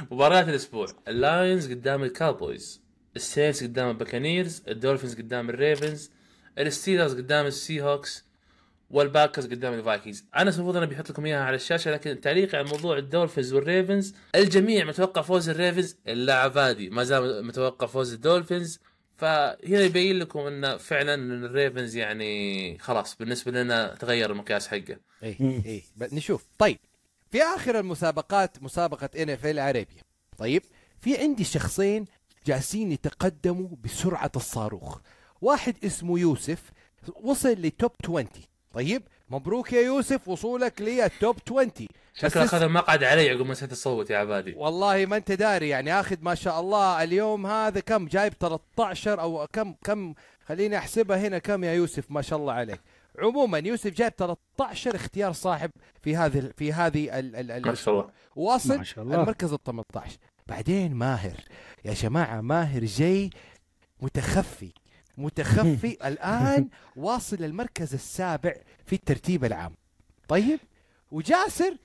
[0.10, 0.86] مباريات الأسبوع.
[1.08, 2.82] اللايونز قدام الكاوبويز.
[3.16, 4.62] السينتس قدام الباكانيرز.
[4.68, 6.10] الدولفينز قدام الريفنز.
[6.58, 8.27] الستيلرز قدام السي هوكس
[8.90, 10.24] والباكرز قدام الفايكنجز.
[10.36, 14.84] أنا المفروض أنا بيحط لكم إياها على الشاشة لكن تعليقي عن موضوع الدولفينز والريفنز الجميع
[14.84, 18.80] متوقع فوز الريفنز الا عبادي ما زال متوقع فوز الدولفينز.
[19.16, 21.14] فهنا يبين لكم إن فعلا
[21.46, 24.96] الريفنز يعني خلاص بالنسبة لنا تغير المقياس حقه.
[25.22, 25.82] اي اي
[26.12, 26.46] نشوف.
[26.58, 26.78] طيب
[27.30, 30.02] في آخر المسابقات مسابقة NFL عربيا
[30.38, 30.62] طيب
[31.00, 32.04] في عندي شخصين
[32.46, 34.98] جالسين يتقدموا بسرعة الصاروخ.
[35.40, 36.70] واحد اسمه يوسف
[37.22, 38.26] وصل ل top 20
[38.72, 41.70] طيب مبروك يا يوسف وصولك لل top 20
[42.14, 44.54] شكله اخذ مقعد علي عقب ما نسيت اصوت يا عبادي.
[44.56, 49.46] والله ما أنت داري يعني آخذ ما شاء الله اليوم هذا كم؟ جايب 13 أو
[49.52, 50.14] كم كم؟
[50.46, 52.80] خليني أحسبها هنا كم يا يوسف؟ ما شاء الله عليك.
[53.18, 55.70] عموما يوسف جايب 13 اختيار صاحب
[56.02, 58.10] في هذه في هذه ال ال ال ما شاء الله.
[58.36, 59.14] واصل ما شاء الله.
[59.20, 60.16] المركز ال 18
[60.46, 61.40] بعدين ماهر.
[61.84, 63.30] يا جماعة ماهر جاي
[64.00, 64.72] متخفي.
[65.18, 68.54] متخفي الآن واصل المركز السابع
[68.86, 69.74] في الترتيب العام.
[70.28, 70.60] طيب
[71.10, 71.76] وجاسر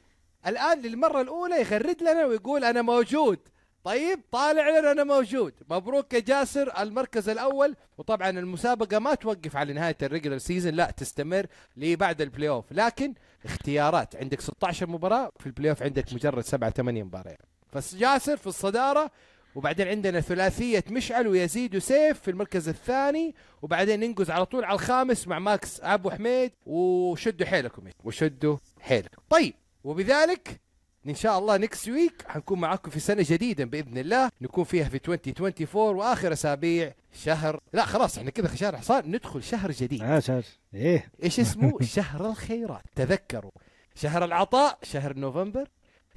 [0.47, 3.39] الآن للمرة الأولى يغرد لنا ويقول أنا موجود.
[3.83, 5.53] طيب طالع لنا أنا موجود.
[5.69, 7.75] مبروك يا جاسر المركز الأول.
[7.97, 11.45] وطبعا المسابقة ما توقف على نهاية ال regular season لا تستمر
[11.77, 13.13] لبعد ال playoff لكن
[13.45, 17.39] اختيارات عندك 16 مباراة في ال playoff عندك مجرد 7 8 مباريات.
[17.71, 19.11] فجاسر في الصدارة
[19.55, 25.27] وبعدين عندنا ثلاثية مشعل ويزيد وسيف في المركز الثاني وبعدين ننقز على طول على الخامس
[25.27, 26.51] مع ماكس أبو حميد.
[26.65, 29.21] وشدوا حيلكم وشدوا حيلكم.
[29.29, 29.53] طيب
[29.83, 30.61] وبذلك
[31.07, 34.95] إن شاء الله next week حنكون معاكم في سنة جديدة بإذن الله نكون فيها في
[34.95, 36.93] 2024 وآخر أسابيع
[37.23, 37.59] شهر.
[37.73, 40.03] لا خلاص إحنا كذا شهر حصان ندخل شهر جديد.
[40.03, 41.11] عاش عاش إيه.
[41.23, 42.83] إيش اسمه؟ شهر الخيرات.
[42.95, 43.51] تذكروا.
[43.95, 45.67] شهر العطاء شهر نوفمبر.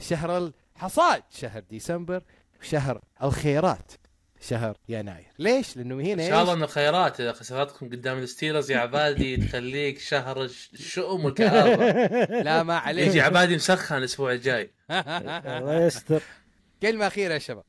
[0.01, 2.23] شهر الحصاد شهر ديسمبر.
[2.63, 3.93] شهر الخيرات.
[4.41, 5.27] شهر يناير.
[5.39, 9.99] ليش؟ لأنه هنا إن؟ شاء الله إنه خيرات اذا خسارتكم قدام الستيلرز يا عبادي تخليك
[9.99, 11.91] شهر الش- الشؤم والكآبه
[12.43, 14.71] لا ما يجي عليك عبادي مسخن الأسبوع الجاي.
[14.91, 16.23] الله يستر.
[16.83, 17.65] كلمة أخيرة يا شباب.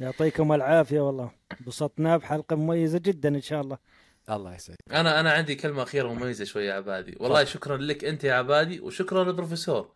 [0.00, 1.30] يعطيكم العافية والله.
[1.60, 3.78] انبسطنا بحلقة مميزة جدا إن شاء الله.
[4.30, 4.78] الله يسعدك.
[4.92, 7.16] أنا أنا عندي كلمة أخيرة مميزة شوية يا عبادي.
[7.20, 9.90] والله شكرا لك أنت يا عبادي وشكرا للبروفيسور.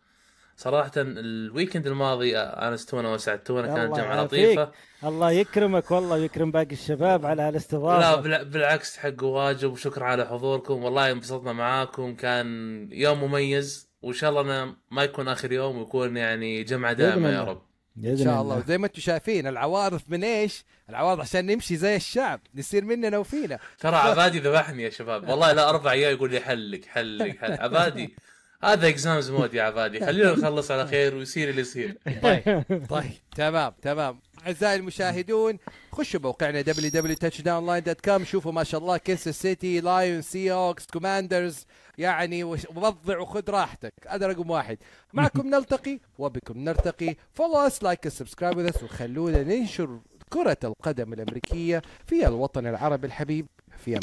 [0.59, 4.33] صراحة الويكند الماضي انستونا وسعدتونا كانت يعافيك.
[4.39, 4.71] لطيفة.
[5.03, 10.25] الله يكرمك والله ويكرم باقي الشباب على لا هالاستضافه بال- بالعكس حق واجب وشكرا على
[10.25, 10.83] حضوركم.
[10.83, 12.47] والله انبسطنا معاكم كان
[12.91, 17.29] يوم مميز وإن شاء الله أنا ما يكون آخر يوم ويكون يعني جمعة بإذن دائمة
[17.29, 17.43] يا.
[17.43, 17.61] رب.
[18.05, 18.57] إن شاء الله.
[18.57, 23.59] وزي ما أنتم شايفين العوارض من إيش؟ العوارض عشان نمشي زي الشعب نصير مننا وفينا.
[23.79, 25.29] ترى عبادي ذبحني يا شباب.
[25.29, 28.15] والله لا أربع أيام يقول لي حلك حلك حل عبادي.
[28.63, 29.99] هذا exams mode يا عبادي.
[30.05, 31.97] خلينا نخلص على خير ويصير اللي يصير.
[32.23, 32.63] طيب.
[32.89, 34.19] طيب تمام تمام.
[34.47, 35.57] أعزائي المشاهدون
[35.91, 41.65] خشوا موقعنا www.touchdownline.com شوفوا ما شاء الله كنساس سيتي لايون سي هوكس كوماندرز
[41.97, 43.93] يعني وضع وخذ راحتك.
[44.07, 44.77] هذا رقم واحد.
[45.13, 47.15] معكم نلتقي وبكم نرتقي.
[47.33, 49.99] follow us like subscribe وخلونا ننشر
[50.29, 54.01] كرة القدم الأمريكية في الوطن العربي الحبيب في أمان